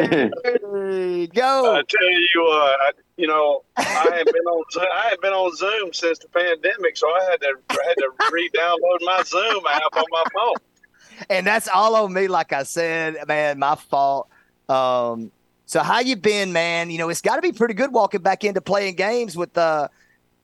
Hey, 0.01 1.27
go. 1.27 1.75
I 1.75 1.83
tell 1.89 2.09
you 2.09 2.29
what, 2.37 2.81
I, 2.81 2.91
you 3.17 3.27
know, 3.27 3.63
I 3.77 4.11
had 4.17 4.25
been 4.25 4.45
on 4.47 4.65
I 4.93 5.09
had 5.11 5.21
been 5.21 5.33
on 5.33 5.55
Zoom 5.57 5.93
since 5.93 6.19
the 6.19 6.29
pandemic, 6.29 6.97
so 6.97 7.07
I 7.09 7.29
had 7.31 7.41
to 7.43 7.55
I 7.71 7.85
had 7.87 7.95
to 7.99 8.11
re-download 8.33 8.99
my 9.03 9.23
Zoom 9.25 9.63
app 9.69 9.97
on 9.97 10.05
my 10.11 10.25
phone 10.33 10.55
and 11.29 11.47
that's 11.47 11.69
all 11.69 11.97
on 11.97 12.13
me. 12.13 12.29
Like 12.29 12.53
I 12.53 12.63
said, 12.63 13.17
man, 13.27 13.59
my 13.59 13.75
fault. 13.75 14.29
Um, 14.69 15.31
so 15.67 15.83
how 15.83 16.01
you 16.01 16.17
been, 16.17 16.53
man? 16.53 16.91
You 16.91 16.99
know, 16.99 17.09
it's 17.09 17.21
got 17.21 17.37
to 17.37 17.43
be 17.43 17.53
pretty 17.53 17.75
good 17.75 17.93
walking 17.93 18.23
back 18.23 18.45
into 18.45 18.61
playing 18.61 18.97
games 18.97 19.37
with 19.37 19.57
uh, 19.57 19.89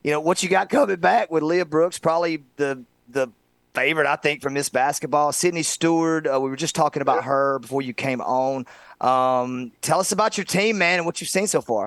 you 0.07 0.13
know, 0.13 0.21
what 0.21 0.41
you 0.41 0.49
got 0.49 0.69
coming 0.69 0.97
back 0.97 1.33
with 1.33 1.43
Leah 1.43 1.65
Brooks, 1.65 1.99
probably 1.99 2.45
the 2.57 2.85
the 3.09 3.29
favorite 3.75 4.07
I 4.07 4.15
think 4.15 4.41
from 4.41 4.55
Miss 4.55 4.69
Basketball. 4.69 5.33
Sydney 5.33 5.65
Stewart, 5.65 6.29
uh, 6.29 6.41
we 6.41 6.49
were 6.49 6.57
just 6.57 6.77
talking 6.77 7.03
about 7.03 7.25
her 7.25 7.59
before 7.59 7.83
you 7.83 7.93
came 7.93 8.21
on. 8.21 8.67
Um, 9.01 9.73
tell 9.83 9.99
us 9.99 10.13
about 10.13 10.39
your 10.39 10.45
team, 10.45 10.79
man, 10.79 11.01
and 11.01 11.07
what 11.07 11.21
you've 11.21 11.29
seen 11.29 11.49
so 11.49 11.61
far. 11.61 11.87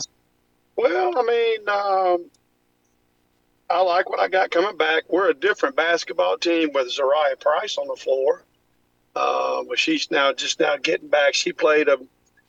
Well, 0.75 1.17
I 1.17 1.23
mean, 1.23 1.69
um, 1.69 2.25
I 3.69 3.81
like 3.81 4.09
what 4.09 4.19
I 4.19 4.27
got 4.27 4.51
coming 4.51 4.75
back. 4.75 5.03
We're 5.07 5.29
a 5.29 5.33
different 5.33 5.77
basketball 5.77 6.37
team 6.37 6.71
with 6.73 6.87
Zariah 6.87 7.39
Price 7.39 7.77
on 7.77 7.87
the 7.87 7.95
floor 7.95 8.43
uh, 9.15 9.63
but 9.67 9.79
she's 9.79 10.09
now 10.11 10.33
just 10.33 10.59
now 10.59 10.75
getting 10.77 11.09
back. 11.09 11.33
She 11.33 11.53
played 11.53 11.87
a, 11.87 11.97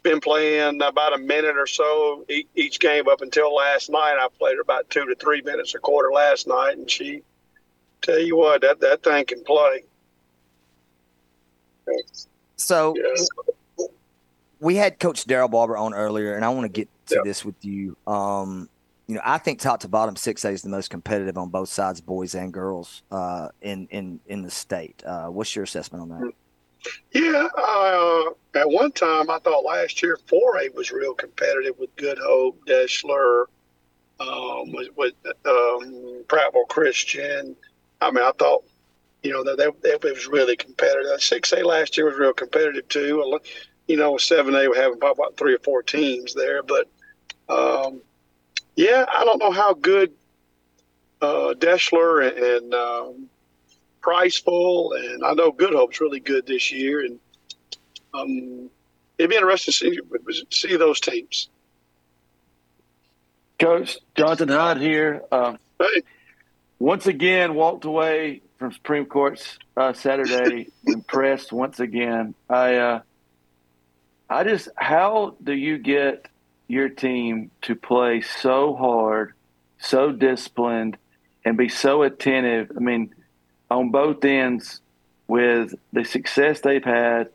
been 0.02 0.20
playing 0.20 0.80
about 0.82 1.14
a 1.14 1.18
minute 1.18 1.56
or 1.56 1.66
so 1.66 2.24
each 2.54 2.80
game 2.80 3.08
up 3.08 3.20
until 3.20 3.54
last 3.54 3.90
night. 3.90 4.16
I 4.18 4.28
played 4.38 4.56
her 4.56 4.62
about 4.62 4.88
two 4.90 5.06
to 5.06 5.14
three 5.14 5.42
minutes 5.42 5.74
a 5.74 5.78
quarter 5.78 6.11
last 6.12 6.46
night, 6.46 6.78
and 6.78 6.90
she, 6.90 7.22
tell 8.02 8.18
you 8.18 8.36
what, 8.36 8.62
that 8.62 8.80
that 8.80 9.02
thing 9.02 9.24
can 9.26 9.44
play. 9.44 9.84
So 12.56 12.94
we 14.61 14.76
had 14.76 14.98
Coach 14.98 15.24
Daryl 15.26 15.50
Barber 15.50 15.76
on 15.76 15.94
earlier, 15.94 16.34
and 16.34 16.44
I 16.44 16.50
want 16.50 16.64
to 16.64 16.68
get 16.68 16.88
to 17.06 17.16
yep. 17.16 17.24
this 17.24 17.44
with 17.44 17.62
you. 17.64 17.96
Um, 18.06 18.68
you 19.06 19.16
know, 19.16 19.22
I 19.24 19.38
think 19.38 19.58
top 19.58 19.80
to 19.80 19.88
bottom 19.88 20.14
six 20.14 20.44
A 20.44 20.50
is 20.50 20.62
the 20.62 20.68
most 20.68 20.88
competitive 20.88 21.36
on 21.36 21.48
both 21.48 21.68
sides, 21.68 22.00
boys 22.00 22.34
and 22.34 22.52
girls, 22.52 23.02
uh, 23.11 23.48
in 23.61 23.88
in 23.90 24.20
in 24.26 24.42
the 24.42 24.50
state. 24.50 25.02
Uh, 25.04 25.26
what's 25.26 25.56
your 25.56 25.64
assessment 25.64 26.02
on 26.02 26.08
that? 26.11 26.32
Yeah, 27.12 27.48
uh, 27.56 28.24
at 28.54 28.70
one 28.70 28.92
time 28.92 29.30
I 29.30 29.38
thought 29.38 29.64
last 29.64 30.02
year 30.02 30.18
four 30.26 30.58
A 30.58 30.68
was 30.70 30.90
real 30.90 31.14
competitive 31.14 31.78
with 31.78 31.94
Good 31.96 32.18
Hope, 32.18 32.64
Deshler, 32.66 33.46
um, 34.20 34.72
with, 34.72 34.88
with 34.96 35.14
um, 35.46 36.24
Prattville 36.26 36.68
Christian. 36.68 37.56
I 38.00 38.10
mean, 38.10 38.24
I 38.24 38.32
thought 38.38 38.64
you 39.22 39.32
know 39.32 39.44
that, 39.44 39.58
that, 39.58 39.82
that 39.82 40.04
it 40.04 40.14
was 40.14 40.26
really 40.26 40.56
competitive. 40.56 41.20
Six 41.20 41.52
A 41.52 41.62
last 41.64 41.96
year 41.96 42.06
was 42.06 42.18
real 42.18 42.32
competitive 42.32 42.88
too. 42.88 43.40
You 43.86 43.96
know, 43.96 44.16
seven 44.16 44.54
A 44.54 44.68
we 44.68 44.76
having 44.76 44.98
about 44.98 45.36
three 45.36 45.54
or 45.54 45.58
four 45.58 45.82
teams 45.82 46.34
there, 46.34 46.62
but 46.62 46.88
um, 47.48 48.00
yeah, 48.76 49.04
I 49.12 49.24
don't 49.24 49.40
know 49.40 49.50
how 49.50 49.74
good 49.74 50.12
uh, 51.20 51.54
Deshler 51.58 52.28
and, 52.28 52.38
and 52.38 52.74
um, 52.74 53.29
Priceville, 54.01 54.98
and 54.98 55.24
I 55.24 55.34
know 55.34 55.53
Good 55.53 55.74
Hope's 55.74 56.01
really 56.01 56.20
good 56.20 56.46
this 56.46 56.72
year, 56.72 57.05
and 57.05 57.18
um, 58.14 58.70
it'd 59.18 59.30
be 59.30 59.36
interesting 59.36 59.94
to 59.94 60.32
see, 60.32 60.44
see 60.51 60.76
those 60.76 61.01
teams. 61.01 61.48
Coach 63.59 63.98
Jonathan 64.14 64.48
Hunt 64.48 64.80
here. 64.80 65.22
Um, 65.30 65.59
hey. 65.78 66.03
Once 66.78 67.07
again, 67.07 67.55
walked 67.55 67.84
away 67.84 68.40
from 68.59 68.72
Supreme 68.72 69.05
Court's 69.05 69.59
uh, 69.76 69.92
Saturday 69.92 70.70
impressed 70.86 71.53
once 71.53 71.78
again. 71.78 72.34
I 72.48 72.76
uh, 72.76 73.01
I 74.30 74.44
just 74.44 74.68
how 74.76 75.36
do 75.42 75.53
you 75.53 75.76
get 75.76 76.26
your 76.68 76.88
team 76.88 77.51
to 77.62 77.74
play 77.74 78.22
so 78.22 78.74
hard, 78.74 79.34
so 79.78 80.11
disciplined, 80.11 80.96
and 81.44 81.59
be 81.59 81.68
so 81.68 82.03
attentive. 82.03 82.72
I 82.74 82.80
mean, 82.80 83.14
on 83.70 83.90
both 83.90 84.24
ends 84.24 84.80
with 85.28 85.74
the 85.92 86.04
success 86.04 86.60
they've 86.60 86.84
had. 86.84 87.28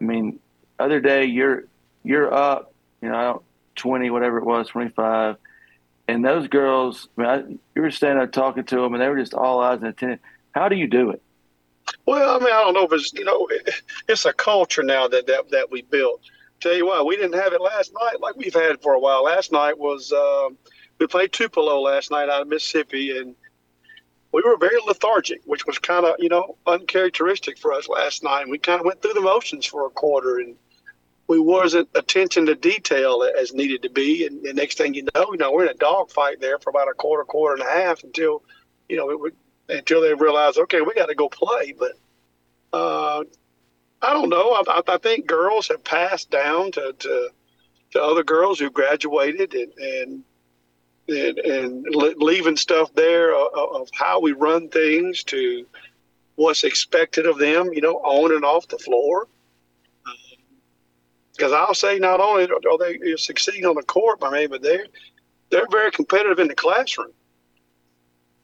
I 0.00 0.04
mean, 0.04 0.40
other 0.78 1.00
day 1.00 1.24
you're 1.24 1.64
you're 2.02 2.32
up, 2.32 2.72
you 3.00 3.08
know, 3.08 3.42
twenty 3.76 4.10
whatever 4.10 4.38
it 4.38 4.44
was, 4.44 4.68
twenty 4.68 4.90
five, 4.90 5.36
and 6.08 6.24
those 6.24 6.48
girls. 6.48 7.08
I 7.16 7.20
mean, 7.20 7.30
I, 7.30 7.36
you 7.74 7.82
were 7.82 7.90
standing 7.90 8.18
there 8.18 8.26
talking 8.26 8.64
to 8.64 8.76
them, 8.76 8.94
and 8.94 9.02
they 9.02 9.08
were 9.08 9.18
just 9.18 9.34
all 9.34 9.60
eyes 9.60 9.78
and 9.78 9.88
attentive. 9.88 10.20
How 10.52 10.68
do 10.68 10.76
you 10.76 10.86
do 10.86 11.10
it? 11.10 11.22
Well, 12.06 12.36
I 12.36 12.38
mean, 12.38 12.52
I 12.52 12.60
don't 12.62 12.74
know 12.74 12.84
if 12.84 12.92
it's 12.92 13.12
you 13.12 13.24
know, 13.24 13.48
it's 14.08 14.24
a 14.24 14.32
culture 14.32 14.82
now 14.82 15.08
that 15.08 15.26
that 15.26 15.50
that 15.50 15.70
we 15.70 15.82
built 15.82 16.20
tell 16.64 16.74
you 16.74 16.86
what, 16.86 17.06
we 17.06 17.16
didn't 17.16 17.38
have 17.38 17.52
it 17.52 17.60
last 17.60 17.92
night 17.92 18.20
like 18.20 18.36
we've 18.36 18.54
had 18.54 18.80
for 18.80 18.94
a 18.94 18.98
while. 18.98 19.24
Last 19.24 19.52
night 19.52 19.78
was 19.78 20.12
uh, 20.12 20.48
we 20.98 21.06
played 21.06 21.32
Tupelo 21.32 21.80
last 21.80 22.10
night 22.10 22.28
out 22.28 22.42
of 22.42 22.48
Mississippi, 22.48 23.18
and 23.18 23.34
we 24.34 24.42
were 24.42 24.56
very 24.56 24.80
lethargic, 24.84 25.42
which 25.44 25.64
was 25.64 25.78
kind 25.78 26.04
of 26.04 26.16
you 26.18 26.28
know 26.28 26.56
uncharacteristic 26.66 27.56
for 27.56 27.72
us 27.72 27.88
last 27.88 28.24
night. 28.24 28.48
We 28.48 28.58
kind 28.58 28.80
of 28.80 28.86
went 28.86 29.00
through 29.00 29.12
the 29.12 29.20
motions 29.20 29.64
for 29.64 29.86
a 29.86 29.90
quarter, 29.90 30.38
and 30.38 30.56
we 31.28 31.38
wasn't 31.38 31.88
attention 31.94 32.46
to 32.46 32.56
detail 32.56 33.28
as 33.40 33.54
needed 33.54 33.82
to 33.82 33.90
be. 33.90 34.26
And 34.26 34.42
the 34.42 34.52
next 34.52 34.76
thing 34.76 34.92
you 34.92 35.06
know, 35.14 35.28
you 35.30 35.38
know, 35.38 35.52
we're 35.52 35.66
in 35.66 35.70
a 35.70 35.74
dogfight 35.74 36.40
there 36.40 36.58
for 36.58 36.70
about 36.70 36.88
a 36.88 36.94
quarter, 36.94 37.22
quarter 37.22 37.62
and 37.62 37.70
a 37.70 37.72
half 37.72 38.02
until 38.02 38.42
you 38.88 38.96
know 38.96 39.08
it 39.10 39.34
until 39.68 40.00
they 40.00 40.12
realized, 40.14 40.58
okay, 40.58 40.80
we 40.80 40.94
got 40.94 41.06
to 41.06 41.14
go 41.14 41.28
play. 41.28 41.72
But 41.78 41.92
uh, 42.72 43.22
I 44.02 44.12
don't 44.12 44.30
know. 44.30 44.50
I, 44.52 44.82
I, 44.88 44.98
think 44.98 45.28
girls 45.28 45.68
have 45.68 45.84
passed 45.84 46.30
down 46.30 46.72
to, 46.72 46.92
to, 46.98 47.28
to 47.92 48.02
other 48.02 48.24
girls 48.24 48.58
who 48.58 48.68
graduated 48.68 49.54
and 49.54 49.72
and 49.78 50.24
and, 51.08 51.38
and 51.38 51.86
leaving 51.90 52.56
stuff 52.56 52.92
there 52.94 53.34
of, 53.34 53.48
of 53.54 53.88
how 53.92 54.20
we 54.20 54.32
run 54.32 54.68
things 54.68 55.22
to 55.24 55.66
what's 56.36 56.64
expected 56.64 57.26
of 57.26 57.38
them. 57.38 57.72
You 57.72 57.80
know, 57.80 57.96
on 57.96 58.34
and 58.34 58.44
off 58.44 58.68
the 58.68 58.78
floor. 58.78 59.28
Because 61.36 61.52
um, 61.52 61.58
I'll 61.58 61.74
say, 61.74 61.98
not 61.98 62.20
only 62.20 62.44
are 62.44 62.78
they 62.78 63.16
succeeding 63.16 63.66
on 63.66 63.74
the 63.74 63.82
court, 63.82 64.20
I 64.22 64.30
mean, 64.30 64.50
but 64.50 64.62
they're 64.62 64.86
they're 65.50 65.68
very 65.70 65.90
competitive 65.90 66.38
in 66.38 66.48
the 66.48 66.54
classroom. 66.54 67.12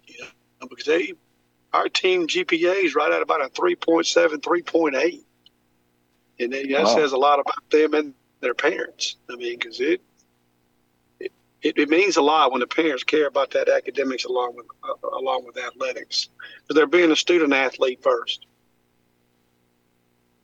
You 0.06 0.24
know, 0.60 0.68
because 0.68 0.86
they 0.86 1.14
our 1.72 1.88
team 1.88 2.26
GPA 2.26 2.84
is 2.84 2.94
right 2.96 3.12
at 3.12 3.22
about 3.22 3.44
a 3.44 3.48
3.7, 3.50 4.38
3.8 4.38 5.20
and 6.40 6.52
that 6.52 6.66
wow. 6.68 6.94
says 6.94 7.12
a 7.12 7.16
lot 7.16 7.38
about 7.38 7.70
them 7.70 7.94
and 7.94 8.14
their 8.40 8.54
parents. 8.54 9.16
I 9.30 9.36
mean, 9.36 9.58
because 9.58 9.80
it, 9.80 10.00
it 11.62 11.78
it 11.78 11.88
means 11.88 12.16
a 12.16 12.22
lot 12.22 12.52
when 12.52 12.60
the 12.60 12.66
parents 12.66 13.04
care 13.04 13.26
about 13.26 13.50
that 13.50 13.68
academics 13.68 14.24
along 14.24 14.56
with 14.56 14.66
uh, 14.82 15.08
along 15.18 15.44
with 15.44 15.58
athletics, 15.58 16.28
because 16.62 16.74
they're 16.74 16.86
being 16.86 17.10
a 17.10 17.16
student 17.16 17.52
athlete 17.52 18.02
first. 18.02 18.46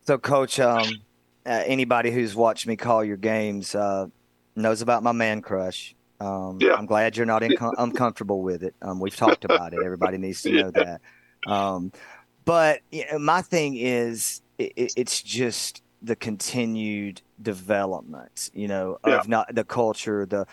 So, 0.06 0.18
Coach, 0.18 0.60
um, 0.60 0.84
uh, 1.44 1.62
anybody 1.66 2.10
who's 2.10 2.34
watched 2.34 2.66
me 2.66 2.76
call 2.76 3.04
your 3.04 3.16
games 3.16 3.74
uh, 3.74 4.06
knows 4.54 4.82
about 4.82 5.02
my 5.02 5.12
man 5.12 5.42
crush. 5.42 5.94
Um, 6.20 6.58
yeah. 6.60 6.74
I'm 6.74 6.86
glad 6.86 7.16
you're 7.16 7.26
not 7.26 7.42
inco- 7.42 7.74
uncomfortable 7.78 8.40
with 8.42 8.62
it. 8.62 8.74
Um, 8.82 9.00
we've 9.00 9.16
talked 9.16 9.44
about 9.44 9.74
it. 9.74 9.80
Everybody 9.84 10.18
needs 10.18 10.42
to 10.42 10.52
know 10.52 10.70
that. 10.70 11.00
Um, 11.46 11.92
but 12.44 12.80
you 12.90 13.04
know, 13.10 13.18
my 13.18 13.42
thing 13.42 13.76
is, 13.76 14.42
it, 14.58 14.92
it's 14.96 15.22
just 15.22 15.82
the 16.02 16.16
continued 16.16 17.20
development, 17.42 18.50
you 18.54 18.68
know, 18.68 18.98
of 19.04 19.10
yeah. 19.10 19.22
not 19.26 19.54
the 19.54 19.64
culture, 19.64 20.24
the 20.26 20.46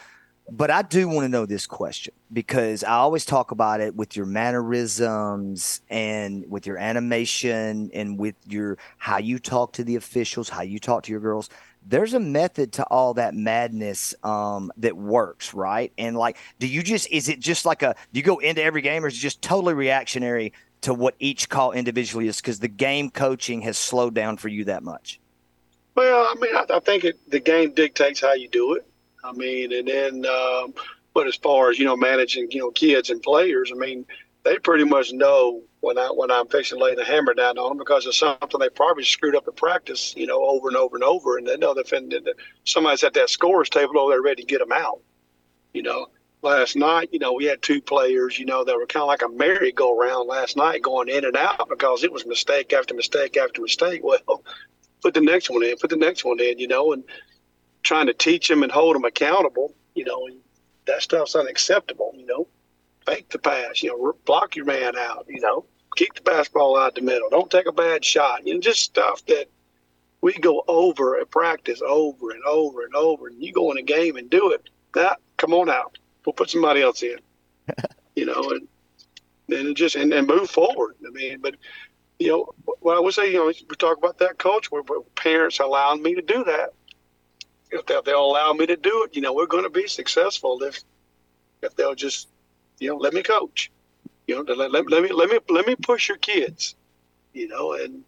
but 0.51 0.69
I 0.69 0.81
do 0.81 1.07
want 1.07 1.25
to 1.25 1.29
know 1.29 1.45
this 1.45 1.65
question 1.65 2.13
because 2.31 2.83
I 2.83 2.93
always 2.93 3.25
talk 3.25 3.51
about 3.51 3.79
it 3.79 3.95
with 3.95 4.15
your 4.17 4.25
mannerisms 4.25 5.81
and 5.89 6.49
with 6.49 6.67
your 6.67 6.77
animation 6.77 7.89
and 7.93 8.19
with 8.19 8.35
your 8.47 8.77
how 8.97 9.19
you 9.19 9.39
talk 9.39 9.73
to 9.73 9.83
the 9.83 9.95
officials, 9.95 10.49
how 10.49 10.61
you 10.61 10.79
talk 10.79 11.03
to 11.03 11.11
your 11.11 11.21
girls. 11.21 11.49
There's 11.85 12.13
a 12.13 12.19
method 12.19 12.73
to 12.73 12.83
all 12.85 13.13
that 13.15 13.35
madness 13.35 14.15
um, 14.23 14.71
that 14.77 14.97
works, 14.97 15.53
right? 15.53 15.91
And 15.97 16.17
like, 16.17 16.37
do 16.59 16.67
you 16.67 16.83
just 16.83 17.09
is 17.09 17.29
it 17.29 17.39
just 17.39 17.65
like 17.65 17.81
a 17.81 17.95
do 18.11 18.19
you 18.19 18.23
go 18.23 18.39
into 18.39 18.61
every 18.61 18.81
game 18.81 19.05
or 19.05 19.07
is 19.07 19.15
it 19.15 19.19
just 19.19 19.41
totally 19.41 19.73
reactionary 19.73 20.53
to 20.81 20.93
what 20.93 21.15
each 21.19 21.47
call 21.47 21.71
individually 21.71 22.27
is 22.27 22.41
because 22.41 22.59
the 22.59 22.67
game 22.67 23.09
coaching 23.09 23.61
has 23.61 23.77
slowed 23.77 24.13
down 24.13 24.35
for 24.35 24.49
you 24.49 24.65
that 24.65 24.83
much? 24.83 25.21
Well, 25.95 26.23
I 26.23 26.35
mean, 26.39 26.55
I, 26.55 26.65
I 26.69 26.79
think 26.79 27.05
it, 27.05 27.19
the 27.29 27.39
game 27.39 27.71
dictates 27.71 28.19
how 28.19 28.33
you 28.33 28.49
do 28.49 28.73
it. 28.73 28.85
I 29.23 29.31
mean, 29.31 29.73
and 29.73 29.87
then, 29.87 30.25
um, 30.25 30.73
but 31.13 31.27
as 31.27 31.35
far 31.35 31.69
as 31.69 31.79
you 31.79 31.85
know, 31.85 31.95
managing 31.95 32.51
you 32.51 32.59
know 32.59 32.71
kids 32.71 33.09
and 33.09 33.21
players, 33.21 33.71
I 33.73 33.77
mean, 33.77 34.05
they 34.43 34.57
pretty 34.57 34.83
much 34.83 35.13
know 35.13 35.61
when 35.79 35.97
I 35.97 36.07
when 36.07 36.31
I'm 36.31 36.47
fixing 36.47 36.77
to 36.77 36.83
lay 36.83 36.95
the 36.95 37.05
hammer 37.05 37.33
down 37.33 37.57
on 37.57 37.69
them 37.69 37.77
because 37.77 38.05
it's 38.05 38.19
something 38.19 38.59
they 38.59 38.69
probably 38.69 39.03
screwed 39.03 39.35
up 39.35 39.47
in 39.47 39.53
practice, 39.53 40.13
you 40.17 40.27
know, 40.27 40.43
over 40.43 40.67
and 40.67 40.77
over 40.77 40.95
and 40.95 41.03
over, 41.03 41.37
and 41.37 41.47
they 41.47 41.57
know 41.57 41.73
that 41.73 42.35
somebody's 42.65 43.03
at 43.03 43.13
that 43.13 43.29
scores 43.29 43.69
table 43.69 43.99
over 43.99 44.13
there 44.13 44.21
ready 44.21 44.43
to 44.43 44.47
get 44.47 44.59
them 44.59 44.71
out. 44.71 44.99
You 45.73 45.83
know, 45.83 46.07
last 46.41 46.75
night, 46.75 47.09
you 47.11 47.19
know, 47.19 47.33
we 47.33 47.45
had 47.45 47.61
two 47.61 47.81
players, 47.81 48.37
you 48.37 48.45
know, 48.45 48.63
that 48.63 48.75
were 48.75 48.85
kind 48.85 49.01
of 49.01 49.07
like 49.07 49.23
a 49.23 49.29
merry-go-round 49.29 50.27
last 50.27 50.55
night, 50.55 50.81
going 50.81 51.09
in 51.09 51.25
and 51.25 51.35
out 51.35 51.67
because 51.69 52.03
it 52.03 52.11
was 52.11 52.25
mistake 52.25 52.73
after 52.73 52.93
mistake 52.93 53.37
after 53.37 53.61
mistake. 53.61 54.01
Well, 54.03 54.43
put 55.01 55.13
the 55.13 55.21
next 55.21 55.49
one 55.49 55.63
in, 55.63 55.77
put 55.77 55.89
the 55.89 55.95
next 55.95 56.23
one 56.23 56.39
in, 56.39 56.59
you 56.59 56.67
know, 56.67 56.93
and 56.93 57.03
trying 57.83 58.07
to 58.07 58.13
teach 58.13 58.47
them 58.47 58.63
and 58.63 58.71
hold 58.71 58.95
them 58.95 59.05
accountable, 59.05 59.75
you 59.93 60.05
know, 60.05 60.27
that 60.85 61.01
stuff's 61.01 61.35
unacceptable, 61.35 62.13
you 62.15 62.25
know. 62.25 62.47
Fake 63.05 63.29
the 63.29 63.39
pass, 63.39 63.83
you 63.83 63.89
know, 63.89 64.15
block 64.25 64.55
your 64.55 64.65
man 64.65 64.97
out, 64.97 65.25
you 65.27 65.41
know, 65.41 65.65
keep 65.97 66.13
the 66.15 66.21
basketball 66.21 66.77
out 66.77 66.95
the 66.95 67.01
middle, 67.01 67.29
don't 67.29 67.51
take 67.51 67.67
a 67.67 67.71
bad 67.71 68.03
shot, 68.03 68.47
you 68.47 68.53
know, 68.53 68.59
just 68.61 68.79
stuff 68.79 69.25
that 69.25 69.47
we 70.21 70.31
go 70.33 70.63
over 70.69 71.19
at 71.19 71.29
practice 71.29 71.81
over 71.81 72.31
and 72.31 72.41
over 72.45 72.83
and 72.85 72.95
over, 72.95 73.27
and 73.27 73.43
you 73.43 73.51
go 73.51 73.71
in 73.71 73.77
a 73.77 73.81
game 73.81 74.15
and 74.15 74.29
do 74.29 74.51
it. 74.51 74.69
That 74.93 75.19
come 75.35 75.53
on 75.53 75.69
out, 75.69 75.97
we'll 76.25 76.31
put 76.31 76.49
somebody 76.49 76.81
else 76.81 77.03
in, 77.03 77.17
you 78.15 78.25
know, 78.25 78.51
and 78.51 78.67
and 79.49 79.75
just 79.75 79.95
and, 79.95 80.13
and 80.13 80.25
move 80.25 80.49
forward. 80.49 80.95
I 81.05 81.09
mean, 81.09 81.39
but 81.41 81.55
you 82.19 82.29
know, 82.29 82.49
what 82.79 82.95
I 82.95 83.01
would 83.01 83.13
say, 83.13 83.33
you 83.33 83.39
know, 83.39 83.47
we 83.47 83.75
talk 83.75 83.97
about 83.97 84.19
that 84.19 84.37
culture 84.37 84.69
where 84.69 85.01
parents 85.15 85.59
allowing 85.59 86.01
me 86.01 86.15
to 86.15 86.21
do 86.21 86.43
that. 86.45 86.69
If 87.73 87.87
they'll, 87.87 88.03
they'll 88.03 88.25
allow 88.25 88.53
me 88.53 88.67
to 88.67 88.77
do 88.77 89.05
it, 89.05 89.15
you 89.15 89.21
know, 89.23 89.33
we're 89.33 89.47
going 89.47 89.65
to 89.65 89.71
be 89.71 89.87
successful 89.87 90.63
if 90.63 90.81
if 91.63 91.75
they'll 91.75 91.95
just, 91.95 92.29
you 92.79 92.89
know, 92.89 92.97
let 92.97 93.13
me 93.13 93.23
coach. 93.23 93.71
You 94.27 94.43
know, 94.43 94.53
let, 94.55 94.71
let, 94.71 94.89
let 94.91 95.03
me 95.03 95.11
let 95.13 95.29
me 95.29 95.39
let 95.49 95.67
me 95.67 95.75
push 95.75 96.09
your 96.09 96.17
kids. 96.19 96.75
You 97.33 97.47
know, 97.49 97.73
and 97.73 98.03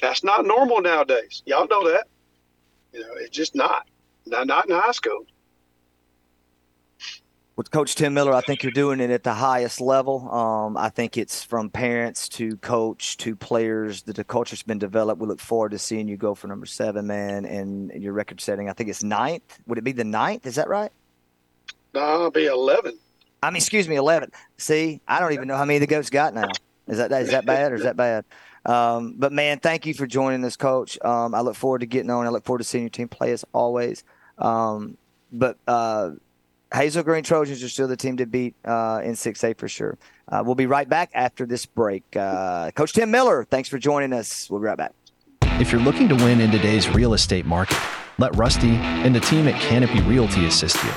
That's 0.00 0.24
not 0.24 0.46
normal 0.46 0.80
nowadays. 0.82 1.42
Y'all 1.46 1.68
know 1.68 1.90
that. 1.90 2.06
You 2.92 3.00
know, 3.00 3.14
it's 3.20 3.36
just 3.36 3.54
not. 3.54 3.88
Not, 4.26 4.46
not 4.46 4.68
in 4.68 4.76
high 4.76 4.92
school. 4.92 5.26
With 7.60 7.70
Coach 7.70 7.94
Tim 7.94 8.14
Miller, 8.14 8.32
I 8.32 8.40
think 8.40 8.62
you're 8.62 8.72
doing 8.72 9.00
it 9.00 9.10
at 9.10 9.22
the 9.22 9.34
highest 9.34 9.82
level. 9.82 10.32
Um, 10.32 10.78
I 10.78 10.88
think 10.88 11.18
it's 11.18 11.44
from 11.44 11.68
parents 11.68 12.26
to 12.30 12.56
coach 12.56 13.18
to 13.18 13.36
players. 13.36 14.00
The, 14.00 14.14
the 14.14 14.24
culture's 14.24 14.62
been 14.62 14.78
developed. 14.78 15.20
We 15.20 15.28
look 15.28 15.40
forward 15.40 15.72
to 15.72 15.78
seeing 15.78 16.08
you 16.08 16.16
go 16.16 16.34
for 16.34 16.48
number 16.48 16.64
seven, 16.64 17.06
man, 17.06 17.44
and 17.44 17.90
your 17.90 18.14
record 18.14 18.40
setting. 18.40 18.70
I 18.70 18.72
think 18.72 18.88
it's 18.88 19.02
ninth. 19.02 19.58
Would 19.66 19.76
it 19.76 19.84
be 19.84 19.92
the 19.92 20.04
ninth? 20.04 20.46
Is 20.46 20.54
that 20.54 20.70
right? 20.70 20.90
No, 21.92 22.00
I'll 22.00 22.30
be 22.30 22.46
11. 22.46 22.98
I 23.42 23.50
mean, 23.50 23.58
excuse 23.58 23.86
me, 23.90 23.96
11. 23.96 24.32
See, 24.56 25.02
I 25.06 25.20
don't 25.20 25.34
even 25.34 25.46
know 25.46 25.58
how 25.58 25.66
many 25.66 25.80
the 25.80 25.86
goats 25.86 26.08
got 26.08 26.32
now. 26.32 26.48
Is 26.88 26.96
that 26.96 27.12
is 27.12 27.30
that 27.30 27.44
bad 27.44 27.72
or 27.72 27.74
is 27.74 27.82
that 27.82 27.94
bad? 27.94 28.24
Um, 28.64 29.16
but 29.18 29.34
man, 29.34 29.60
thank 29.60 29.84
you 29.84 29.92
for 29.92 30.06
joining 30.06 30.42
us, 30.46 30.56
Coach. 30.56 30.98
Um, 31.04 31.34
I 31.34 31.42
look 31.42 31.56
forward 31.56 31.80
to 31.80 31.86
getting 31.86 32.10
on. 32.10 32.24
I 32.24 32.30
look 32.30 32.46
forward 32.46 32.60
to 32.60 32.64
seeing 32.64 32.84
your 32.84 32.90
team 32.90 33.08
play 33.08 33.32
as 33.32 33.44
always. 33.52 34.02
Um, 34.38 34.96
but 35.30 35.58
uh, 35.68 36.12
Hazel 36.72 37.02
Green 37.02 37.24
Trojans 37.24 37.62
are 37.62 37.68
still 37.68 37.88
the 37.88 37.96
team 37.96 38.16
to 38.18 38.26
beat 38.26 38.54
uh, 38.64 39.00
in 39.02 39.12
6A 39.12 39.58
for 39.58 39.68
sure. 39.68 39.98
Uh, 40.28 40.42
we'll 40.44 40.54
be 40.54 40.66
right 40.66 40.88
back 40.88 41.10
after 41.14 41.44
this 41.44 41.66
break. 41.66 42.04
Uh, 42.16 42.70
Coach 42.72 42.92
Tim 42.92 43.10
Miller, 43.10 43.44
thanks 43.44 43.68
for 43.68 43.78
joining 43.78 44.12
us. 44.12 44.48
We'll 44.48 44.60
be 44.60 44.66
right 44.66 44.78
back. 44.78 44.92
If 45.60 45.72
you're 45.72 45.80
looking 45.80 46.08
to 46.08 46.14
win 46.14 46.40
in 46.40 46.50
today's 46.50 46.88
real 46.88 47.12
estate 47.12 47.44
market, 47.44 47.76
let 48.18 48.34
Rusty 48.36 48.70
and 48.70 49.14
the 49.14 49.20
team 49.20 49.48
at 49.48 49.60
Canopy 49.60 50.00
Realty 50.02 50.46
assist 50.46 50.82
you. 50.84 50.90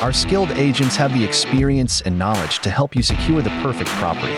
Our 0.00 0.12
skilled 0.12 0.50
agents 0.52 0.94
have 0.96 1.12
the 1.12 1.24
experience 1.24 2.02
and 2.02 2.18
knowledge 2.18 2.60
to 2.60 2.70
help 2.70 2.94
you 2.94 3.02
secure 3.02 3.42
the 3.42 3.50
perfect 3.62 3.90
property. 3.90 4.34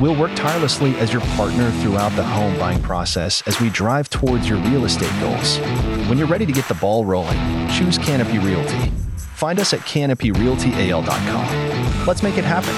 We'll 0.00 0.16
work 0.16 0.34
tirelessly 0.34 0.94
as 0.96 1.12
your 1.12 1.22
partner 1.22 1.70
throughout 1.80 2.12
the 2.16 2.24
home 2.24 2.58
buying 2.58 2.82
process 2.82 3.42
as 3.46 3.60
we 3.60 3.70
drive 3.70 4.10
towards 4.10 4.48
your 4.48 4.58
real 4.58 4.84
estate 4.84 5.12
goals. 5.20 5.58
When 6.08 6.18
you're 6.18 6.26
ready 6.26 6.44
to 6.44 6.52
get 6.52 6.68
the 6.68 6.74
ball 6.74 7.04
rolling, 7.04 7.38
choose 7.68 7.96
Canopy 7.96 8.38
Realty. 8.38 8.92
Find 9.36 9.60
us 9.60 9.72
at 9.74 9.80
canopyrealtyal.com. 9.80 12.06
Let's 12.06 12.22
make 12.22 12.38
it 12.38 12.44
happen. 12.44 12.72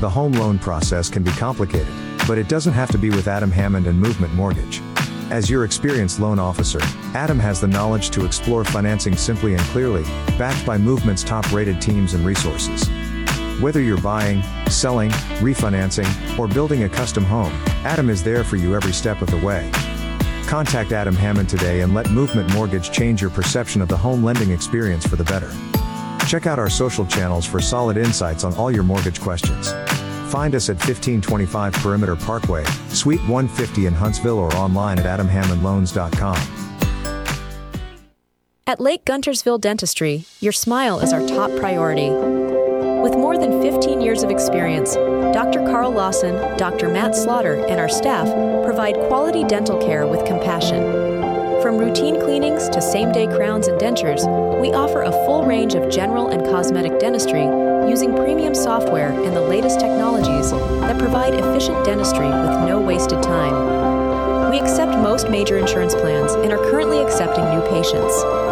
The 0.00 0.10
home 0.10 0.32
loan 0.32 0.58
process 0.58 1.08
can 1.08 1.22
be 1.22 1.30
complicated, 1.30 1.88
but 2.26 2.36
it 2.36 2.46
doesn't 2.46 2.74
have 2.74 2.90
to 2.90 2.98
be 2.98 3.08
with 3.08 3.26
Adam 3.26 3.50
Hammond 3.50 3.86
and 3.86 3.98
Movement 3.98 4.34
Mortgage. 4.34 4.82
As 5.30 5.48
your 5.48 5.64
experienced 5.64 6.20
loan 6.20 6.38
officer, 6.38 6.80
Adam 7.14 7.38
has 7.38 7.58
the 7.58 7.68
knowledge 7.68 8.10
to 8.10 8.26
explore 8.26 8.66
financing 8.66 9.16
simply 9.16 9.54
and 9.54 9.62
clearly, 9.62 10.02
backed 10.36 10.66
by 10.66 10.76
Movement's 10.76 11.24
top 11.24 11.50
rated 11.50 11.80
teams 11.80 12.12
and 12.12 12.26
resources. 12.26 12.86
Whether 13.62 13.80
you're 13.80 13.96
buying, 13.96 14.42
selling, 14.68 15.08
refinancing, 15.40 16.38
or 16.38 16.48
building 16.48 16.82
a 16.82 16.88
custom 16.88 17.24
home, 17.24 17.52
Adam 17.82 18.10
is 18.10 18.22
there 18.22 18.44
for 18.44 18.56
you 18.56 18.76
every 18.76 18.92
step 18.92 19.22
of 19.22 19.30
the 19.30 19.38
way. 19.38 19.70
Contact 20.48 20.92
Adam 20.92 21.14
Hammond 21.14 21.46
today 21.46 21.82
and 21.82 21.92
let 21.92 22.10
Movement 22.10 22.50
Mortgage 22.54 22.90
change 22.90 23.20
your 23.20 23.28
perception 23.28 23.82
of 23.82 23.88
the 23.88 23.96
home 23.96 24.24
lending 24.24 24.50
experience 24.50 25.06
for 25.06 25.16
the 25.16 25.24
better. 25.24 25.52
Check 26.26 26.46
out 26.46 26.58
our 26.58 26.70
social 26.70 27.04
channels 27.04 27.44
for 27.44 27.60
solid 27.60 27.98
insights 27.98 28.44
on 28.44 28.54
all 28.54 28.70
your 28.70 28.82
mortgage 28.82 29.20
questions. 29.20 29.72
Find 30.32 30.54
us 30.54 30.70
at 30.70 30.76
1525 30.76 31.74
Perimeter 31.74 32.16
Parkway, 32.16 32.64
Suite 32.88 33.20
150 33.28 33.84
in 33.84 33.92
Huntsville 33.92 34.38
or 34.38 34.50
online 34.54 34.98
at 34.98 35.04
adamhammondloans.com. 35.04 36.38
At 38.66 38.80
Lake 38.80 39.04
Guntersville 39.04 39.60
Dentistry, 39.60 40.24
your 40.40 40.52
smile 40.52 41.00
is 41.00 41.12
our 41.12 41.26
top 41.28 41.54
priority. 41.56 42.08
With 42.08 43.12
more 43.12 43.36
than 43.36 43.60
15 43.60 44.00
years 44.00 44.22
of 44.22 44.30
experience, 44.30 44.96
Dr. 45.38 45.60
Carl 45.60 45.92
Lawson, 45.92 46.34
Dr. 46.58 46.88
Matt 46.88 47.14
Slaughter, 47.14 47.64
and 47.68 47.78
our 47.78 47.88
staff 47.88 48.26
provide 48.64 48.96
quality 49.06 49.44
dental 49.44 49.78
care 49.78 50.04
with 50.04 50.26
compassion. 50.26 50.82
From 51.62 51.78
routine 51.78 52.20
cleanings 52.20 52.68
to 52.70 52.82
same 52.82 53.12
day 53.12 53.28
crowns 53.28 53.68
and 53.68 53.80
dentures, 53.80 54.26
we 54.60 54.72
offer 54.72 55.02
a 55.02 55.12
full 55.12 55.44
range 55.44 55.76
of 55.76 55.88
general 55.92 56.30
and 56.30 56.44
cosmetic 56.44 56.98
dentistry 56.98 57.44
using 57.88 58.16
premium 58.16 58.52
software 58.52 59.12
and 59.12 59.36
the 59.36 59.40
latest 59.40 59.78
technologies 59.78 60.50
that 60.50 60.98
provide 60.98 61.34
efficient 61.34 61.84
dentistry 61.84 62.26
with 62.26 62.66
no 62.66 62.80
wasted 62.80 63.22
time. 63.22 64.50
We 64.50 64.58
accept 64.58 64.90
most 64.98 65.30
major 65.30 65.56
insurance 65.56 65.94
plans 65.94 66.32
and 66.32 66.52
are 66.52 66.70
currently 66.72 67.00
accepting 67.00 67.44
new 67.50 67.60
patients. 67.68 68.47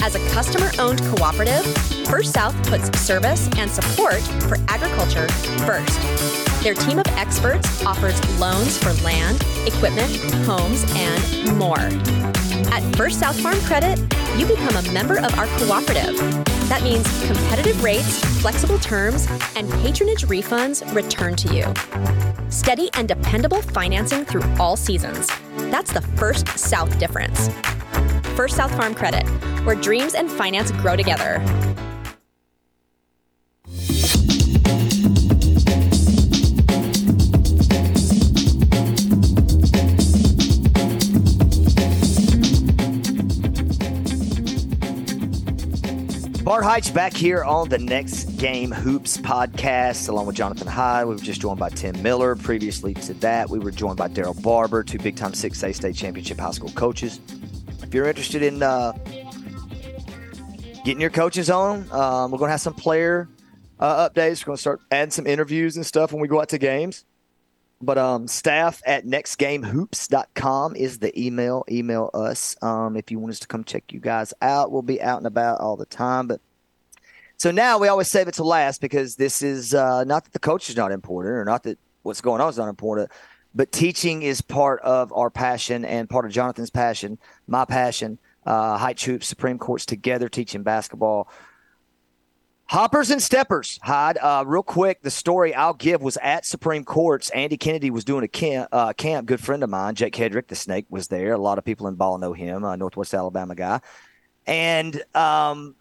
As 0.00 0.14
a 0.14 0.26
customer 0.30 0.70
owned 0.78 1.02
cooperative, 1.16 1.66
First 2.06 2.32
South 2.32 2.56
puts 2.66 2.98
service 2.98 3.46
and 3.58 3.70
support 3.70 4.22
for 4.48 4.56
agriculture 4.68 5.28
first. 5.66 6.47
Their 6.68 6.74
team 6.74 6.98
of 6.98 7.06
experts 7.12 7.82
offers 7.86 8.38
loans 8.38 8.76
for 8.76 8.92
land, 9.02 9.42
equipment, 9.66 10.14
homes, 10.44 10.84
and 10.94 11.56
more. 11.56 11.78
At 12.70 12.82
First 12.94 13.18
South 13.18 13.40
Farm 13.40 13.58
Credit, 13.60 13.98
you 14.36 14.44
become 14.44 14.76
a 14.76 14.92
member 14.92 15.16
of 15.18 15.34
our 15.38 15.46
cooperative. 15.60 16.14
That 16.68 16.82
means 16.82 17.06
competitive 17.26 17.82
rates, 17.82 18.22
flexible 18.42 18.78
terms, 18.80 19.26
and 19.56 19.72
patronage 19.80 20.26
refunds 20.26 20.84
returned 20.94 21.38
to 21.38 21.54
you. 21.56 21.64
Steady 22.50 22.90
and 22.92 23.08
dependable 23.08 23.62
financing 23.62 24.26
through 24.26 24.44
all 24.60 24.76
seasons. 24.76 25.28
That's 25.70 25.94
the 25.94 26.02
First 26.18 26.48
South 26.58 26.98
difference. 26.98 27.48
First 28.36 28.56
South 28.56 28.76
Farm 28.76 28.94
Credit, 28.94 29.26
where 29.64 29.74
dreams 29.74 30.12
and 30.12 30.30
finance 30.30 30.70
grow 30.72 30.96
together. 30.96 31.42
Bart 46.48 46.64
Heitch 46.64 46.94
back 46.94 47.12
here 47.12 47.44
on 47.44 47.68
the 47.68 47.76
Next 47.76 48.24
Game 48.38 48.70
Hoops 48.72 49.18
podcast, 49.18 50.08
along 50.08 50.24
with 50.24 50.34
Jonathan 50.34 50.66
Hyde. 50.66 51.06
We 51.06 51.14
were 51.14 51.20
just 51.20 51.42
joined 51.42 51.60
by 51.60 51.68
Tim 51.68 52.02
Miller. 52.02 52.36
Previously 52.36 52.94
to 52.94 53.12
that, 53.12 53.50
we 53.50 53.58
were 53.58 53.70
joined 53.70 53.98
by 53.98 54.08
Daryl 54.08 54.42
Barber, 54.42 54.82
two 54.82 54.98
big 54.98 55.14
time 55.14 55.32
6A 55.32 55.74
state 55.74 55.94
championship 55.94 56.40
high 56.40 56.52
school 56.52 56.70
coaches. 56.70 57.20
If 57.82 57.92
you're 57.92 58.08
interested 58.08 58.42
in 58.42 58.62
uh, 58.62 58.92
getting 60.86 61.02
your 61.02 61.10
coaches 61.10 61.50
on, 61.50 61.80
um, 61.92 62.30
we're 62.30 62.38
going 62.38 62.48
to 62.48 62.52
have 62.52 62.62
some 62.62 62.72
player 62.72 63.28
uh, 63.78 64.08
updates. 64.08 64.40
We're 64.40 64.46
going 64.46 64.56
to 64.56 64.60
start 64.62 64.80
adding 64.90 65.10
some 65.10 65.26
interviews 65.26 65.76
and 65.76 65.84
stuff 65.84 66.14
when 66.14 66.22
we 66.22 66.28
go 66.28 66.40
out 66.40 66.48
to 66.48 66.58
games. 66.58 67.04
But 67.80 67.96
um, 67.96 68.26
staff 68.26 68.82
at 68.86 69.06
nextgamehoops.com 69.06 70.76
is 70.76 70.98
the 70.98 71.18
email. 71.20 71.64
Email 71.70 72.10
us 72.12 72.56
um, 72.60 72.96
if 72.96 73.10
you 73.10 73.20
want 73.20 73.30
us 73.30 73.38
to 73.40 73.46
come 73.46 73.62
check 73.62 73.92
you 73.92 74.00
guys 74.00 74.34
out. 74.42 74.72
We'll 74.72 74.82
be 74.82 75.00
out 75.00 75.18
and 75.18 75.26
about 75.26 75.60
all 75.60 75.76
the 75.76 75.86
time. 75.86 76.26
But 76.26 76.40
so 77.36 77.52
now 77.52 77.78
we 77.78 77.86
always 77.86 78.08
save 78.08 78.26
it 78.26 78.34
to 78.34 78.44
last 78.44 78.80
because 78.80 79.14
this 79.14 79.42
is 79.42 79.74
uh, 79.74 80.02
not 80.04 80.24
that 80.24 80.32
the 80.32 80.40
coach 80.40 80.68
is 80.68 80.76
not 80.76 80.90
important 80.90 81.36
or 81.36 81.44
not 81.44 81.62
that 81.62 81.78
what's 82.02 82.20
going 82.20 82.40
on 82.40 82.48
is 82.48 82.58
not 82.58 82.68
important, 82.68 83.12
but 83.54 83.70
teaching 83.70 84.22
is 84.22 84.40
part 84.40 84.80
of 84.80 85.12
our 85.12 85.30
passion 85.30 85.84
and 85.84 86.10
part 86.10 86.24
of 86.24 86.32
Jonathan's 86.32 86.70
passion, 86.70 87.16
my 87.46 87.64
passion. 87.64 88.18
Uh, 88.44 88.78
Heitch 88.78 89.04
Hoops, 89.04 89.26
Supreme 89.26 89.58
Courts 89.58 89.84
together 89.84 90.28
teaching 90.30 90.62
basketball. 90.62 91.28
Hoppers 92.68 93.10
and 93.10 93.22
steppers, 93.22 93.78
Hyde. 93.82 94.18
Uh, 94.18 94.44
real 94.46 94.62
quick, 94.62 95.00
the 95.00 95.10
story 95.10 95.54
I'll 95.54 95.72
give 95.72 96.02
was 96.02 96.18
at 96.18 96.44
Supreme 96.44 96.84
Courts. 96.84 97.30
Andy 97.30 97.56
Kennedy 97.56 97.90
was 97.90 98.04
doing 98.04 98.24
a 98.24 98.28
camp. 98.28 98.68
Uh, 98.70 98.92
camp. 98.92 99.26
Good 99.26 99.40
friend 99.40 99.64
of 99.64 99.70
mine, 99.70 99.94
Jake 99.94 100.14
Hedrick, 100.14 100.48
the 100.48 100.54
Snake, 100.54 100.84
was 100.90 101.08
there. 101.08 101.32
A 101.32 101.38
lot 101.38 101.56
of 101.56 101.64
people 101.64 101.88
in 101.88 101.94
ball 101.94 102.18
know 102.18 102.34
him, 102.34 102.64
uh, 102.64 102.76
Northwest 102.76 103.14
Alabama 103.14 103.54
guy. 103.54 103.80
And 104.46 105.02
um, 105.14 105.76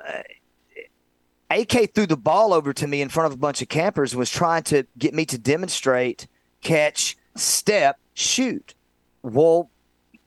AK 1.50 1.94
threw 1.94 2.06
the 2.06 2.16
ball 2.16 2.54
over 2.54 2.72
to 2.72 2.88
me 2.88 3.02
in 3.02 3.10
front 3.10 3.28
of 3.28 3.34
a 3.34 3.38
bunch 3.38 3.62
of 3.62 3.68
campers 3.68 4.14
and 4.14 4.20
was 4.20 4.32
trying 4.32 4.64
to 4.64 4.86
get 4.98 5.14
me 5.14 5.26
to 5.26 5.38
demonstrate, 5.38 6.28
catch, 6.62 7.18
step, 7.36 8.00
shoot. 8.14 8.76
Well, 9.24 9.70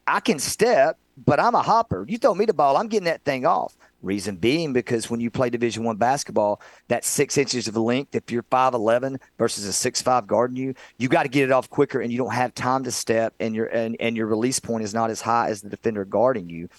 I 0.06 0.20
can 0.20 0.38
step, 0.38 0.98
but 1.16 1.40
I'm 1.40 1.54
a 1.54 1.62
hopper. 1.62 2.04
You 2.06 2.18
throw 2.18 2.34
me 2.34 2.44
the 2.44 2.52
ball, 2.52 2.76
I'm 2.76 2.88
getting 2.88 3.06
that 3.06 3.24
thing 3.24 3.46
off. 3.46 3.74
Reason 4.02 4.36
being 4.36 4.72
because 4.72 5.10
when 5.10 5.20
you 5.20 5.30
play 5.30 5.50
Division 5.50 5.84
One 5.84 5.96
basketball, 5.96 6.62
that 6.88 7.04
six 7.04 7.36
inches 7.36 7.68
of 7.68 7.76
length, 7.76 8.14
if 8.14 8.30
you're 8.30 8.44
five 8.44 8.72
eleven 8.72 9.20
versus 9.36 9.66
a 9.66 9.74
six 9.74 10.00
five 10.00 10.26
guarding 10.26 10.56
you, 10.56 10.74
you 10.96 11.08
got 11.08 11.24
to 11.24 11.28
get 11.28 11.44
it 11.44 11.52
off 11.52 11.68
quicker, 11.68 12.00
and 12.00 12.10
you 12.10 12.16
don't 12.16 12.32
have 12.32 12.54
time 12.54 12.84
to 12.84 12.90
step, 12.90 13.34
and 13.40 13.54
your 13.54 13.66
and, 13.66 13.96
and 14.00 14.16
your 14.16 14.26
release 14.26 14.58
point 14.58 14.84
is 14.84 14.94
not 14.94 15.10
as 15.10 15.20
high 15.20 15.50
as 15.50 15.60
the 15.60 15.68
defender 15.68 16.06
guarding 16.06 16.48
you. 16.48 16.70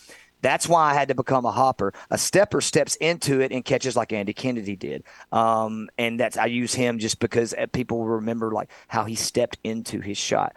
That's 0.42 0.68
why 0.68 0.90
I 0.90 0.94
had 0.96 1.10
to 1.10 1.16
become 1.16 1.46
a 1.46 1.52
hopper. 1.52 1.94
A 2.10 2.18
stepper 2.18 2.62
steps 2.62 2.96
into 2.96 3.42
it 3.42 3.52
and 3.52 3.64
catches 3.64 3.96
like 3.96 4.12
Andy 4.12 4.34
Kennedy 4.34 4.76
did. 4.76 5.04
Um, 5.32 5.90
and 6.00 6.20
that's 6.20 6.38
I 6.38 6.48
use 6.48 6.74
him 6.74 6.98
just 6.98 7.20
because 7.20 7.54
uh, 7.54 7.68
people 7.72 8.04
remember 8.04 8.52
like 8.52 8.72
how 8.88 9.06
he 9.06 9.14
stepped 9.14 9.60
into 9.64 10.00
his 10.00 10.18
shot. 10.18 10.56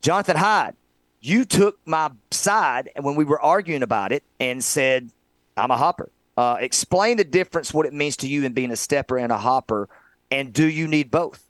Jonathan 0.00 0.36
Hyde, 0.36 0.74
you 1.20 1.44
took 1.44 1.78
my 1.86 2.10
side 2.32 2.90
when 3.00 3.14
we 3.14 3.24
were 3.24 3.40
arguing 3.40 3.84
about 3.84 4.10
it 4.10 4.24
and 4.40 4.64
said, 4.64 5.12
I'm 5.56 5.70
a 5.70 5.76
hopper. 5.76 6.10
Uh, 6.36 6.56
explain 6.60 7.18
the 7.18 7.24
difference, 7.24 7.74
what 7.74 7.86
it 7.86 7.92
means 7.92 8.16
to 8.18 8.28
you 8.28 8.44
in 8.44 8.52
being 8.52 8.70
a 8.70 8.76
stepper 8.76 9.18
and 9.18 9.30
a 9.30 9.38
hopper, 9.38 9.88
and 10.30 10.52
do 10.52 10.66
you 10.66 10.88
need 10.88 11.10
both? 11.10 11.46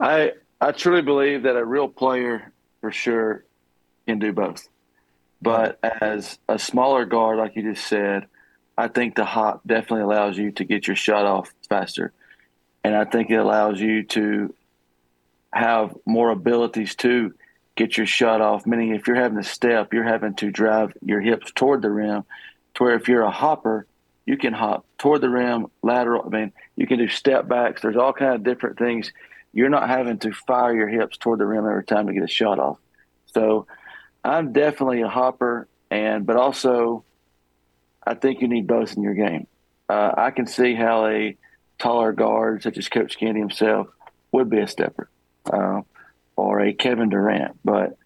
I 0.00 0.32
I 0.60 0.72
truly 0.72 1.02
believe 1.02 1.44
that 1.44 1.56
a 1.56 1.64
real 1.64 1.88
player 1.88 2.52
for 2.80 2.90
sure 2.90 3.44
can 4.06 4.18
do 4.18 4.32
both. 4.32 4.68
But 5.40 5.78
as 5.82 6.38
a 6.48 6.58
smaller 6.58 7.04
guard, 7.04 7.38
like 7.38 7.54
you 7.54 7.62
just 7.62 7.86
said, 7.86 8.26
I 8.76 8.88
think 8.88 9.14
the 9.14 9.24
hop 9.24 9.60
definitely 9.66 10.02
allows 10.02 10.36
you 10.36 10.50
to 10.52 10.64
get 10.64 10.86
your 10.86 10.96
shot 10.96 11.24
off 11.24 11.52
faster. 11.68 12.12
And 12.82 12.96
I 12.96 13.04
think 13.04 13.30
it 13.30 13.36
allows 13.36 13.80
you 13.80 14.02
to 14.04 14.54
have 15.52 15.96
more 16.04 16.30
abilities 16.30 16.94
to 16.96 17.34
get 17.78 17.96
your 17.96 18.06
shot 18.06 18.40
off. 18.40 18.66
Meaning, 18.66 18.94
if 18.94 19.06
you're 19.06 19.16
having 19.16 19.38
a 19.38 19.44
step, 19.44 19.94
you're 19.94 20.04
having 20.04 20.34
to 20.36 20.50
drive 20.50 20.92
your 21.00 21.20
hips 21.20 21.52
toward 21.52 21.80
the 21.82 21.90
rim. 21.90 22.24
To 22.74 22.84
where 22.84 22.94
if 22.94 23.08
you're 23.08 23.22
a 23.22 23.30
hopper, 23.30 23.86
you 24.26 24.36
can 24.36 24.52
hop 24.52 24.84
toward 24.98 25.20
the 25.20 25.30
rim, 25.30 25.68
lateral. 25.82 26.24
I 26.26 26.28
mean, 26.28 26.52
you 26.76 26.86
can 26.86 26.98
do 26.98 27.08
step 27.08 27.48
backs. 27.48 27.80
There's 27.80 27.96
all 27.96 28.12
kind 28.12 28.34
of 28.34 28.42
different 28.42 28.78
things. 28.78 29.12
You're 29.52 29.70
not 29.70 29.88
having 29.88 30.18
to 30.18 30.32
fire 30.32 30.74
your 30.74 30.88
hips 30.88 31.16
toward 31.16 31.38
the 31.38 31.46
rim 31.46 31.64
every 31.64 31.84
time 31.84 32.08
to 32.08 32.12
get 32.12 32.22
a 32.22 32.28
shot 32.28 32.58
off. 32.58 32.78
So, 33.32 33.66
I'm 34.24 34.52
definitely 34.52 35.02
a 35.02 35.08
hopper, 35.08 35.68
and 35.90 36.26
but 36.26 36.36
also, 36.36 37.04
I 38.04 38.14
think 38.14 38.42
you 38.42 38.48
need 38.48 38.66
both 38.66 38.96
in 38.96 39.02
your 39.02 39.14
game. 39.14 39.46
Uh, 39.88 40.12
I 40.16 40.32
can 40.32 40.46
see 40.46 40.74
how 40.74 41.06
a 41.06 41.36
taller 41.78 42.12
guard 42.12 42.62
such 42.62 42.76
as 42.76 42.88
Coach 42.88 43.16
Kennedy 43.18 43.40
himself 43.40 43.88
would 44.32 44.50
be 44.50 44.58
a 44.58 44.66
stepper 44.66 45.08
uh, 45.50 45.82
or 46.38 46.60
a 46.60 46.72
Kevin 46.72 47.08
Durant. 47.08 47.58
But 47.64 47.98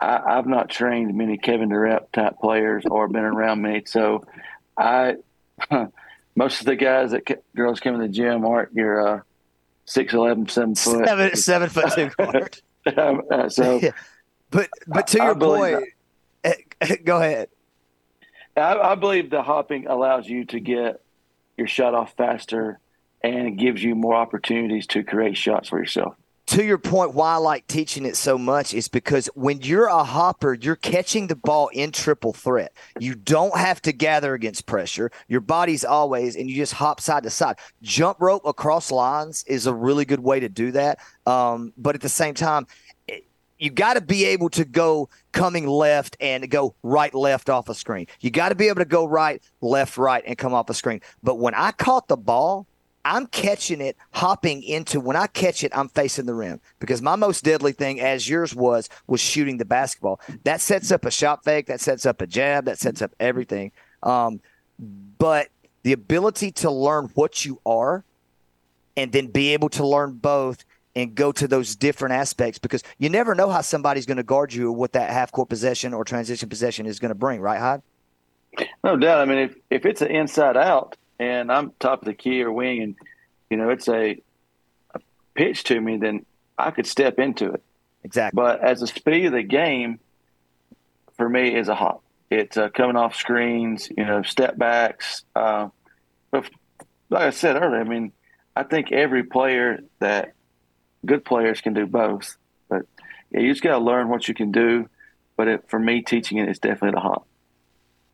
I, 0.00 0.34
have 0.36 0.46
not 0.46 0.68
trained 0.68 1.16
many 1.16 1.36
Kevin 1.36 1.68
Durant 1.68 2.12
type 2.12 2.38
players 2.40 2.84
or 2.88 3.08
been 3.08 3.24
around 3.24 3.62
many. 3.62 3.82
So 3.86 4.24
I, 4.76 5.16
most 6.36 6.60
of 6.60 6.66
the 6.66 6.76
guys 6.76 7.10
that 7.10 7.24
girls 7.56 7.80
come 7.80 7.96
in 7.96 8.00
the 8.00 8.08
gym 8.08 8.46
aren't 8.46 8.72
your 8.72 9.16
uh, 9.16 9.20
6'11", 9.88 10.50
7 10.50 10.74
foot. 10.76 11.06
Seven, 11.06 11.36
seven 11.36 11.68
foot 11.68 11.92
two 11.94 12.10
guard. 12.16 12.60
Um, 12.96 13.22
uh, 13.30 13.48
so, 13.48 13.80
yeah. 13.80 13.90
but 14.50 14.68
but 14.86 15.06
to 15.08 15.18
your 15.18 15.34
point, 15.34 15.84
that. 16.42 17.04
go 17.04 17.18
ahead. 17.18 17.48
I, 18.56 18.78
I 18.78 18.94
believe 18.94 19.30
the 19.30 19.42
hopping 19.42 19.86
allows 19.86 20.28
you 20.28 20.44
to 20.46 20.60
get 20.60 21.00
your 21.56 21.66
shot 21.66 21.94
off 21.94 22.14
faster 22.16 22.78
and 23.22 23.48
it 23.48 23.56
gives 23.56 23.82
you 23.82 23.94
more 23.94 24.14
opportunities 24.14 24.86
to 24.88 25.02
create 25.02 25.36
shots 25.36 25.68
for 25.68 25.78
yourself. 25.78 26.16
To 26.52 26.62
your 26.62 26.76
point, 26.76 27.14
why 27.14 27.32
I 27.32 27.36
like 27.36 27.66
teaching 27.66 28.04
it 28.04 28.14
so 28.14 28.36
much 28.36 28.74
is 28.74 28.86
because 28.86 29.26
when 29.34 29.62
you're 29.62 29.86
a 29.86 30.04
hopper, 30.04 30.52
you're 30.52 30.76
catching 30.76 31.28
the 31.28 31.34
ball 31.34 31.68
in 31.68 31.92
triple 31.92 32.34
threat. 32.34 32.74
You 33.00 33.14
don't 33.14 33.56
have 33.56 33.80
to 33.80 33.92
gather 33.92 34.34
against 34.34 34.66
pressure. 34.66 35.10
Your 35.28 35.40
body's 35.40 35.82
always, 35.82 36.36
and 36.36 36.50
you 36.50 36.56
just 36.56 36.74
hop 36.74 37.00
side 37.00 37.22
to 37.22 37.30
side. 37.30 37.56
Jump 37.80 38.20
rope 38.20 38.44
across 38.44 38.90
lines 38.90 39.44
is 39.44 39.66
a 39.66 39.72
really 39.72 40.04
good 40.04 40.20
way 40.20 40.40
to 40.40 40.50
do 40.50 40.72
that. 40.72 40.98
Um, 41.26 41.72
but 41.78 41.94
at 41.94 42.02
the 42.02 42.10
same 42.10 42.34
time, 42.34 42.66
you 43.58 43.70
got 43.70 43.94
to 43.94 44.02
be 44.02 44.26
able 44.26 44.50
to 44.50 44.66
go 44.66 45.08
coming 45.32 45.66
left 45.66 46.18
and 46.20 46.50
go 46.50 46.74
right 46.82 47.14
left 47.14 47.48
off 47.48 47.70
a 47.70 47.74
screen. 47.74 48.08
You 48.20 48.30
got 48.30 48.50
to 48.50 48.54
be 48.54 48.68
able 48.68 48.80
to 48.80 48.84
go 48.84 49.06
right 49.06 49.42
left 49.62 49.96
right 49.96 50.22
and 50.26 50.36
come 50.36 50.52
off 50.52 50.68
a 50.68 50.74
screen. 50.74 51.00
But 51.22 51.38
when 51.38 51.54
I 51.54 51.70
caught 51.70 52.08
the 52.08 52.18
ball, 52.18 52.66
I'm 53.04 53.26
catching 53.26 53.80
it, 53.80 53.96
hopping 54.12 54.62
into 54.62 55.00
when 55.00 55.16
I 55.16 55.26
catch 55.26 55.64
it, 55.64 55.76
I'm 55.76 55.88
facing 55.88 56.26
the 56.26 56.34
rim 56.34 56.60
because 56.78 57.02
my 57.02 57.16
most 57.16 57.42
deadly 57.42 57.72
thing, 57.72 58.00
as 58.00 58.28
yours 58.28 58.54
was, 58.54 58.88
was 59.06 59.20
shooting 59.20 59.56
the 59.56 59.64
basketball. 59.64 60.20
That 60.44 60.60
sets 60.60 60.92
up 60.92 61.04
a 61.04 61.10
shot 61.10 61.44
fake, 61.44 61.66
that 61.66 61.80
sets 61.80 62.06
up 62.06 62.20
a 62.20 62.26
jab, 62.26 62.66
that 62.66 62.78
sets 62.78 63.02
up 63.02 63.12
everything. 63.18 63.72
Um, 64.02 64.40
but 64.78 65.48
the 65.82 65.92
ability 65.92 66.52
to 66.52 66.70
learn 66.70 67.10
what 67.14 67.44
you 67.44 67.60
are 67.66 68.04
and 68.96 69.10
then 69.10 69.26
be 69.28 69.52
able 69.52 69.68
to 69.70 69.86
learn 69.86 70.12
both 70.12 70.64
and 70.94 71.14
go 71.14 71.32
to 71.32 71.48
those 71.48 71.74
different 71.74 72.14
aspects 72.14 72.58
because 72.58 72.82
you 72.98 73.08
never 73.08 73.34
know 73.34 73.48
how 73.48 73.62
somebody's 73.62 74.06
going 74.06 74.18
to 74.18 74.22
guard 74.22 74.52
you 74.52 74.68
or 74.68 74.72
what 74.72 74.92
that 74.92 75.10
half 75.10 75.32
court 75.32 75.48
possession 75.48 75.94
or 75.94 76.04
transition 76.04 76.48
possession 76.48 76.86
is 76.86 76.98
going 76.98 77.08
to 77.08 77.14
bring, 77.14 77.40
right, 77.40 77.58
Hyde? 77.58 77.82
No 78.84 78.96
doubt. 78.96 79.20
I 79.20 79.24
mean, 79.24 79.38
if, 79.38 79.56
if 79.70 79.86
it's 79.86 80.02
an 80.02 80.10
inside 80.10 80.56
out, 80.56 80.96
and 81.18 81.50
I'm 81.50 81.72
top 81.78 82.02
of 82.02 82.06
the 82.06 82.14
key 82.14 82.42
or 82.42 82.52
wing, 82.52 82.82
and 82.82 82.96
you 83.50 83.56
know 83.56 83.70
it's 83.70 83.88
a, 83.88 84.20
a 84.94 85.00
pitch 85.34 85.64
to 85.64 85.80
me, 85.80 85.96
then 85.96 86.24
I 86.58 86.70
could 86.70 86.86
step 86.86 87.18
into 87.18 87.52
it. 87.52 87.62
Exactly. 88.04 88.36
But 88.36 88.60
as 88.60 88.82
a 88.82 88.86
speed 88.86 89.26
of 89.26 89.32
the 89.32 89.42
game, 89.42 90.00
for 91.16 91.28
me, 91.28 91.54
is 91.54 91.68
a 91.68 91.74
hop. 91.74 92.02
It's 92.30 92.56
uh, 92.56 92.68
coming 92.70 92.96
off 92.96 93.14
screens, 93.14 93.90
you 93.96 94.04
know, 94.04 94.22
step 94.22 94.56
backs. 94.56 95.24
Uh, 95.36 95.68
but 96.30 96.48
like 97.10 97.22
I 97.22 97.30
said 97.30 97.56
earlier, 97.56 97.80
I 97.80 97.84
mean, 97.84 98.12
I 98.56 98.62
think 98.62 98.90
every 98.90 99.22
player 99.22 99.80
that 99.98 100.32
good 101.04 101.24
players 101.24 101.60
can 101.60 101.74
do 101.74 101.86
both. 101.86 102.36
But 102.68 102.86
yeah, 103.30 103.40
you 103.40 103.52
just 103.52 103.62
got 103.62 103.78
to 103.78 103.84
learn 103.84 104.08
what 104.08 104.28
you 104.28 104.34
can 104.34 104.50
do. 104.50 104.88
But 105.36 105.48
it, 105.48 105.68
for 105.68 105.78
me, 105.78 106.02
teaching 106.02 106.38
it 106.38 106.48
is 106.48 106.58
definitely 106.58 106.92
the 106.92 107.00
hop. 107.00 107.26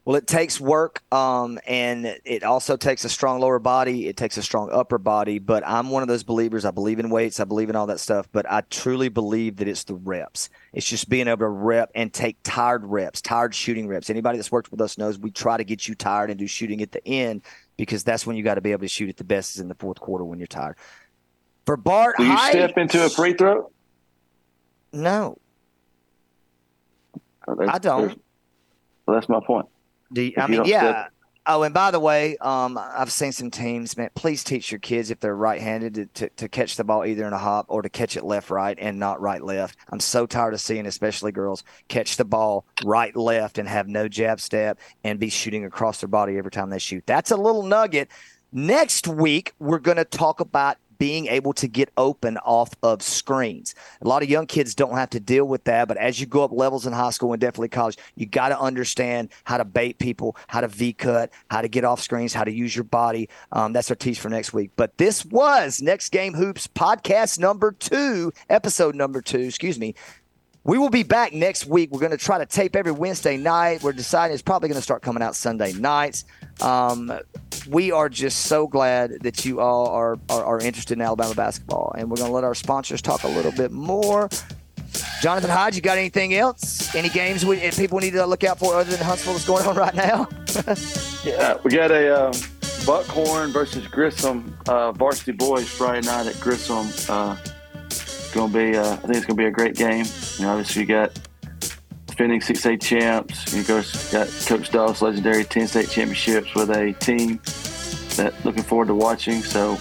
Well, 0.09 0.16
it 0.16 0.26
takes 0.26 0.59
work, 0.59 1.02
um, 1.12 1.59
and 1.66 2.06
it 2.24 2.42
also 2.42 2.78
takes 2.78 3.04
a 3.04 3.11
strong 3.11 3.40
lower 3.40 3.59
body. 3.59 4.09
It 4.09 4.16
takes 4.16 4.38
a 4.38 4.42
strong 4.42 4.70
upper 4.72 4.96
body. 4.96 5.38
But 5.38 5.62
I'm 5.66 5.90
one 5.90 6.00
of 6.00 6.09
those 6.09 6.22
believers. 6.22 6.64
I 6.64 6.70
believe 6.70 6.98
in 6.98 7.11
weights. 7.11 7.40
I 7.40 7.44
believe 7.44 7.68
in 7.68 7.76
all 7.76 7.84
that 7.88 8.00
stuff. 8.00 8.26
But 8.32 8.50
I 8.50 8.62
truly 8.70 9.11
believe 9.11 9.56
that 9.56 9.68
it's 9.68 9.84
the 9.84 9.96
reps. 9.96 10.48
It's 10.72 10.86
just 10.86 11.11
being 11.11 11.28
able 11.28 11.40
to 11.40 11.48
rep 11.48 11.90
and 11.94 12.11
take 12.11 12.38
tired 12.42 12.86
reps, 12.86 13.20
tired 13.20 13.54
shooting 13.54 13.86
reps. 13.86 14.09
Anybody 14.09 14.38
that's 14.38 14.50
worked 14.50 14.70
with 14.70 14.80
us 14.80 14.96
knows 14.96 15.18
we 15.18 15.30
try 15.30 15.59
to 15.59 15.64
get 15.64 15.86
you 15.86 15.94
tired 15.94 16.30
and 16.30 16.38
do 16.38 16.46
shooting 16.46 16.80
at 16.80 16.90
the 16.90 17.06
end 17.06 17.42
because 17.76 18.02
that's 18.02 18.26
when 18.26 18.34
you 18.34 18.42
got 18.42 18.54
to 18.54 18.62
be 18.62 18.72
able 18.72 18.80
to 18.80 18.88
shoot 18.88 19.11
at 19.11 19.18
the 19.18 19.24
best 19.24 19.56
is 19.56 19.61
in 19.61 19.68
the 19.68 19.74
fourth 19.74 20.00
quarter 20.00 20.24
when 20.24 20.38
you're 20.38 20.46
tired. 20.46 20.76
For 21.66 21.76
Bart, 21.76 22.16
do 22.16 22.24
you 22.24 22.38
step 22.48 22.78
into 22.78 23.04
a 23.04 23.11
free 23.11 23.34
throw? 23.34 23.70
No, 24.90 25.36
oh, 27.46 27.68
I 27.68 27.76
don't. 27.78 28.18
Well, 29.04 29.14
that's 29.14 29.28
my 29.28 29.40
point. 29.46 29.68
Do 30.12 30.22
you, 30.22 30.32
I 30.36 30.46
mean, 30.46 30.64
yeah. 30.64 31.09
Oh, 31.50 31.62
and 31.62 31.72
by 31.72 31.90
the 31.90 31.98
way, 31.98 32.36
um, 32.42 32.78
I've 32.78 33.11
seen 33.11 33.32
some 33.32 33.50
teams, 33.50 33.96
man. 33.96 34.11
Please 34.14 34.44
teach 34.44 34.70
your 34.70 34.80
kids 34.80 35.11
if 35.11 35.18
they're 35.18 35.34
right-handed 35.34 35.94
to, 35.94 36.06
to, 36.06 36.28
to, 36.28 36.48
catch 36.48 36.76
the 36.76 36.84
ball 36.84 37.06
either 37.06 37.26
in 37.26 37.32
a 37.32 37.38
hop 37.38 37.64
or 37.70 37.80
to 37.80 37.88
catch 37.88 38.18
it 38.18 38.24
left-right 38.24 38.76
and 38.78 38.98
not 38.98 39.18
right-left. 39.22 39.78
I'm 39.88 39.98
so 39.98 40.26
tired 40.26 40.52
of 40.52 40.61
seeing, 40.61 40.84
especially 40.84 41.32
girls, 41.32 41.64
catch 41.88 42.18
the 42.18 42.26
ball 42.26 42.66
right-left 42.84 43.56
and 43.56 43.66
have 43.66 43.88
no 43.88 44.09
jab 44.09 44.40
step 44.40 44.78
and 45.04 45.18
be 45.18 45.30
shooting 45.30 45.64
across 45.64 46.02
their 46.02 46.09
body 46.09 46.36
every 46.36 46.50
time 46.50 46.68
they 46.68 46.78
shoot. 46.78 47.04
That's 47.06 47.30
a 47.30 47.36
little 47.36 47.62
nugget. 47.62 48.11
Next 48.52 49.09
week, 49.09 49.54
we're 49.59 49.78
going 49.78 49.96
to 49.96 50.04
talk 50.04 50.40
about 50.40 50.76
being 50.99 51.26
able 51.26 51.53
to 51.55 51.68
get 51.68 51.90
open 51.96 52.36
off 52.38 52.70
of 52.82 53.03
screens. 53.03 53.74
A 54.03 54.09
lot 54.09 54.22
of 54.22 54.28
young 54.28 54.46
kids 54.46 54.74
don't 54.74 54.94
have 54.94 55.11
to 55.11 55.20
deal 55.20 55.46
with 55.46 55.64
that, 55.64 55.88
but 55.88 55.96
as 55.96 56.20
you 56.20 56.26
go 56.26 56.44
up 56.44 56.53
levels 56.53 56.86
in 56.86 56.92
high 56.92 57.11
school 57.11 57.32
and 57.32 57.40
definitely 57.40 57.68
college, 57.68 57.96
you 58.16 58.26
got 58.26 58.51
to 58.51 58.61
understand 58.61 59.30
how 59.44 59.57
to 59.57 59.64
bait 59.64 59.99
people, 59.99 60.36
how 60.49 60.61
to 60.61 60.68
V 60.68 60.92
cut, 60.92 61.30
how 61.51 61.62
to 61.62 61.68
get 61.68 61.84
off 61.84 62.01
screens, 62.01 62.34
how 62.34 62.44
to 62.44 62.53
use 62.53 62.74
your 62.74 62.84
body. 62.84 63.28
Um, 63.53 63.72
that's 63.72 63.90
our 63.90 63.96
teach 63.96 64.20
for 64.20 64.28
next 64.28 64.53
week. 64.53 64.70
But 64.76 64.99
this 64.99 65.24
was 65.24 65.80
Next 65.80 66.11
Game 66.11 66.34
Hoops 66.34 66.66
podcast 66.66 67.38
number 67.38 67.72
two, 67.72 68.32
episode 68.51 68.94
number 68.94 69.22
two, 69.22 69.40
excuse 69.40 69.78
me. 69.78 69.94
We 70.64 70.76
will 70.76 70.90
be 70.90 71.03
back 71.03 71.32
next 71.32 71.64
week. 71.64 71.90
We're 71.90 72.01
going 72.01 72.11
to 72.11 72.18
try 72.18 72.36
to 72.36 72.44
tape 72.44 72.76
every 72.76 72.92
Wednesday 72.92 73.38
night. 73.38 73.82
We're 73.82 73.92
deciding 73.92 74.34
it's 74.34 74.42
probably 74.42 74.68
going 74.68 74.76
to 74.76 74.82
start 74.82 75.01
coming 75.01 75.22
out 75.22 75.34
Sunday 75.34 75.72
nights. 75.72 76.26
Um, 76.61 77.11
we 77.68 77.92
are 77.92 78.08
just 78.08 78.42
so 78.42 78.66
glad 78.66 79.20
that 79.22 79.44
you 79.44 79.60
all 79.60 79.88
are, 79.88 80.18
are, 80.28 80.44
are 80.44 80.60
interested 80.60 80.94
in 80.94 81.02
Alabama 81.02 81.34
basketball, 81.34 81.92
and 81.96 82.10
we're 82.10 82.16
going 82.16 82.28
to 82.28 82.34
let 82.34 82.44
our 82.44 82.54
sponsors 82.54 83.02
talk 83.02 83.24
a 83.24 83.28
little 83.28 83.52
bit 83.52 83.70
more. 83.70 84.28
Jonathan 85.20 85.50
Hodge, 85.50 85.76
you 85.76 85.82
got 85.82 85.98
anything 85.98 86.34
else? 86.34 86.94
Any 86.94 87.08
games 87.08 87.44
we, 87.44 87.58
people 87.72 87.98
need 87.98 88.12
to 88.12 88.24
look 88.24 88.44
out 88.44 88.58
for 88.58 88.74
other 88.74 88.90
than 88.90 89.04
Huntsville 89.04 89.34
that's 89.34 89.46
going 89.46 89.66
on 89.66 89.76
right 89.76 89.94
now? 89.94 90.28
yeah, 91.24 91.58
we 91.62 91.70
got 91.70 91.90
a 91.90 92.28
um, 92.28 92.32
Buckhorn 92.86 93.50
versus 93.52 93.86
Grissom 93.86 94.56
uh, 94.66 94.92
varsity 94.92 95.32
boys 95.32 95.68
Friday 95.68 96.06
night 96.06 96.26
at 96.26 96.40
Grissom. 96.40 96.88
Uh, 97.08 97.36
going 98.32 98.52
to 98.52 98.58
be, 98.58 98.76
uh, 98.76 98.92
I 98.92 98.96
think 98.96 99.16
it's 99.16 99.26
going 99.26 99.36
to 99.36 99.42
be 99.42 99.46
a 99.46 99.50
great 99.50 99.74
game. 99.74 100.06
You 100.38 100.44
know, 100.44 100.50
obviously 100.52 100.82
you 100.82 100.88
got 100.88 101.18
defending 102.18 102.40
6A 102.40 102.82
champs. 102.82 103.54
You 103.54 103.62
got 103.62 104.28
Coach 104.46 104.70
Doss 104.70 105.02
legendary 105.02 105.44
10 105.44 105.68
state 105.68 105.88
championships 105.88 106.52
with 106.52 106.70
a 106.70 106.92
team 106.94 107.38
that 108.16 108.34
looking 108.44 108.64
forward 108.64 108.88
to 108.88 108.94
watching. 108.94 109.40
So 109.40 109.76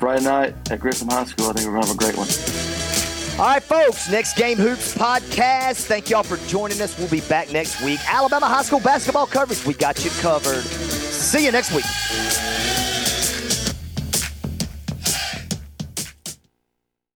Friday 0.00 0.24
night 0.24 0.54
at 0.72 0.80
Grissom 0.80 1.08
High 1.08 1.24
School, 1.24 1.48
I 1.48 1.52
think 1.52 1.66
we're 1.66 1.74
going 1.74 1.82
to 1.82 1.88
have 1.88 1.96
a 1.96 1.98
great 1.98 2.16
one. 2.16 2.26
All 3.38 3.46
right, 3.46 3.62
folks, 3.62 4.10
next 4.10 4.36
Game 4.36 4.56
Hoops 4.56 4.96
podcast. 4.96 5.84
Thank 5.84 6.10
y'all 6.10 6.24
for 6.24 6.38
joining 6.48 6.80
us. 6.80 6.98
We'll 6.98 7.08
be 7.08 7.20
back 7.20 7.52
next 7.52 7.80
week. 7.84 8.00
Alabama 8.08 8.46
high 8.46 8.62
school 8.62 8.80
basketball 8.80 9.26
coverage. 9.26 9.64
We 9.64 9.74
got 9.74 10.04
you 10.04 10.10
covered. 10.22 10.64
See 10.64 11.44
you 11.44 11.52
next 11.52 11.72
week. 11.72 12.45